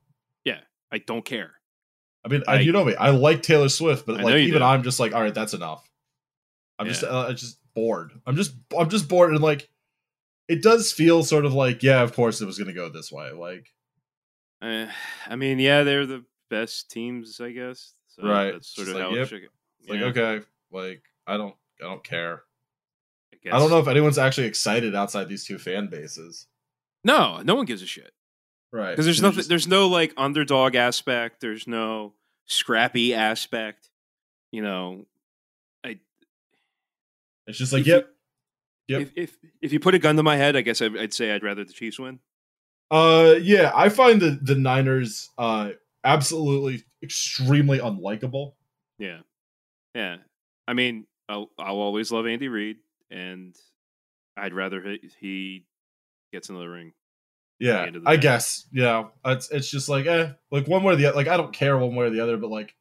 Yeah, 0.44 0.60
I 0.90 0.98
don't 0.98 1.24
care. 1.24 1.52
I 2.24 2.28
mean, 2.28 2.42
I- 2.46 2.60
you 2.60 2.70
know 2.72 2.84
me. 2.84 2.94
I 2.94 3.10
like 3.10 3.42
Taylor 3.42 3.68
Swift, 3.68 4.06
but 4.06 4.20
I 4.20 4.22
like 4.22 4.36
even 4.36 4.60
do. 4.60 4.64
I'm 4.64 4.82
just 4.84 5.00
like, 5.00 5.12
all 5.12 5.20
right, 5.20 5.34
that's 5.34 5.54
enough. 5.54 5.88
I'm 6.78 6.86
just 6.86 7.02
uh, 7.04 7.26
I'm 7.28 7.36
just 7.36 7.58
bored. 7.74 8.12
I'm 8.26 8.36
just 8.36 8.54
I'm 8.76 8.88
just 8.88 9.08
bored, 9.08 9.32
and 9.32 9.40
like 9.42 9.68
it 10.48 10.62
does 10.62 10.92
feel 10.92 11.22
sort 11.24 11.44
of 11.44 11.54
like 11.54 11.82
yeah, 11.82 12.02
of 12.02 12.12
course 12.12 12.40
it 12.40 12.46
was 12.46 12.58
gonna 12.58 12.72
go 12.72 12.88
this 12.88 13.10
way. 13.12 13.30
Like 13.32 13.72
Uh, 14.60 14.86
I 15.28 15.34
mean, 15.36 15.58
yeah, 15.58 15.82
they're 15.82 16.06
the 16.06 16.24
best 16.52 16.90
teams, 16.90 17.40
I 17.40 17.50
guess. 17.52 17.94
So 18.08 18.22
Right. 18.28 18.52
That's 18.52 18.68
sort 18.68 18.86
Just 18.88 18.96
of 18.98 19.02
like, 19.02 19.10
how 19.10 19.16
yep. 19.16 19.26
it 19.26 19.28
should. 19.28 19.42
like 19.88 20.00
okay, 20.16 20.44
like 20.70 21.02
I 21.26 21.36
don't 21.36 21.54
I 21.80 21.84
don't 21.84 22.04
care. 22.04 22.42
I, 23.32 23.36
guess. 23.42 23.54
I 23.54 23.58
don't 23.58 23.70
know 23.70 23.78
if 23.78 23.88
anyone's 23.88 24.18
actually 24.18 24.46
excited 24.46 24.94
outside 24.94 25.28
these 25.28 25.44
two 25.44 25.58
fan 25.58 25.88
bases. 25.88 26.46
No, 27.04 27.40
no 27.42 27.54
one 27.54 27.64
gives 27.66 27.82
a 27.82 27.86
shit 27.86 28.12
Right. 28.70 28.90
because 28.90 29.06
there's 29.06 29.20
nothing. 29.22 29.38
just- 29.38 29.48
There's 29.48 29.66
no 29.66 29.88
like 29.88 30.12
underdog 30.16 30.74
aspect. 30.76 31.40
There's 31.40 31.66
no 31.66 32.12
scrappy 32.46 33.14
aspect. 33.14 33.88
You 34.52 34.62
know, 34.62 35.06
I. 35.84 35.98
it's 37.46 37.58
just 37.58 37.72
like 37.72 37.80
if 37.80 37.86
you- 37.86 37.92
yep. 37.94 38.08
Yep. 38.88 39.00
if 39.00 39.12
if 39.16 39.38
if 39.62 39.72
you 39.72 39.80
put 39.80 39.94
a 39.94 39.98
gun 39.98 40.16
to 40.16 40.22
my 40.22 40.36
head, 40.36 40.54
I 40.56 40.60
guess 40.60 40.82
I'd, 40.82 40.96
I'd 40.98 41.14
say 41.14 41.32
I'd 41.32 41.42
rather 41.42 41.64
the 41.64 41.72
Chiefs 41.72 41.98
win. 41.98 42.18
Uh, 42.90 43.36
yeah, 43.40 43.72
I 43.74 43.88
find 43.88 44.20
the 44.20 44.38
the 44.42 44.54
Niners 44.54 45.30
uh 45.38 45.70
absolutely 46.04 46.84
extremely 47.02 47.78
unlikable. 47.78 48.54
Yeah, 48.98 49.20
yeah. 49.94 50.18
I 50.66 50.74
mean, 50.74 51.06
I'll, 51.28 51.50
I'll 51.58 51.76
always 51.76 52.12
love 52.12 52.26
Andy 52.26 52.48
Reid, 52.48 52.78
and 53.10 53.56
I'd 54.36 54.54
rather 54.54 54.82
he, 54.82 55.10
he 55.20 55.66
gets 56.32 56.48
another 56.48 56.70
ring. 56.70 56.92
Yeah, 57.58 57.90
I 58.06 58.16
guess. 58.16 58.66
Yeah, 58.72 59.08
it's 59.24 59.50
it's 59.50 59.70
just 59.70 59.88
like 59.88 60.06
eh, 60.06 60.32
like 60.50 60.66
one 60.66 60.82
way 60.82 60.94
or 60.94 60.96
the 60.96 61.06
other. 61.06 61.16
Like 61.16 61.28
I 61.28 61.36
don't 61.36 61.52
care 61.52 61.78
one 61.78 61.94
way 61.94 62.06
or 62.06 62.10
the 62.10 62.20
other, 62.20 62.36
but 62.36 62.50
like 62.50 62.74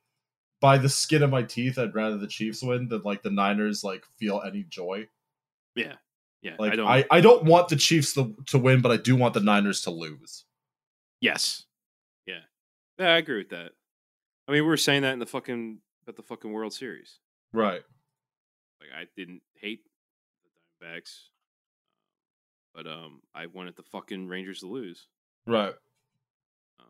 by 0.60 0.78
the 0.78 0.90
skin 0.90 1.24
of 1.24 1.30
my 1.30 1.44
teeth, 1.44 1.78
I'd 1.78 1.94
rather 1.94 2.18
the 2.18 2.28
Chiefs 2.28 2.64
win 2.64 2.88
than 2.88 3.02
like 3.04 3.22
the 3.22 3.30
Niners 3.30 3.84
like 3.84 4.04
feel 4.18 4.42
any 4.46 4.64
joy. 4.64 5.08
Yeah, 5.76 5.96
yeah. 6.42 6.56
Like 6.58 6.74
I 6.74 6.76
don't. 6.76 6.88
I, 6.88 7.06
I 7.12 7.22
don't 7.22 7.46
want 7.46 7.70
the 7.70 7.76
Chiefs 7.76 8.14
to, 8.14 8.36
to 8.48 8.58
win, 8.58 8.82
but 8.82 8.92
I 8.92 8.98
do 8.98 9.16
want 9.16 9.34
the 9.34 9.40
Niners 9.40 9.82
to 9.82 9.92
lose. 9.92 10.46
Yes. 11.20 11.66
Yeah. 13.02 13.14
I 13.14 13.18
agree 13.18 13.38
with 13.40 13.50
that. 13.50 13.72
I 14.48 14.52
mean, 14.52 14.64
we 14.64 14.68
were 14.70 14.78
saying 14.78 15.04
that 15.04 15.14
in 15.14 15.20
the 15.20 15.26
fucking 15.26 15.80
about 16.04 16.16
the 16.16 16.24
fucking 16.24 16.52
World 16.52 16.74
Series. 16.74 17.20
Right. 17.54 17.82
Like, 18.80 18.90
I 18.98 19.06
didn't 19.16 19.42
hate 19.56 19.82
the 20.80 20.86
Diamondbacks, 20.86 21.12
but 22.74 22.88
um, 22.88 23.22
I 23.36 23.46
wanted 23.46 23.76
the 23.76 23.84
fucking 23.84 24.28
Rangers 24.28 24.60
to 24.60 24.68
lose. 24.68 25.08
Right. 25.46 25.74
Um, 26.80 26.86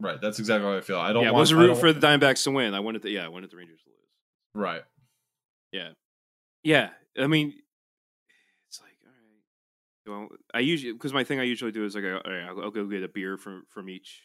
Right. 0.00 0.20
That's 0.20 0.38
exactly 0.38 0.68
how 0.68 0.76
I 0.76 0.80
feel. 0.80 0.98
I 0.98 1.12
don't 1.12 1.22
yeah, 1.22 1.28
I 1.30 1.32
wasn't 1.32 1.60
rooting 1.60 1.76
for 1.76 1.92
the 1.92 2.00
Diamondbacks 2.04 2.42
to 2.44 2.50
win. 2.50 2.74
I 2.74 2.80
wanted 2.80 3.02
the 3.02 3.10
yeah, 3.10 3.24
I 3.24 3.28
wanted 3.28 3.50
the 3.50 3.56
Rangers 3.56 3.80
to 3.84 3.90
lose. 3.90 3.98
Right. 4.54 4.82
Yeah, 5.72 5.90
yeah. 6.62 6.90
I 7.18 7.26
mean, 7.26 7.52
it's 8.68 8.80
like 8.80 8.96
all 9.04 10.16
right. 10.20 10.28
Well, 10.30 10.38
I 10.52 10.60
usually 10.60 10.92
because 10.92 11.12
my 11.12 11.24
thing 11.24 11.40
I 11.40 11.44
usually 11.44 11.72
do 11.72 11.84
is 11.84 11.94
like, 11.94 12.04
all 12.04 12.32
right, 12.32 12.44
I'll, 12.48 12.62
I'll 12.64 12.70
go 12.70 12.86
get 12.86 13.02
a 13.02 13.08
beer 13.08 13.36
from 13.36 13.64
from 13.68 13.88
each 13.88 14.22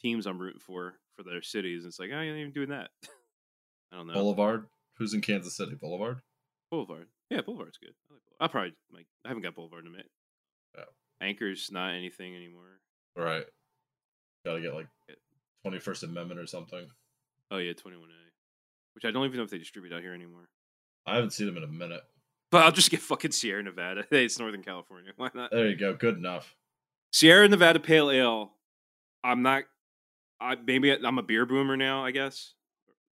teams 0.00 0.26
I'm 0.26 0.38
rooting 0.38 0.60
for 0.60 0.94
for 1.16 1.22
their 1.22 1.42
cities. 1.42 1.84
It's 1.84 1.98
like 1.98 2.10
oh, 2.12 2.16
I 2.16 2.24
ain't 2.24 2.36
even 2.36 2.52
doing 2.52 2.70
that. 2.70 2.90
I 3.92 3.96
don't 3.96 4.06
know. 4.06 4.14
Boulevard. 4.14 4.66
Who's 4.98 5.14
in 5.14 5.20
Kansas 5.20 5.56
City? 5.56 5.74
Boulevard. 5.74 6.20
Boulevard. 6.70 7.06
Yeah, 7.30 7.42
Boulevard's 7.42 7.78
good. 7.78 7.92
I 8.10 8.14
like 8.14 8.22
Boulevard. 8.22 8.40
I'll 8.40 8.48
probably 8.48 8.74
like. 8.92 9.06
I 9.24 9.28
haven't 9.28 9.42
got 9.42 9.54
Boulevard 9.54 9.84
in 9.84 9.88
a 9.88 9.90
minute. 9.90 10.10
Yeah. 10.76 10.84
Anchor's 11.20 11.70
not 11.70 11.94
anything 11.94 12.34
anymore. 12.34 12.80
Right. 13.16 13.44
Got 14.44 14.54
to 14.54 14.60
get 14.60 14.74
like 14.74 14.88
Twenty 15.62 15.78
First 15.78 16.02
Amendment 16.02 16.40
or 16.40 16.46
something. 16.46 16.86
Oh 17.50 17.58
yeah, 17.58 17.72
twenty 17.72 17.96
one 17.96 18.10
A, 18.10 18.30
which 18.94 19.04
I 19.04 19.10
don't 19.10 19.24
even 19.24 19.36
know 19.36 19.44
if 19.44 19.50
they 19.50 19.58
distribute 19.58 19.92
out 19.92 20.02
here 20.02 20.14
anymore. 20.14 20.48
I 21.06 21.16
haven't 21.16 21.32
seen 21.32 21.46
them 21.46 21.56
in 21.56 21.62
a 21.62 21.68
minute. 21.68 22.02
But 22.50 22.64
I'll 22.64 22.72
just 22.72 22.90
get 22.90 23.00
fucking 23.00 23.32
Sierra 23.32 23.62
Nevada. 23.62 24.04
Hey, 24.10 24.24
it's 24.24 24.38
Northern 24.38 24.62
California. 24.62 25.12
Why 25.16 25.30
not? 25.34 25.50
There 25.50 25.68
you 25.68 25.76
go. 25.76 25.94
Good 25.94 26.16
enough. 26.16 26.54
Sierra 27.12 27.48
Nevada 27.48 27.80
Pale 27.80 28.10
Ale. 28.10 28.52
I'm 29.24 29.42
not. 29.42 29.64
I 30.40 30.56
maybe 30.56 30.92
I'm 30.92 31.18
a 31.18 31.22
beer 31.22 31.46
boomer 31.46 31.76
now. 31.76 32.04
I 32.04 32.10
guess. 32.10 32.54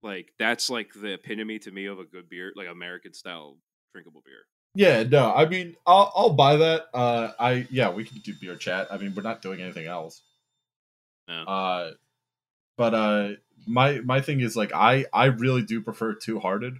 Like 0.02 0.32
that's 0.38 0.68
like 0.68 0.92
the 0.92 1.14
epitome 1.14 1.58
to 1.60 1.70
me 1.70 1.86
of 1.86 1.98
a 1.98 2.04
good 2.04 2.28
beer, 2.28 2.52
like 2.54 2.68
American 2.68 3.14
style 3.14 3.56
drinkable 3.92 4.22
beer. 4.24 4.44
Yeah, 4.74 5.04
no, 5.04 5.32
I 5.32 5.46
mean, 5.46 5.76
I'll 5.86 6.12
I'll 6.14 6.34
buy 6.34 6.56
that. 6.56 6.86
Uh, 6.92 7.32
I 7.38 7.66
yeah, 7.70 7.90
we 7.90 8.04
can 8.04 8.18
do 8.18 8.34
beer 8.40 8.56
chat. 8.56 8.88
I 8.90 8.98
mean, 8.98 9.14
we're 9.14 9.22
not 9.22 9.40
doing 9.40 9.60
anything 9.60 9.86
else. 9.86 10.20
No. 11.28 11.42
Uh, 11.44 11.90
but 12.76 12.92
uh, 12.92 13.28
my 13.66 14.00
my 14.00 14.20
thing 14.20 14.40
is 14.40 14.56
like 14.56 14.72
I 14.74 15.06
I 15.12 15.26
really 15.26 15.62
do 15.62 15.80
prefer 15.80 16.14
Two 16.14 16.40
Hearted, 16.40 16.78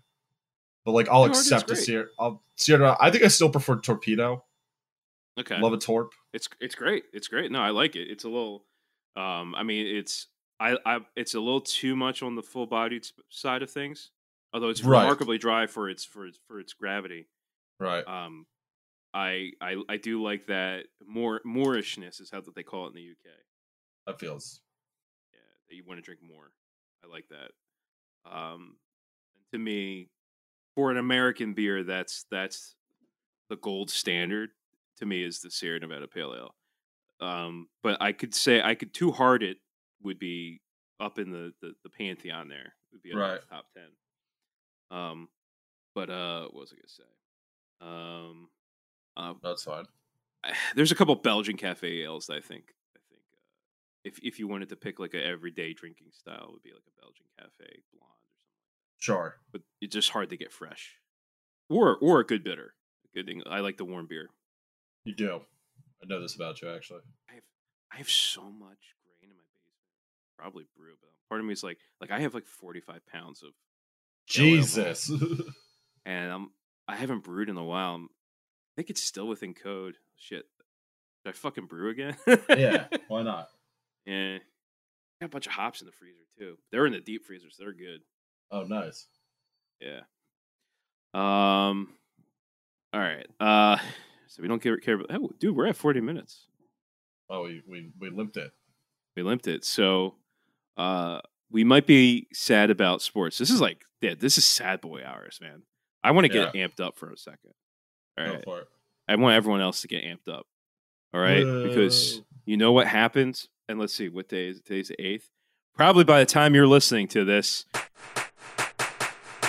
but 0.85 0.93
like 0.93 1.09
I'll 1.09 1.25
Two 1.25 1.33
Hearted's 1.33 1.53
accept 1.53 1.71
a. 1.71 1.77
Sierra. 1.77 2.07
I'll 2.19 2.43
Sierra. 2.57 2.97
I 3.01 3.11
think 3.11 3.25
I 3.25 3.29
still 3.29 3.51
prefer 3.51 3.77
Torpedo. 3.77 4.45
Okay. 5.39 5.59
Love 5.61 5.73
a 5.73 5.79
Torp. 5.79 6.13
It's 6.33 6.49
it's 6.61 6.75
great. 6.75 7.05
It's 7.13 7.29
great. 7.29 7.51
No, 7.51 7.61
I 7.61 7.71
like 7.71 7.97
it. 7.97 8.11
It's 8.11 8.25
a 8.25 8.29
little. 8.29 8.65
Um, 9.17 9.55
I 9.55 9.63
mean, 9.63 9.87
it's 9.87 10.27
I, 10.73 10.79
I 10.87 11.01
it's 11.17 11.35
a 11.35 11.41
little 11.41 11.61
too 11.61 11.97
much 11.97 12.23
on 12.23 12.37
the 12.37 12.43
full 12.43 12.67
bodied 12.67 13.07
side 13.31 13.63
of 13.63 13.71
things. 13.71 14.13
Although 14.53 14.69
it's 14.71 14.83
Right. 14.83 14.87
remarkably 14.87 15.39
dry 15.39 15.67
for 15.67 15.91
its 15.91 16.05
for 16.05 16.27
its 16.27 16.39
for 16.47 16.61
its 16.61 16.73
gravity. 16.73 17.29
Right. 17.79 18.07
Um, 18.07 18.47
I 19.15 19.53
I 19.61 19.83
I 19.89 19.97
do 19.99 20.23
like 20.23 20.47
that 20.49 20.87
more 21.07 21.41
moorishness 21.45 22.21
is 22.21 22.31
how 22.31 22.41
that 22.43 22.55
they 22.55 22.65
call 22.65 22.87
it 22.87 22.91
in 22.91 22.95
the 22.97 23.03
UK. 23.03 23.31
That 24.07 24.19
feels 24.19 24.63
Yeah, 25.33 25.39
that 25.69 25.75
you 25.75 25.85
want 25.85 25.99
to 25.99 26.03
drink 26.03 26.23
more. 26.23 26.53
I 27.03 27.07
like 27.07 27.29
that. 27.29 27.51
Um, 28.31 28.79
and 29.37 29.45
to 29.53 29.59
me, 29.59 30.11
for 30.77 30.91
an 30.91 30.99
American 30.99 31.55
beer, 31.55 31.85
that's 31.85 32.27
that's 32.31 32.77
the 33.51 33.57
gold 33.57 33.91
standard. 33.91 34.51
To 34.99 35.07
me, 35.07 35.25
is 35.25 35.41
the 35.41 35.51
Sierra 35.51 35.81
Nevada 35.81 36.09
Pale 36.09 36.35
Ale. 36.35 36.57
Um, 37.21 37.69
but 37.83 38.01
I 38.03 38.13
could 38.13 38.35
say 38.35 38.63
I 38.63 38.75
could 38.75 38.95
too 38.95 39.13
hard 39.13 39.43
Hearted 39.43 39.59
would 40.05 40.19
be 40.19 40.61
up 41.01 41.19
in 41.19 41.31
the, 41.33 41.53
the 41.61 41.75
the 41.83 41.91
pantheon 41.91 42.49
there. 42.49 42.75
Would 42.93 43.03
be 43.03 43.11
in 43.11 43.17
Right. 43.19 43.41
the 43.41 43.47
top 43.55 43.67
ten. 43.75 43.89
Um, 44.97 45.29
but 45.95 46.11
uh, 46.11 46.43
what 46.45 46.55
was 46.61 46.73
I 46.73 46.77
gonna 46.77 46.89
say? 46.89 47.05
Um, 47.81 48.49
uh, 49.17 49.35
that's 49.43 49.65
fine. 49.65 49.87
I- 50.45 50.53
there's 50.77 50.93
a 50.93 50.95
couple 50.95 51.15
Belgian 51.17 51.57
cafe 51.57 52.03
ales 52.03 52.27
that 52.27 52.35
I 52.37 52.41
think 52.41 52.75
I 52.97 53.01
think 53.11 53.23
uh, 53.33 53.39
if 54.05 54.19
if 54.23 54.39
you 54.39 54.47
wanted 54.47 54.69
to 54.71 54.77
pick 54.77 54.99
like 55.01 55.15
a 55.15 55.25
everyday 55.25 55.73
drinking 55.73 56.09
style, 56.13 56.47
it 56.49 56.53
would 56.53 56.63
be 56.63 56.73
like 56.73 56.85
a 56.87 57.01
Belgian 57.01 57.27
cafe 57.39 57.83
blonde 57.93 58.13
or 58.29 58.37
something. 58.39 58.99
Sure. 58.99 59.37
But 59.53 59.63
it's 59.81 59.95
just 59.95 60.11
hard 60.11 60.31
to 60.31 60.37
get 60.37 60.53
fresh, 60.53 60.97
or 61.69 61.97
or 61.97 62.21
a 62.21 62.25
good 62.27 62.45
bitter. 62.45 62.75
Good 63.15 63.27
thing 63.27 63.43
I 63.49 63.61
like 63.61 63.77
the 63.77 63.85
warm 63.85 64.07
beer. 64.09 64.29
You 65.05 65.15
do. 65.15 65.41
I 66.03 66.07
know 66.07 66.21
this 66.21 66.35
about 66.35 66.61
you 66.63 66.71
actually. 66.71 67.01
I 67.31 67.35
have 67.35 67.43
I 67.93 67.97
have 67.97 68.11
so 68.11 68.43
much 68.43 68.95
grain 69.05 69.31
in 69.31 69.37
my 69.37 69.43
basement. 69.53 69.77
Probably 70.39 70.65
brew, 70.77 70.95
but 71.01 71.11
part 71.29 71.41
of 71.41 71.47
me 71.47 71.53
is 71.53 71.63
like 71.63 71.79
like 72.01 72.11
I 72.11 72.21
have 72.21 72.35
like 72.35 72.47
45 72.47 73.07
pounds 73.07 73.43
of 73.43 73.51
Pale 74.29 74.45
ale 74.45 74.57
malt. 74.57 74.67
Jesus. 74.67 75.11
and 76.07 76.33
I'm 76.33 76.51
I 76.89 76.97
haven't 76.97 77.25
brewed 77.25 77.49
in 77.49 77.57
a 77.57 77.65
while. 77.65 77.95
I'm, 77.95 78.05
I 78.05 78.73
think 78.77 78.91
it's 78.91 79.03
still 79.03 79.29
within 79.29 79.55
code. 79.55 79.97
Shit, 80.17 80.45
did 81.25 81.31
I 81.31 81.33
fucking 81.33 81.67
brew 81.67 81.91
again? 81.91 82.17
yeah. 82.49 82.87
Why 83.09 83.23
not? 83.23 83.49
Yeah. 84.05 84.39
Got 85.21 85.27
a 85.27 85.29
bunch 85.29 85.47
of 85.47 85.53
hops 85.53 85.81
in 85.81 85.87
the 85.87 85.93
freezer 85.93 86.19
too. 86.39 86.59
They're 86.71 86.87
in 86.87 86.93
the 86.93 87.01
deep 87.01 87.25
freezers. 87.25 87.57
They're 87.59 87.73
good. 87.73 88.01
Oh, 88.51 88.65
nice. 88.65 89.07
Yeah. 89.81 90.01
Um. 91.15 91.89
All 92.93 93.01
right. 93.01 93.27
Uh. 93.41 93.79
So 94.27 94.43
we 94.43 94.49
don't 94.49 94.61
care. 94.61 94.77
care 94.79 94.97
about, 94.97 95.15
oh, 95.15 95.31
dude, 95.39 95.55
we're 95.55 95.69
at 95.69 95.77
forty 95.77 96.01
minutes. 96.01 96.47
Oh, 97.31 97.45
we 97.45 97.63
we 97.69 97.93
we 98.01 98.11
limped 98.11 98.37
it. 98.37 98.51
We 99.17 99.23
limped 99.23 99.47
it. 99.47 99.65
So, 99.65 100.17
uh, 100.77 101.21
we 101.51 101.65
might 101.65 101.87
be 101.87 102.27
sad 102.33 102.71
about 102.71 103.03
sports. 103.03 103.39
This 103.39 103.51
is 103.51 103.61
like, 103.61 103.85
yeah, 104.01 104.15
this 104.19 104.39
is 104.39 104.45
sad 104.45 104.81
boy 104.81 105.03
hours, 105.05 105.39
man. 105.41 105.63
I 106.03 106.11
want 106.11 106.27
to 106.27 106.29
get 106.33 106.53
amped 106.55 106.81
up 106.81 106.97
for 106.99 107.11
a 107.11 107.17
second. 107.17 107.53
All 108.19 108.25
it. 108.25 108.45
I 109.09 109.17
want 109.17 109.35
everyone 109.35 109.61
else 109.61 109.81
to 109.83 109.89
get 109.89 110.05
amped 110.05 110.33
up. 110.33 110.47
All 111.13 111.21
right, 111.21 111.45
because 111.69 112.21
you 112.45 112.57
know 112.57 112.73
what 112.73 112.87
happens. 112.87 113.49
And 113.69 113.79
let's 113.79 113.95
see, 113.95 114.09
what 114.09 114.29
day 114.29 114.49
is 114.49 114.59
it? 114.59 114.67
Today's 114.67 114.89
the 114.89 115.01
eighth. 115.01 115.31
Probably 115.75 116.05
by 116.05 116.21
the 116.21 116.27
time 116.27 116.55
you're 116.55 116.67
listening 116.67 117.09
to 117.09 117.25
this, 117.25 117.67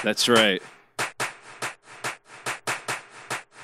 that's 0.04 0.30
right. 0.30 0.62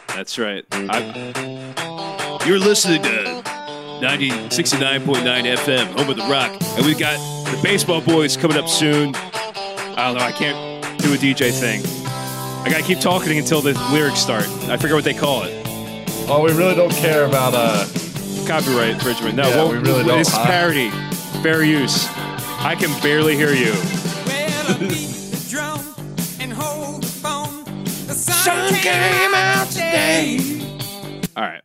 That's 0.07 0.37
right. 0.37 0.65
I, 0.71 2.39
you're 2.45 2.59
listening 2.59 3.01
to 3.03 3.41
9069.9 4.01 5.03
FM, 5.23 5.85
home 5.97 6.09
of 6.09 6.17
the 6.17 6.23
rock, 6.23 6.51
and 6.77 6.85
we've 6.85 6.99
got 6.99 7.40
the 7.51 7.59
baseball 7.63 8.01
boys 8.01 8.37
coming 8.37 8.57
up 8.57 8.67
soon. 8.67 9.13
I 9.15 10.07
don't 10.07 10.17
know. 10.17 10.23
I 10.23 10.31
can't 10.31 10.81
do 10.99 11.13
a 11.13 11.17
DJ 11.17 11.51
thing. 11.51 11.81
I 12.63 12.69
gotta 12.69 12.83
keep 12.83 12.99
talking 12.99 13.37
until 13.37 13.61
the 13.61 13.73
lyrics 13.91 14.19
start. 14.19 14.47
I 14.69 14.77
forget 14.77 14.93
what 14.95 15.03
they 15.03 15.13
call 15.13 15.43
it. 15.43 15.53
Oh, 16.27 16.41
we 16.43 16.51
really 16.53 16.75
don't 16.75 16.93
care 16.93 17.25
about 17.25 17.53
uh 17.55 17.85
Copyright 18.47 18.89
infringement. 18.89 19.35
No, 19.35 19.47
Yeah, 19.49 19.55
well, 19.55 19.71
we 19.71 19.77
really 19.77 20.03
don't. 20.03 20.17
This 20.17 20.27
is 20.29 20.37
parody. 20.39 20.89
Fair 21.41 21.63
use. 21.63 22.07
I 22.63 22.75
can 22.77 22.89
barely 23.01 23.35
hear 23.35 23.53
you. 23.53 23.71
Well, 24.25 24.71
I 24.71 24.77
beat 24.79 25.07
the 25.07 25.47
drum 25.49 25.79
and 26.39 26.51
hold 26.53 27.03
the 27.03 27.07
phone. 27.07 27.63
The 28.07 28.13
sun, 28.13 28.73
came 28.75 29.33
out 29.33 29.67
today. 29.69 30.39
All 31.35 31.43
right. 31.43 31.61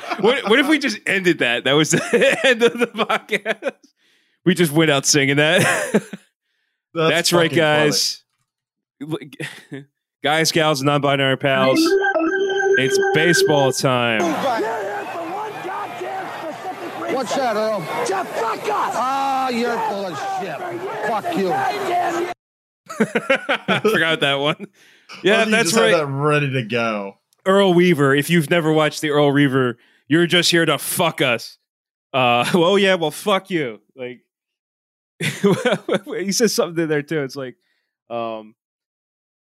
what, 0.20 0.48
what 0.48 0.58
if 0.58 0.68
we 0.68 0.78
just 0.78 0.98
ended 1.06 1.38
that? 1.38 1.64
That 1.64 1.72
was 1.72 1.90
the 1.92 2.38
end 2.44 2.62
of 2.62 2.78
the 2.78 2.86
podcast. 2.86 3.72
We 4.44 4.54
just 4.54 4.72
went 4.72 4.90
out 4.90 5.06
singing 5.06 5.36
that. 5.36 6.02
That's, 6.94 7.32
right, 7.32 7.52
guys. 7.52 8.22
Guys, 10.22 10.52
gals, 10.52 10.82
non-binary 10.82 11.36
pals. 11.36 11.78
It's 12.78 12.98
baseball 13.12 13.72
time. 13.72 14.22
What's 17.12 17.36
that, 17.36 17.56
Earl? 17.56 17.80
Jeff, 18.08 18.26
fuck 18.40 18.58
off! 18.70 18.92
Ah, 18.96 19.48
you're 19.50 19.78
full 19.88 20.06
of 20.06 20.18
shit. 20.40 20.58
Fuck 21.08 21.36
you. 21.36 21.52
I 22.98 23.80
forgot 23.82 24.20
that 24.20 24.34
one. 24.40 24.66
Yeah, 25.22 25.42
Oh, 25.42 25.44
you 25.44 25.50
that's 25.50 25.70
just 25.70 25.76
had 25.76 25.82
right. 25.92 25.96
that 25.98 26.06
ready 26.06 26.50
to 26.54 26.62
go. 26.62 27.18
Earl 27.46 27.74
Weaver. 27.74 28.14
If 28.14 28.30
you've 28.30 28.48
never 28.50 28.72
watched 28.72 29.00
the 29.02 29.10
Earl 29.10 29.30
Weaver, 29.32 29.76
you're 30.08 30.26
just 30.26 30.50
here 30.50 30.64
to 30.64 30.78
fuck 30.78 31.20
us. 31.20 31.58
Uh, 32.12 32.48
well, 32.54 32.78
yeah, 32.78 32.94
well, 32.94 33.10
fuck 33.10 33.50
you. 33.50 33.80
Like 33.96 34.20
he 36.18 36.32
says 36.32 36.54
something 36.54 36.88
there 36.88 37.02
too. 37.02 37.22
It's 37.22 37.36
like, 37.36 37.56
um, 38.10 38.54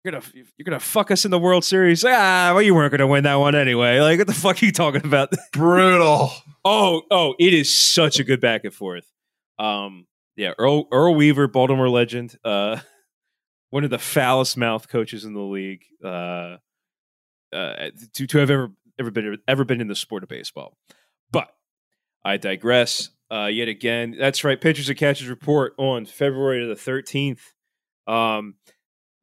you're 0.05 0.13
gonna 0.13 0.25
you're 0.35 0.65
gonna 0.65 0.81
fuck 0.81 1.11
us 1.11 1.25
in 1.25 1.31
the 1.31 1.39
World 1.39 1.65
Series. 1.65 2.05
Ah, 2.05 2.51
well, 2.53 2.63
you 2.63 2.75
weren't 2.75 2.91
gonna 2.91 3.07
win 3.07 3.25
that 3.25 3.37
one 3.37 3.55
anyway. 3.55 4.01
Like, 4.01 4.19
what 4.19 4.27
the 4.27 4.35
fuck 4.35 4.63
are 4.63 4.67
you 4.67 4.73
talking 4.73 5.05
about? 5.05 5.33
Brutal. 5.53 6.31
oh, 6.65 7.03
oh, 7.11 7.35
it 7.39 7.55
is 7.55 7.73
such 7.73 8.19
a 8.19 8.25
good 8.25 8.41
back 8.41 8.65
and 8.65 8.75
forth. 8.75 9.07
Um, 9.59 10.07
yeah, 10.37 10.53
Earl 10.59 10.89
Earl 10.91 11.15
Weaver, 11.15 11.47
Baltimore 11.47 11.89
legend. 11.89 12.37
Uh, 12.45 12.81
one 13.71 13.85
of 13.85 13.91
the 13.91 13.99
foulest 13.99 14.57
mouth 14.57 14.89
coaches 14.89 15.25
in 15.25 15.35
the 15.35 15.41
league. 15.41 15.85
Uh, 16.05 16.57
uh, 17.53 17.91
to 18.15 18.27
to 18.27 18.39
have 18.39 18.51
ever 18.51 18.73
ever 19.03 19.11
been 19.11 19.39
ever 19.47 19.65
been 19.65 19.81
in 19.81 19.89
the 19.89 19.95
sport 19.95 20.23
of 20.23 20.29
baseball. 20.29 20.77
But 21.31 21.49
I 22.25 22.37
digress. 22.37 23.11
Uh, 23.31 23.47
yet 23.47 23.69
again, 23.69 24.15
that's 24.19 24.45
right. 24.45 24.61
Pitchers 24.61 24.89
and 24.89 24.99
catchers 24.99 25.29
report 25.29 25.75
on 25.79 26.07
February 26.07 26.67
the 26.67 26.77
thirteenth. 26.77 27.55
Um, 28.07 28.57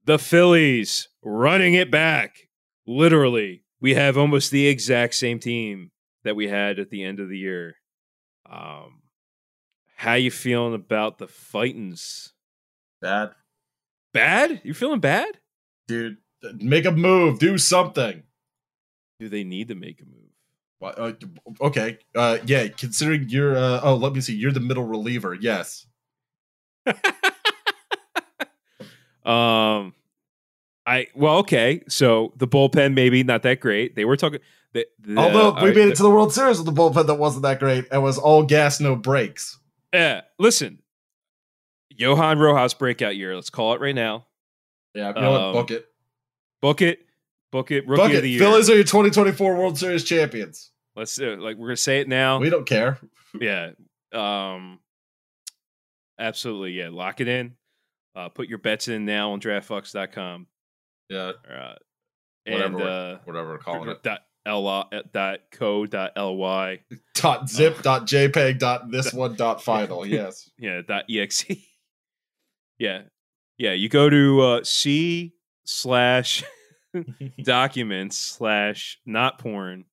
the 0.05 0.17
Phillies 0.17 1.09
running 1.23 1.75
it 1.75 1.91
back. 1.91 2.47
Literally, 2.87 3.63
we 3.79 3.93
have 3.93 4.17
almost 4.17 4.51
the 4.51 4.67
exact 4.67 5.13
same 5.13 5.39
team 5.39 5.91
that 6.23 6.35
we 6.35 6.47
had 6.47 6.79
at 6.79 6.89
the 6.89 7.03
end 7.03 7.19
of 7.19 7.29
the 7.29 7.37
year. 7.37 7.75
Um, 8.49 9.01
how 9.95 10.15
you 10.15 10.31
feeling 10.31 10.73
about 10.73 11.17
the 11.17 11.27
fightings? 11.27 12.33
Bad. 13.01 13.31
Bad? 14.13 14.61
You 14.63 14.73
feeling 14.73 15.01
bad? 15.01 15.37
Dude, 15.87 16.17
make 16.55 16.85
a 16.85 16.91
move. 16.91 17.37
Do 17.37 17.57
something. 17.57 18.23
Do 19.19 19.29
they 19.29 19.43
need 19.43 19.67
to 19.67 19.75
make 19.75 20.01
a 20.01 20.05
move? 20.05 20.15
Uh, 20.97 21.11
okay. 21.61 21.97
Uh, 22.15 22.37
yeah. 22.45 22.67
Considering 22.69 23.27
you're, 23.29 23.57
uh, 23.57 23.81
oh, 23.83 23.95
let 23.95 24.13
me 24.13 24.21
see. 24.21 24.33
You're 24.35 24.51
the 24.53 24.59
middle 24.61 24.85
reliever. 24.85 25.33
Yes. 25.33 25.85
Um, 29.25 29.93
I 30.87 31.07
well, 31.13 31.37
okay. 31.39 31.83
So 31.87 32.33
the 32.37 32.47
bullpen 32.47 32.93
maybe 32.95 33.23
not 33.23 33.43
that 33.43 33.59
great. 33.59 33.95
They 33.95 34.05
were 34.05 34.17
talking. 34.17 34.39
The, 34.73 34.87
the, 34.99 35.17
Although 35.17 35.61
we 35.63 35.71
made 35.71 35.89
it 35.89 35.95
to 35.97 36.03
the 36.03 36.09
World 36.09 36.33
Series 36.33 36.57
with 36.57 36.65
the 36.65 36.71
bullpen 36.81 37.05
that 37.07 37.15
wasn't 37.15 37.43
that 37.43 37.59
great. 37.59 37.85
It 37.91 37.97
was 37.99 38.17
all 38.17 38.43
gas, 38.43 38.79
no 38.79 38.95
brakes. 38.95 39.59
yeah. 39.93 40.21
Listen, 40.39 40.79
Johan 41.91 42.39
Rojas 42.39 42.73
breakout 42.73 43.15
year. 43.15 43.35
Let's 43.35 43.49
call 43.51 43.73
it 43.73 43.81
right 43.81 43.93
now. 43.93 44.25
Yeah. 44.95 45.09
You 45.09 45.21
know 45.21 45.35
Um, 45.35 45.53
what? 45.53 45.61
Book 45.67 45.71
it. 45.71 45.85
Book 46.61 46.81
it. 46.81 47.05
Book 47.51 47.71
it. 47.71 47.87
Rookie 47.87 48.01
Book 48.03 48.13
of 48.13 48.21
the 48.23 48.29
year. 48.29 48.39
Phillies 48.39 48.69
are 48.69 48.75
your 48.75 48.83
2024 48.83 49.55
World 49.55 49.77
Series 49.77 50.03
champions. 50.03 50.71
Let's 50.95 51.15
do 51.15 51.31
it. 51.33 51.39
Like 51.39 51.57
we're 51.57 51.67
gonna 51.69 51.77
say 51.77 51.99
it 51.99 52.07
now. 52.07 52.39
We 52.39 52.49
don't 52.49 52.67
care. 52.67 52.99
yeah. 53.39 53.71
Um. 54.13 54.79
Absolutely. 56.19 56.71
Yeah. 56.73 56.89
Lock 56.91 57.21
it 57.21 57.27
in. 57.27 57.55
Uh, 58.15 58.29
put 58.29 58.47
your 58.49 58.57
bets 58.57 58.87
in 58.87 59.05
now 59.05 59.31
on 59.31 59.39
DraftFox.com. 59.39 60.47
Yeah, 61.09 61.31
Uh, 61.49 61.75
whatever, 62.45 62.77
and 62.77 62.81
uh, 62.87 63.17
whatever 63.23 63.49
we're 63.51 63.57
calling 63.59 63.89
it. 63.89 64.03
dot 64.03 64.21
ly 64.45 64.83
dot 65.13 65.39
co 65.51 65.85
dot 65.85 66.11
ly 66.17 66.79
Dot 67.15 67.49
zip. 67.49 67.81
Dot 67.81 68.05
jpeg. 68.07 68.59
Dot 68.59 68.91
this 68.91 69.13
one. 69.13 69.35
Dot 69.35 69.63
final. 69.63 70.05
Yes. 70.05 70.49
yeah 70.57 70.81
dot 70.85 71.05
exe 71.09 71.45
yeah 72.77 73.01
yeah 73.57 73.73
you 73.73 73.89
go 73.89 74.09
to 74.09 74.41
uh, 74.41 74.63
c 74.63 75.33
slash 75.65 76.43
documents 77.43 78.17
slash 78.17 78.99
not 79.05 79.39
porn 79.39 79.85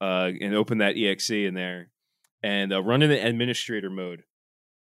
uh, 0.00 0.30
and 0.40 0.54
open 0.54 0.78
that 0.78 0.96
exe 0.96 1.30
in 1.30 1.54
there 1.54 1.90
and 2.42 2.72
uh, 2.72 2.82
run 2.82 3.02
in 3.02 3.10
the 3.10 3.26
administrator 3.26 3.90
mode 3.90 4.22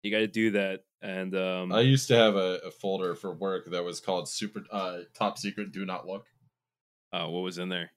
you 0.03 0.11
got 0.11 0.19
to 0.19 0.27
do 0.27 0.51
that 0.51 0.81
and 1.01 1.35
um, 1.35 1.71
I 1.71 1.81
used 1.81 2.07
to 2.09 2.15
have 2.15 2.35
a, 2.35 2.59
a 2.65 2.71
folder 2.71 3.15
for 3.15 3.33
work 3.33 3.71
that 3.71 3.83
was 3.83 3.99
called 3.99 4.27
super 4.27 4.63
uh 4.71 4.99
top 5.17 5.37
secret 5.37 5.71
do 5.71 5.85
not 5.85 6.07
look. 6.07 6.25
oh, 7.13 7.29
what 7.29 7.41
was 7.41 7.57
in 7.57 7.69
there 7.69 7.91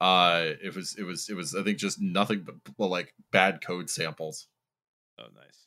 Uh 0.00 0.52
it 0.62 0.74
was 0.74 0.96
it 0.98 1.04
was 1.04 1.28
it 1.28 1.34
was 1.34 1.54
I 1.54 1.62
think 1.62 1.78
just 1.78 2.00
nothing 2.00 2.44
but 2.44 2.54
well, 2.76 2.88
like 2.90 3.14
bad 3.32 3.60
code 3.64 3.90
samples. 3.90 4.46
Oh, 5.18 5.26
nice. 5.34 5.66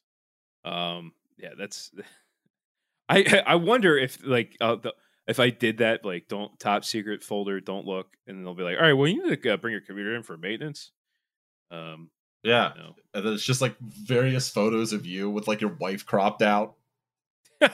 Um, 0.64 1.14
yeah, 1.38 1.50
that's. 1.58 1.92
I 3.10 3.44
I 3.46 3.56
wonder 3.56 3.98
if 3.98 4.26
like 4.26 4.56
uh, 4.62 4.76
the, 4.76 4.94
if 5.28 5.40
I 5.40 5.50
did 5.50 5.78
that 5.80 6.04
like 6.06 6.28
don't 6.28 6.58
top 6.60 6.84
secret 6.86 7.24
folder 7.24 7.60
don't 7.60 7.86
look 7.86 8.08
and 8.28 8.38
then 8.38 8.44
they'll 8.44 8.54
be 8.56 8.64
like 8.64 8.78
all 8.78 8.84
right 8.84 8.94
well 8.94 9.08
you 9.08 9.28
need 9.30 9.42
to 9.42 9.54
uh, 9.54 9.58
bring 9.58 9.72
your 9.72 9.82
computer 9.82 10.16
in 10.16 10.24
for 10.24 10.38
maintenance. 10.38 10.92
Um, 11.72 12.10
Yeah. 12.44 12.74
And 13.14 13.26
then 13.26 13.34
it's 13.34 13.44
just 13.46 13.62
like 13.62 13.78
various 13.80 14.50
photos 14.50 14.94
of 14.94 15.06
you 15.06 15.30
with 15.30 15.48
like 15.48 15.62
your 15.62 15.76
wife 15.80 16.06
cropped 16.06 16.42
out. 16.42 16.76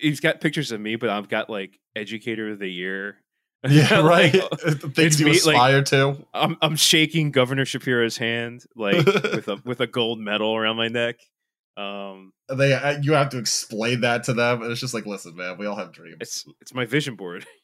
He's 0.00 0.20
got 0.20 0.40
pictures 0.40 0.72
of 0.72 0.80
me, 0.80 0.96
but 0.96 1.10
I've 1.10 1.28
got 1.28 1.50
like 1.50 1.78
educator 1.94 2.50
of 2.52 2.58
the 2.58 2.68
year. 2.70 3.16
Yeah, 3.66 4.00
right. 4.00 4.34
uh, 4.34 4.48
Things 4.94 5.18
you 5.18 5.24
me, 5.24 5.32
like- 5.32 5.38
aspire 5.54 5.82
to. 5.84 6.26
I'm 6.34 6.58
I'm 6.60 6.76
shaking 6.76 7.30
Governor 7.30 7.64
Shapiro's 7.64 8.18
hand 8.18 8.62
like 8.76 9.06
with 9.06 9.48
a 9.48 9.58
with 9.64 9.80
a 9.80 9.86
gold 9.86 10.18
medal 10.20 10.54
around 10.54 10.76
my 10.76 10.88
neck. 10.88 11.16
Um, 11.78 12.33
They 12.48 12.74
uh, 12.74 12.98
you 13.00 13.12
have 13.12 13.30
to 13.30 13.38
explain 13.38 14.02
that 14.02 14.24
to 14.24 14.34
them, 14.34 14.62
and 14.62 14.70
it's 14.70 14.80
just 14.80 14.94
like, 14.94 15.06
listen, 15.06 15.34
man, 15.34 15.56
we 15.58 15.66
all 15.66 15.76
have 15.76 15.92
dreams. 15.92 16.16
it's 16.20 16.44
it's 16.60 16.74
my 16.74 16.84
vision 16.84 17.16
board. 17.16 17.46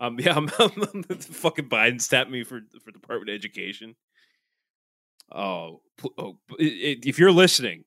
Um, 0.00 0.18
yeah, 0.18 0.36
I'm, 0.36 0.50
I'm, 0.58 1.04
fucking 1.04 1.68
Biden 1.68 2.06
tapped 2.06 2.30
me 2.30 2.44
for 2.44 2.60
for 2.84 2.90
Department 2.90 3.30
of 3.30 3.34
Education. 3.34 3.94
Oh, 5.32 5.80
oh, 6.18 6.38
if 6.58 7.18
you're 7.18 7.32
listening, 7.32 7.84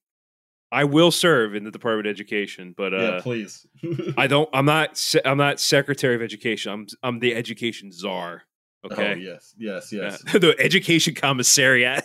I 0.72 0.84
will 0.84 1.12
serve 1.12 1.56
in 1.56 1.64
the 1.64 1.72
Department 1.72 2.08
of 2.08 2.12
Education, 2.12 2.74
but 2.76 2.94
yeah, 2.94 3.00
uh, 3.00 3.22
please. 3.22 3.66
I 4.18 4.28
don't. 4.28 4.50
I'm 4.54 4.66
not. 4.66 4.98
se- 4.98 5.22
I'm 5.24 5.38
not 5.38 5.60
Secretary 5.60 6.16
of 6.16 6.22
Education. 6.22 6.72
I'm 6.72 6.88
I'm 7.04 7.20
the 7.20 7.36
Education 7.36 7.92
Czar. 7.92 8.44
Okay. 8.86 9.14
Oh 9.14 9.16
yes, 9.16 9.54
yes, 9.58 9.92
yes. 9.92 10.24
Yeah. 10.28 10.40
the 10.40 10.56
Education 10.60 11.14
Commissariat. 11.14 12.04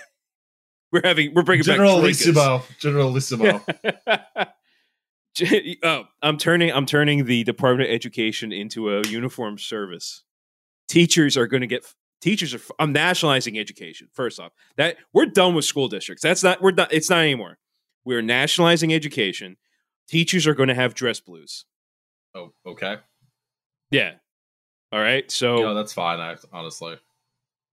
We're 0.95 1.01
having. 1.03 1.35
We're 1.35 1.43
bringing 1.43 1.65
General 1.65 1.97
back. 1.97 2.05
Lissimo. 2.05 2.63
General 2.79 3.11
Lissimo. 3.11 3.61
Oh, 5.83 6.05
I'm 6.23 6.39
turning 6.39 6.71
I'm 6.71 6.87
turning 6.87 7.25
the 7.25 7.43
Department 7.43 7.91
of 7.91 7.93
Education 7.93 8.53
into 8.53 8.97
a 8.97 9.03
uniform 9.09 9.59
service. 9.59 10.23
Teachers 10.87 11.37
are 11.37 11.49
going 11.49 11.63
to 11.63 11.67
get 11.67 11.85
teachers 12.21 12.55
are 12.55 12.61
I'm 12.79 12.93
nationalizing 12.93 13.59
education. 13.59 14.07
First 14.13 14.39
off, 14.39 14.53
that 14.77 14.97
we're 15.13 15.27
done 15.27 15.57
with 15.57 15.65
school 15.65 15.89
districts. 15.89 16.23
That's 16.23 16.45
not 16.45 16.63
we're 16.63 16.71
done 16.71 16.87
it's 16.93 17.11
not 17.11 17.19
anymore. 17.19 17.59
We're 18.05 18.23
nationalizing 18.23 18.95
education. 18.95 19.57
Teachers 20.07 20.47
are 20.47 20.55
going 20.55 20.69
to 20.69 20.75
have 20.77 20.95
dress 20.95 21.19
blues. 21.19 21.65
oh, 22.37 22.53
okay. 22.65 22.99
Yeah. 23.91 24.13
All 24.93 25.01
right. 25.01 25.29
So 25.33 25.57
No, 25.57 25.75
that's 25.75 25.93
fine. 25.93 26.21
I, 26.21 26.37
honestly. 26.53 26.97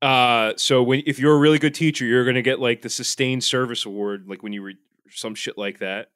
Uh 0.01 0.53
so 0.57 0.81
when 0.81 1.03
if 1.05 1.19
you're 1.19 1.35
a 1.35 1.39
really 1.39 1.59
good 1.59 1.75
teacher, 1.75 2.05
you're 2.05 2.23
going 2.23 2.35
to 2.35 2.41
get 2.41 2.59
like 2.59 2.81
the 2.81 2.89
sustained 2.89 3.43
service 3.43 3.85
award 3.85 4.25
like 4.27 4.41
when 4.43 4.53
you 4.53 4.61
read 4.63 4.77
some 5.09 5.35
shit 5.35 5.57
like 5.57 5.79
that. 5.79 6.09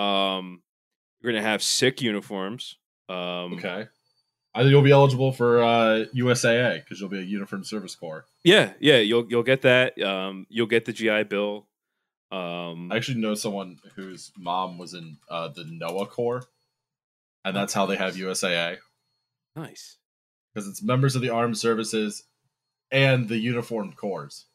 Um 0.00 0.62
you're 1.20 1.32
going 1.32 1.42
to 1.42 1.48
have 1.48 1.62
sick 1.62 2.00
uniforms. 2.02 2.76
Um 3.08 3.54
Okay. 3.54 3.88
I 4.54 4.60
think 4.60 4.70
you'll 4.70 4.80
be 4.80 4.90
eligible 4.90 5.32
for 5.32 5.62
uh, 5.62 6.06
USAA 6.16 6.76
because 6.82 6.98
you'll 6.98 7.10
be 7.10 7.18
a 7.18 7.22
Uniform 7.22 7.62
Service 7.62 7.94
Corps. 7.94 8.24
Yeah, 8.42 8.72
yeah, 8.80 8.96
you'll 8.96 9.26
you'll 9.28 9.42
get 9.42 9.60
that. 9.62 10.00
Um, 10.00 10.46
you'll 10.48 10.66
get 10.66 10.86
the 10.86 10.94
GI 10.94 11.24
Bill. 11.24 11.66
Um, 12.32 12.90
I 12.90 12.96
actually 12.96 13.20
know 13.20 13.34
someone 13.34 13.76
whose 13.96 14.32
mom 14.38 14.78
was 14.78 14.94
in 14.94 15.18
uh, 15.28 15.48
the 15.48 15.64
NOAA 15.64 16.08
Corps, 16.08 16.42
and 17.44 17.54
that's 17.54 17.74
how 17.74 17.84
they 17.84 17.96
have 17.96 18.16
USAA 18.16 18.78
nice. 19.54 19.98
because 20.54 20.66
it's 20.66 20.82
members 20.82 21.14
of 21.16 21.20
the 21.20 21.28
armed 21.28 21.58
services 21.58 22.24
and 22.90 23.28
the 23.28 23.36
uniformed 23.36 23.96
cores. 23.96 24.46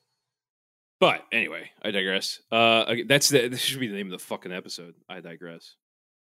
But 1.00 1.26
anyway, 1.32 1.72
I 1.84 1.92
digress. 1.92 2.42
Uh, 2.52 2.94
that's 3.08 3.30
the 3.30 3.48
this 3.48 3.62
should 3.62 3.80
be 3.80 3.88
the 3.88 3.96
name 3.96 4.08
of 4.08 4.12
the 4.12 4.24
fucking 4.26 4.52
episode. 4.52 4.94
I 5.10 5.20
digress. 5.20 5.76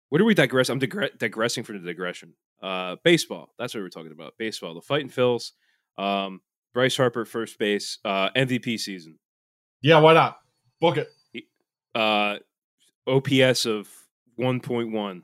Where 0.09 0.19
do 0.19 0.25
we 0.25 0.33
digress? 0.33 0.69
I'm 0.69 0.79
digre- 0.79 1.17
digressing 1.17 1.63
from 1.63 1.79
the 1.81 1.87
digression. 1.87 2.33
Uh, 2.61 2.95
baseball. 3.03 3.53
That's 3.59 3.73
what 3.73 3.81
we're 3.81 3.89
talking 3.89 4.11
about. 4.11 4.33
Baseball. 4.37 4.73
The 4.73 4.81
fighting 4.81 5.09
Phils. 5.09 5.51
Um, 5.97 6.41
Bryce 6.73 6.97
Harper, 6.97 7.25
first 7.25 7.59
base. 7.59 7.99
Uh, 8.03 8.29
MVP 8.31 8.79
season. 8.79 9.19
Yeah, 9.81 9.99
why 9.99 10.13
not? 10.13 10.39
Book 10.79 10.97
it. 10.97 11.09
Uh, 11.93 12.37
OPS 13.05 13.65
of 13.65 13.87
1.1, 14.39 15.21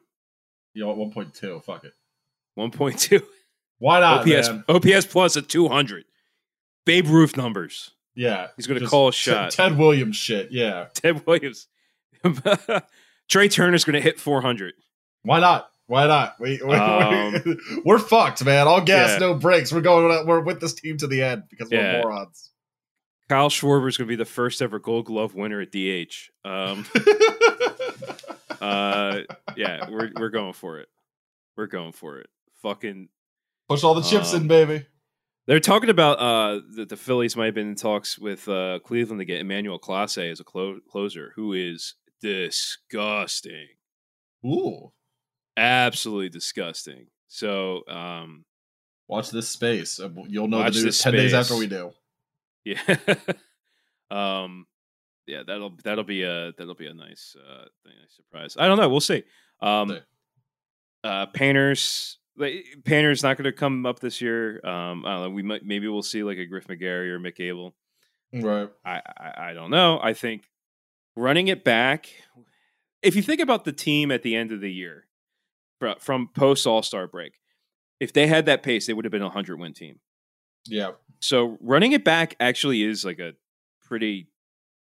You 0.73 0.83
know, 0.85 0.93
one 0.93 1.11
point 1.11 1.33
two. 1.33 1.59
Fuck 1.65 1.85
it. 1.85 1.93
1.2. 2.57 3.23
Why 3.79 4.01
not, 4.01 4.19
OPS 4.27 4.49
man? 4.49 4.63
OPS 4.67 5.05
plus 5.05 5.37
at 5.37 5.47
200. 5.47 6.03
Babe 6.89 7.07
Ruth 7.07 7.37
numbers. 7.37 7.91
Yeah, 8.15 8.47
He's 8.57 8.67
gonna 8.67 8.85
call 8.87 9.07
a 9.09 9.11
T- 9.11 9.17
shot. 9.17 9.51
Ted 9.51 9.77
Williams 9.77 10.15
shit. 10.17 10.51
Yeah, 10.51 10.87
Ted 10.93 11.25
Williams. 11.25 11.67
Trea 13.29 13.47
Turner's 13.47 13.83
going 13.85 13.93
to 13.93 14.01
hit 14.01 14.19
400. 14.19 14.73
why 15.21 15.39
not? 15.39 15.69
Why 15.85 16.05
not? 16.07 16.35
We, 16.39 16.59
we, 16.63 16.73
Um, 16.73 17.57
we, 17.85 17.93
are 17.93 17.99
fucked, 17.99 18.43
man. 18.43 18.67
All 18.67 18.81
gas, 18.81 19.11
yeah. 19.13 19.17
no 19.19 19.33
brakes. 19.35 19.71
We're 19.71 19.81
going. 19.81 20.27
We're 20.27 20.39
with 20.41 20.59
this 20.61 20.73
team 20.73 20.97
to 20.97 21.07
the 21.07 21.21
end 21.23 21.43
because 21.49 21.69
we're 21.69 21.77
Yeah. 21.79 22.01
morons. 22.01 22.49
Kyle 23.29 23.49
Schwarber's 23.49 23.95
going 23.97 24.07
to 24.07 24.11
be 24.11 24.15
the 24.15 24.25
first 24.25 24.61
ever 24.61 24.79
Gold 24.79 25.05
Glove 25.05 25.35
winner 25.35 25.61
at 25.61 25.71
DH. 25.71 26.29
Um, 26.43 26.85
uh, 28.61 29.19
yeah, 29.55 29.89
we're 29.89 30.11
we're 30.15 30.29
going 30.29 30.53
for 30.53 30.79
it. 30.79 30.89
We're 31.55 31.67
going 31.67 31.91
for 31.91 32.17
it. 32.19 32.27
Fucking. 32.61 33.09
Push 33.67 33.83
all 33.83 33.93
the 33.93 34.01
chips 34.01 34.33
Um, 34.33 34.41
in, 34.41 34.47
baby. 34.47 34.85
They're 35.49 35.59
talking 35.59 35.89
about 35.89 36.19
uh, 36.19 36.61
that 36.75 36.89
the 36.89 36.95
Phillies 36.95 37.35
might 37.35 37.45
have 37.45 37.55
been 37.55 37.69
in 37.69 37.75
talks 37.75 38.19
with 38.19 38.47
uh, 38.47 38.77
Cleveland 38.85 39.19
to 39.19 39.25
get 39.25 39.39
Emmanuel 39.39 39.79
Clase 39.79 40.31
as 40.31 40.39
a 40.39 40.43
clo- 40.43 40.77
closer, 40.87 41.33
who 41.35 41.53
is 41.53 41.95
disgusting, 42.21 43.65
Ooh, 44.45 44.91
absolutely 45.57 46.29
disgusting. 46.29 47.07
So, 47.29 47.81
um, 47.87 48.45
watch 49.07 49.31
this 49.31 49.49
space. 49.49 49.99
Uh, 49.99 50.09
You'll 50.27 50.49
know 50.49 50.59
the 50.59 50.65
news 50.65 50.83
this 50.83 51.01
ten 51.01 51.13
days 51.13 51.33
after 51.33 51.55
we 51.55 51.65
do. 51.65 51.93
Yeah. 52.63 52.79
um 54.11 54.67
yeah, 55.25 55.41
that'll 55.47 55.75
that'll 55.83 56.03
be 56.03 56.21
a 56.21 56.53
that'll 56.59 56.75
be 56.75 56.85
a 56.85 56.93
nice 56.93 57.35
uh 57.35 57.65
nice 57.85 58.15
surprise. 58.15 58.55
I 58.59 58.67
don't 58.67 58.77
know, 58.77 58.87
we'll 58.87 58.99
see. 58.99 59.23
Um 59.63 59.97
uh 61.03 61.25
Painters 61.27 62.18
like, 62.39 62.65
Painters 62.85 63.21
not 63.21 63.37
going 63.37 63.45
to 63.45 63.51
come 63.51 63.85
up 63.85 63.99
this 63.99 64.21
year. 64.21 64.65
Um 64.65 65.05
I 65.05 65.15
don't 65.15 65.23
know, 65.23 65.29
we 65.29 65.43
might 65.43 65.63
maybe 65.63 65.87
we'll 65.87 66.01
see 66.01 66.23
like 66.23 66.37
a 66.37 66.45
Griff 66.45 66.67
McGarry 66.67 67.09
or 67.09 67.19
Mick 67.19 67.39
Abel. 67.39 67.75
Right. 68.33 68.69
I, 68.85 69.01
I 69.17 69.49
I 69.49 69.53
don't 69.53 69.69
know. 69.69 69.99
I 70.01 70.13
think 70.13 70.43
running 71.15 71.47
it 71.47 71.63
back 71.63 72.09
if 73.01 73.15
you 73.15 73.21
think 73.21 73.41
about 73.41 73.65
the 73.65 73.71
team 73.71 74.11
at 74.11 74.23
the 74.23 74.35
end 74.35 74.51
of 74.51 74.61
the 74.61 74.71
year 74.71 75.05
from 75.99 76.29
post 76.35 76.67
All-Star 76.67 77.07
break, 77.07 77.33
if 77.99 78.11
they 78.13 78.27
had 78.27 78.45
that 78.47 78.63
pace, 78.63 78.87
they 78.87 78.93
would 78.93 79.05
have 79.05 79.11
been 79.11 79.21
a 79.21 79.25
100 79.25 79.59
win 79.59 79.73
team. 79.73 79.99
Yeah. 80.65 80.91
So 81.19 81.57
running 81.61 81.93
it 81.93 82.03
back 82.03 82.35
actually 82.39 82.83
is 82.83 83.05
like 83.05 83.19
a 83.19 83.33
pretty 83.83 84.29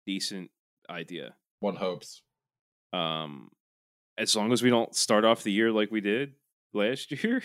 decent 0.06 0.50
idea. 0.90 1.36
One 1.60 1.76
hopes. 1.76 2.22
Um, 2.92 3.50
as 4.18 4.36
long 4.36 4.52
as 4.52 4.64
we 4.64 4.70
don't 4.70 4.96
start 4.96 5.26
off 5.26 5.44
the 5.44 5.52
year 5.52 5.72
like 5.72 5.92
we 5.92 6.02
did 6.02 6.34
last 6.74 7.12
year. 7.24 7.42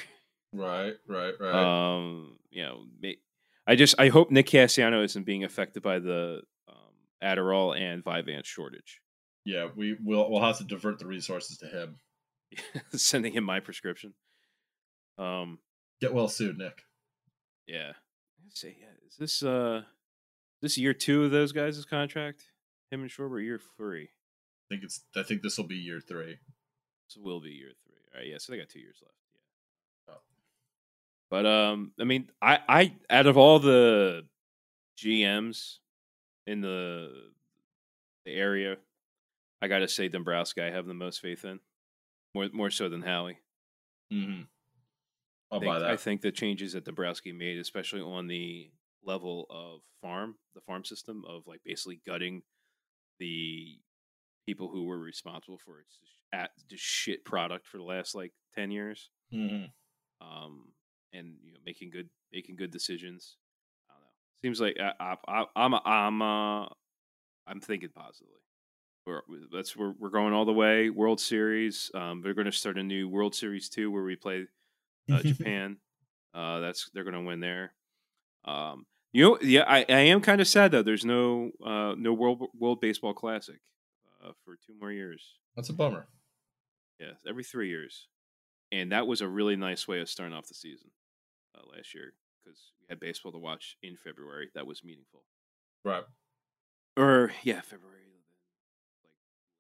Right. 0.53 0.95
Right. 1.09 1.35
Right. 1.41 1.95
Um, 1.97 2.39
you 2.51 2.62
know, 2.62 2.85
I 3.66 3.75
just 3.75 3.95
I 3.99 4.09
hope 4.09 4.31
Nick 4.31 4.47
Castellanos 4.47 5.12
isn't 5.12 5.27
being 5.27 5.45
affected 5.45 5.83
by 5.83 5.99
the 5.99 6.43
um, 6.68 6.75
Adderall 7.22 7.77
and 7.79 8.05
Vyvanse 8.05 8.45
shortage. 8.47 9.01
yeah. 9.45 9.68
We 9.75 9.97
will. 10.03 10.31
We'll 10.31 10.43
have 10.43 10.59
to 10.59 10.64
divert 10.64 10.99
the 10.99 11.07
resources 11.07 11.59
to 11.59 11.66
him. 11.66 11.97
Sending 12.93 13.33
him 13.33 13.45
my 13.45 13.59
prescription. 13.61 14.14
Um, 15.18 15.59
Get 16.01 16.14
well 16.14 16.29
soon, 16.29 16.59
Nick. 16.59 16.83
yeah. 17.66 17.93
Let's 18.45 18.61
see, 18.61 18.77
yeah, 18.79 18.87
is 19.09 19.16
this 19.16 19.43
uh, 19.43 19.83
this 20.62 20.77
year 20.79 20.93
two 20.95 21.25
of 21.25 21.31
those 21.31 21.51
guys' 21.53 21.85
contract? 21.85 22.45
Him 22.91 23.01
and 23.01 23.11
Schwarber, 23.11 23.43
year 23.43 23.59
three. 23.77 24.05
I 24.05 24.64
think 24.75 24.85
it's. 24.85 25.01
I 25.16 25.22
think 25.25 25.43
this 25.43 25.57
will 25.57 25.66
be 25.66 25.75
year 25.77 25.99
three. 26.01 26.37
This 27.09 27.16
will 27.16 27.41
be 27.41 27.51
year 27.51 27.70
three. 27.84 27.84
All 28.14 28.20
right, 28.20 28.28
yeah, 28.28 28.36
so 28.38 28.52
they 28.52 28.58
got 28.58 28.68
two 28.68 28.80
years 28.80 28.98
left. 29.02 29.14
Yeah. 30.08 30.14
Oh. 30.14 30.20
But 31.30 31.46
um, 31.46 31.92
I 32.00 32.04
mean, 32.04 32.30
I 32.40 32.58
I 32.68 32.94
out 33.10 33.26
of 33.26 33.36
all 33.36 33.58
the 33.58 34.24
GMs 34.98 35.78
in 36.46 36.60
the 36.60 37.10
the 38.24 38.32
area, 38.32 38.76
I 39.60 39.68
got 39.68 39.78
to 39.78 39.88
say 39.88 40.08
Dombrowski. 40.08 40.62
I 40.62 40.70
have 40.70 40.86
the 40.86 40.94
most 40.94 41.20
faith 41.20 41.44
in, 41.44 41.60
more 42.34 42.48
more 42.52 42.70
so 42.70 42.88
than 42.88 43.02
Howie. 43.02 43.38
Mm-hmm. 44.12 44.42
I'll 45.50 45.58
I 45.58 45.60
think, 45.60 45.72
buy 45.72 45.78
that. 45.80 45.90
I 45.90 45.96
think 45.96 46.20
the 46.20 46.32
changes 46.32 46.72
that 46.72 46.84
Dombrowski 46.84 47.32
made, 47.32 47.58
especially 47.58 48.00
on 48.00 48.26
the 48.26 48.70
level 49.04 49.46
of 49.50 49.80
farm, 50.00 50.36
the 50.54 50.60
farm 50.60 50.84
system 50.84 51.24
of 51.28 51.46
like 51.46 51.60
basically 51.64 52.00
gutting 52.06 52.42
the 53.18 53.78
people 54.47 54.68
who 54.68 54.84
were 54.84 54.99
responsible 54.99 55.59
for 55.59 55.80
its 55.80 55.99
at 56.32 56.51
just 56.68 56.82
shit 56.82 57.24
product 57.24 57.66
for 57.66 57.78
the 57.78 57.84
last 57.84 58.14
like 58.14 58.32
ten 58.55 58.70
years, 58.70 59.11
Mhm. 59.32 59.70
um, 60.20 60.72
and 61.12 61.36
you 61.42 61.53
know 61.53 61.59
making 61.64 61.90
good 61.90 62.09
making 62.32 62.57
good 62.57 62.70
decisions. 62.70 63.36
I 63.88 63.92
don't 63.95 64.03
know. 64.03 64.09
Seems 64.42 64.61
like 64.61 64.76
I, 64.80 64.92
I, 65.01 65.16
I, 65.42 65.47
I'm 65.57 65.74
I'm 65.74 66.22
uh, 66.22 66.66
I'm 67.47 67.61
thinking 67.61 67.90
positively. 67.90 68.40
We're 69.07 69.22
that's 69.53 69.76
we're 69.76 69.92
we're 69.99 70.09
going 70.11 70.32
all 70.32 70.45
the 70.47 70.53
way. 70.53 70.88
World 70.90 71.20
Series. 71.20 71.90
Um, 71.95 72.22
they're 72.22 72.34
going 72.34 72.47
to 72.47 72.53
start 72.53 72.78
a 72.78 72.82
new 72.82 73.09
World 73.09 73.34
Series 73.34 73.68
two 73.68 73.90
where 73.90 74.03
we 74.03 74.16
play 74.16 74.47
uh, 75.12 75.22
Japan. 75.22 75.76
Uh, 76.32 76.61
that's 76.61 76.90
they're 76.95 77.05
going 77.05 77.14
to 77.14 77.20
win 77.20 77.40
there. 77.40 77.74
Um, 78.47 78.86
you 79.12 79.22
know, 79.22 79.38
yeah, 79.40 79.64
I, 79.68 79.84
I 79.88 80.01
am 80.11 80.20
kind 80.20 80.40
of 80.40 80.49
sad 80.49 80.72
though. 80.72 80.82
There's 80.82 81.05
no 81.05 81.51
uh, 81.64 81.95
no 81.97 82.12
World 82.14 82.49
World 82.59 82.80
Baseball 82.80 83.12
Classic 83.14 83.61
uh, 84.25 84.33
for 84.45 84.57
two 84.66 84.75
more 84.81 84.93
years. 84.93 85.39
That's 85.57 85.68
a 85.68 85.72
bummer. 85.72 86.07
Yeah, 87.01 87.12
every 87.29 87.45
three 87.45 87.68
years, 87.68 88.09
and 88.70 88.93
that 88.93 89.07
was 89.07 89.20
a 89.20 89.29
really 89.29 89.57
nice 89.57 89.89
way 89.89 90.01
of 90.01 90.09
starting 90.09 90.35
off 90.35 90.47
the 90.47 90.55
season 90.55 90.91
uh, 91.57 91.62
last 91.75 91.95
year 91.95 92.14
because 92.45 92.72
we 92.81 92.87
had 92.89 93.01
baseball 93.01 93.33
to 93.33 93.39
watch 93.39 93.77
in 93.83 93.97
February. 93.97 94.51
That 94.55 94.66
was 94.66 94.85
meaningful. 94.85 95.25
Right. 95.85 96.05
Or 96.97 97.33
yeah, 97.43 97.61
February, 97.61 97.99
like 99.03 99.12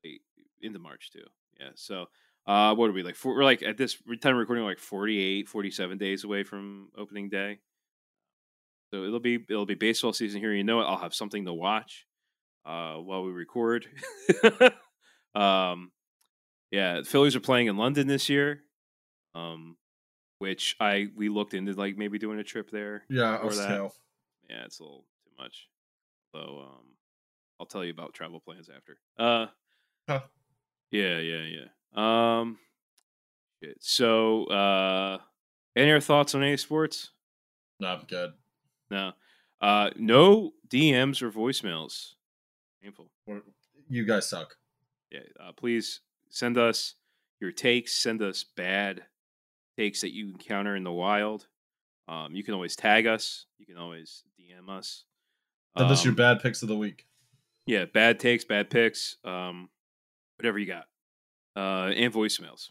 late 0.04 0.22
into 0.62 0.78
March 0.78 1.10
too. 1.12 1.24
Yeah. 1.58 1.70
So 1.74 2.06
uh, 2.46 2.74
what 2.74 2.88
are 2.88 2.92
we 2.92 3.02
like? 3.02 3.16
For, 3.16 3.34
we're 3.34 3.44
like 3.44 3.62
at 3.62 3.76
this 3.76 3.96
time 4.20 4.34
of 4.34 4.38
recording, 4.38 4.64
like 4.64 4.78
48, 4.78 5.48
47 5.48 5.98
days 5.98 6.24
away 6.24 6.44
from 6.44 6.88
opening 6.96 7.28
day. 7.28 7.58
So 8.92 9.02
it'll 9.04 9.20
be 9.20 9.44
it'll 9.48 9.66
be 9.66 9.74
baseball 9.74 10.12
season 10.12 10.40
here. 10.40 10.52
You 10.52 10.62
know 10.62 10.80
it. 10.80 10.84
I'll 10.84 10.98
have 10.98 11.14
something 11.14 11.46
to 11.46 11.52
watch 11.52 12.06
uh, 12.64 12.94
while 12.96 13.22
we 13.24 13.32
record. 13.32 13.86
um, 15.34 15.92
yeah, 16.70 16.98
the 16.98 17.04
Phillies 17.04 17.36
are 17.36 17.40
playing 17.40 17.66
in 17.68 17.76
London 17.76 18.06
this 18.06 18.28
year, 18.28 18.62
um, 19.34 19.76
which 20.38 20.76
I 20.80 21.08
we 21.14 21.28
looked 21.28 21.54
into 21.54 21.72
like 21.72 21.96
maybe 21.96 22.18
doing 22.18 22.38
a 22.38 22.44
trip 22.44 22.70
there. 22.70 23.04
Yeah, 23.08 23.36
Or 23.38 23.50
that. 23.54 23.90
Yeah, 24.50 24.64
it's 24.64 24.78
a 24.80 24.82
little 24.82 25.06
too 25.24 25.30
much. 25.42 25.68
So 26.34 26.66
um, 26.66 26.84
I'll 27.60 27.66
tell 27.66 27.84
you 27.84 27.90
about 27.92 28.12
travel 28.14 28.40
plans 28.40 28.68
after. 28.74 28.98
Uh, 29.18 29.46
Huh. 30.08 30.20
yeah, 30.90 31.18
yeah, 31.18 31.46
yeah. 31.46 32.38
Um, 32.40 32.58
shit. 33.62 33.78
so 33.80 34.44
uh, 34.46 35.18
any 35.74 35.90
other 35.92 36.00
thoughts 36.00 36.34
on 36.34 36.42
any 36.42 36.58
sports? 36.58 37.10
No, 37.80 37.88
I'm 37.88 38.04
good. 38.06 38.32
No. 38.90 39.12
Uh, 39.62 39.90
no 39.96 40.52
DMs 40.68 41.22
or 41.22 41.30
voicemails. 41.30 42.13
Painful. 42.84 43.10
We're- 43.24 43.40
You 43.88 44.04
guys 44.04 44.28
suck. 44.28 44.56
Yeah. 45.10 45.20
Uh, 45.40 45.52
please 45.52 46.00
send 46.28 46.58
us 46.58 46.96
your 47.40 47.50
takes. 47.50 47.94
Send 47.94 48.20
us 48.20 48.44
bad 48.44 49.06
takes 49.78 50.02
that 50.02 50.12
you 50.12 50.28
encounter 50.28 50.76
in 50.76 50.84
the 50.84 50.92
wild. 50.92 51.48
Um, 52.08 52.34
you 52.34 52.44
can 52.44 52.52
always 52.52 52.76
tag 52.76 53.06
us. 53.06 53.46
You 53.58 53.64
can 53.64 53.78
always 53.78 54.24
DM 54.38 54.68
us. 54.68 55.04
Send 55.78 55.90
us 55.90 56.04
your 56.04 56.12
Um, 56.12 56.16
bad 56.16 56.40
picks 56.42 56.62
of 56.62 56.68
the 56.68 56.76
week. 56.76 57.06
Yeah, 57.66 57.86
bad 57.86 58.20
takes, 58.20 58.44
bad 58.44 58.68
picks, 58.68 59.16
um, 59.24 59.70
whatever 60.36 60.58
you 60.58 60.66
got, 60.66 60.86
uh, 61.56 61.90
and 61.96 62.12
voicemails. 62.12 62.70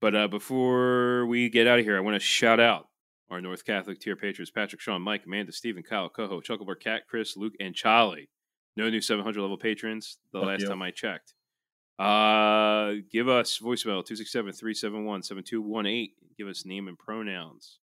But 0.00 0.16
uh, 0.16 0.26
before 0.28 1.24
we 1.26 1.48
get 1.48 1.68
out 1.68 1.78
of 1.78 1.84
here, 1.84 1.96
I 1.96 2.00
want 2.00 2.16
to 2.16 2.20
shout 2.20 2.58
out 2.58 2.88
our 3.30 3.40
North 3.40 3.64
Catholic 3.64 4.00
tier 4.00 4.16
patrons 4.16 4.50
Patrick, 4.50 4.80
Sean, 4.80 5.02
Mike, 5.02 5.24
Amanda, 5.26 5.52
Stephen, 5.52 5.84
Kyle, 5.84 6.08
Coho, 6.08 6.40
Chucklebar, 6.40 6.78
Cat, 6.80 7.06
Chris, 7.08 7.36
Luke, 7.36 7.54
and 7.60 7.74
Charlie. 7.76 8.28
No 8.76 8.90
new 8.90 9.00
700 9.00 9.40
level 9.40 9.56
patrons 9.56 10.18
the 10.32 10.40
last 10.40 10.66
time 10.66 10.82
I 10.82 10.90
checked. 10.90 11.34
Uh, 11.98 13.00
give 13.10 13.28
us 13.28 13.58
voicemail 13.58 14.04
267 14.04 14.52
371 14.52 15.22
7218. 15.22 16.10
Give 16.36 16.48
us 16.48 16.66
name 16.66 16.88
and 16.88 16.98
pronouns. 16.98 17.78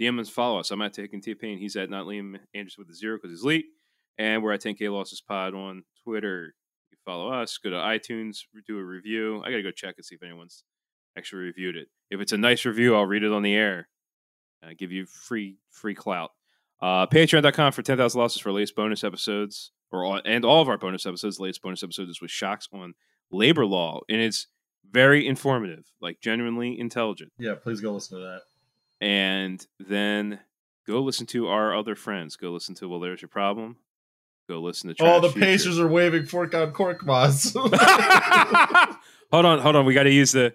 DM 0.00 0.20
us, 0.20 0.28
follow 0.28 0.58
us. 0.58 0.70
I'm 0.70 0.82
at 0.82 0.94
Tohickon 0.94 1.22
T 1.22 1.34
Pain. 1.34 1.58
He's 1.58 1.76
at 1.76 1.88
not 1.88 2.06
Liam 2.06 2.38
Anderson 2.54 2.84
with 2.84 2.90
a 2.90 2.94
zero 2.94 3.16
because 3.16 3.30
he's 3.30 3.44
late. 3.44 3.66
And 4.18 4.42
we're 4.42 4.52
at 4.52 4.60
10K 4.60 4.92
Losses 4.92 5.20
Pod 5.20 5.54
on 5.54 5.82
Twitter. 6.02 6.54
You 6.90 6.98
follow 7.04 7.32
us. 7.32 7.56
Go 7.58 7.70
to 7.70 7.76
iTunes, 7.76 8.40
do 8.66 8.78
a 8.78 8.84
review. 8.84 9.40
I 9.44 9.50
got 9.50 9.56
to 9.56 9.62
go 9.62 9.70
check 9.70 9.94
and 9.96 10.04
see 10.04 10.16
if 10.16 10.22
anyone's 10.22 10.62
actually 11.16 11.42
reviewed 11.42 11.76
it. 11.76 11.88
If 12.10 12.20
it's 12.20 12.32
a 12.32 12.38
nice 12.38 12.64
review, 12.64 12.94
I'll 12.94 13.06
read 13.06 13.24
it 13.24 13.32
on 13.32 13.42
the 13.42 13.54
air. 13.54 13.88
Uh, 14.64 14.70
give 14.76 14.92
you 14.92 15.06
free 15.06 15.56
free 15.70 15.94
clout. 15.94 16.30
Uh, 16.80 17.06
Patreon.com 17.06 17.72
for 17.72 17.82
10,000 17.82 18.20
losses 18.20 18.42
for 18.42 18.52
latest 18.52 18.76
bonus 18.76 19.04
episodes, 19.04 19.70
or 19.92 20.04
all, 20.04 20.20
and 20.24 20.44
all 20.44 20.62
of 20.62 20.68
our 20.68 20.78
bonus 20.78 21.06
episodes. 21.06 21.36
The 21.36 21.42
latest 21.44 21.62
bonus 21.62 21.82
episode 21.82 22.08
is 22.08 22.20
with 22.20 22.30
Shocks 22.30 22.68
on 22.72 22.94
labor 23.30 23.66
law, 23.66 24.00
and 24.08 24.20
it's 24.20 24.46
very 24.90 25.26
informative, 25.26 25.84
like 26.00 26.20
genuinely 26.20 26.78
intelligent. 26.78 27.32
Yeah, 27.38 27.54
please 27.54 27.80
go 27.80 27.92
listen 27.92 28.18
to 28.18 28.24
that. 28.24 28.42
And 29.00 29.64
then 29.80 30.40
go 30.86 31.00
listen 31.00 31.26
to 31.28 31.48
our 31.48 31.76
other 31.76 31.96
friends. 31.96 32.36
Go 32.36 32.52
listen 32.52 32.74
to 32.76 32.88
Well, 32.88 33.00
There's 33.00 33.22
Your 33.22 33.28
Problem. 33.28 33.76
Go 34.48 34.60
listen 34.60 34.94
to 34.94 35.04
All 35.04 35.20
Trash 35.20 35.32
the 35.32 35.34
Future. 35.40 35.46
Pacers 35.46 35.78
are 35.80 35.88
waving 35.88 36.26
fork 36.26 36.54
on 36.54 36.70
cork 36.72 37.04
moss. 37.04 37.52
hold 37.54 37.72
on, 39.46 39.58
hold 39.58 39.74
on. 39.76 39.86
We 39.86 39.94
got 39.94 40.02
to 40.04 40.12
use 40.12 40.32
the 40.32 40.54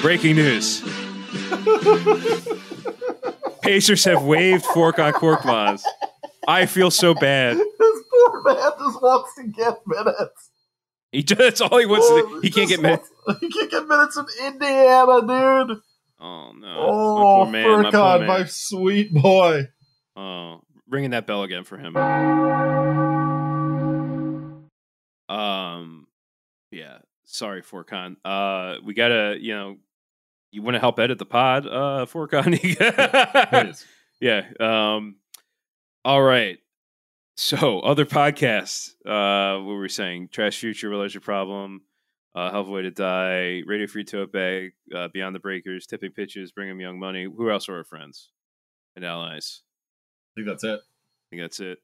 breaking 0.00 0.36
news. 0.36 0.80
Pacers 3.62 4.04
have 4.04 4.22
waved 4.22 4.64
Furkan 4.64 5.12
Korkmaz. 5.12 5.82
I 6.46 6.64
feel 6.64 6.90
so 6.90 7.12
bad. 7.12 7.58
this 8.18 8.30
poor 8.30 8.42
man 8.42 8.72
just 8.78 9.02
wants 9.02 9.34
to 9.36 9.44
get 9.48 9.78
minutes. 9.86 10.50
He 11.12 11.22
just, 11.22 11.38
that's 11.38 11.60
all 11.60 11.78
he 11.78 11.86
wants 11.86 12.08
to 12.08 12.14
do. 12.14 12.40
He 12.42 12.50
can't 12.50 12.68
get 12.68 12.80
minutes. 12.82 13.08
He 13.40 13.48
can't 13.50 13.70
get 13.70 13.86
minutes 13.86 14.16
in 14.16 14.26
Indiana, 14.46 15.20
dude. 15.22 15.78
Oh 16.20 16.52
no, 16.58 16.76
Oh, 16.78 17.44
my 17.46 17.62
poor 17.62 17.72
man, 17.78 17.82
my 17.84 17.90
poor 17.90 18.18
man. 18.18 18.26
my 18.26 18.44
sweet 18.44 19.14
boy. 19.14 19.68
Oh, 20.16 20.60
ringing 20.88 21.10
that 21.10 21.26
bell 21.26 21.44
again 21.44 21.64
for 21.64 21.78
him. 21.78 21.96
Um, 25.28 26.06
yeah. 26.70 26.98
Sorry, 27.24 27.62
Furkan. 27.62 28.16
Uh, 28.24 28.76
we 28.84 28.94
gotta, 28.94 29.36
you 29.40 29.54
know, 29.54 29.76
you 30.50 30.62
want 30.62 30.74
to 30.74 30.80
help 30.80 30.98
edit 30.98 31.18
the 31.18 31.26
pod, 31.26 31.66
uh, 31.66 32.06
Furkan? 32.06 32.58
Please. 33.64 33.86
yeah. 34.20 34.42
Um. 34.58 35.16
All 36.04 36.22
right. 36.22 36.58
So, 37.40 37.78
other 37.78 38.04
podcasts. 38.04 38.96
Uh, 39.06 39.62
what 39.62 39.74
were 39.74 39.80
we 39.82 39.88
saying? 39.88 40.30
Trash 40.32 40.58
Future, 40.58 40.90
Your 40.90 41.20
Problem, 41.20 41.82
uh, 42.34 42.50
Health 42.50 42.66
Way 42.66 42.82
to 42.82 42.90
Die, 42.90 43.62
Radio 43.64 43.86
Free 43.86 44.02
Tote 44.02 44.32
Bag, 44.32 44.72
uh, 44.92 45.06
Beyond 45.14 45.36
the 45.36 45.38
Breakers, 45.38 45.86
Tipping 45.86 46.10
Pitches, 46.10 46.50
Bring 46.50 46.68
'em 46.68 46.80
Young 46.80 46.98
Money. 46.98 47.26
Who 47.26 47.48
else 47.48 47.68
are 47.68 47.76
our 47.76 47.84
friends 47.84 48.30
and 48.96 49.04
allies? 49.04 49.62
I 50.32 50.40
think 50.40 50.48
that's 50.48 50.64
it. 50.64 50.80
I 50.80 51.26
think 51.30 51.42
that's 51.42 51.60
it. 51.60 51.78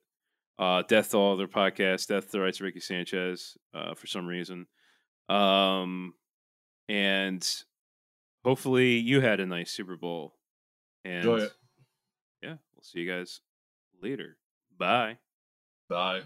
Uh, 0.59 0.83
Death 0.83 1.13
to 1.13 1.19
all 1.19 1.35
other 1.35 1.47
podcasts. 1.47 2.09
Death 2.09 2.27
to 2.27 2.33
the 2.33 2.41
rights 2.41 2.59
of 2.59 2.65
Ricky 2.65 2.81
Sanchez 2.81 3.57
uh, 3.73 3.95
for 3.95 4.09
some 4.09 4.27
reason. 4.27 4.67
Um, 5.29 6.15
and 6.89 7.49
hopefully 8.45 8.97
you 8.97 9.21
had 9.21 9.39
a 9.39 9.47
nice 9.47 9.71
Super 9.71 9.97
Bowl. 9.97 10.35
And 11.05 11.19
Enjoy 11.19 11.45
it. 11.45 11.53
yeah, 12.43 12.57
we'll 12.75 12.83
see 12.83 13.03
you 13.03 13.09
guys 13.13 13.41
later. 14.03 14.37
Bye. 14.77 15.19
Bye. 15.95 16.23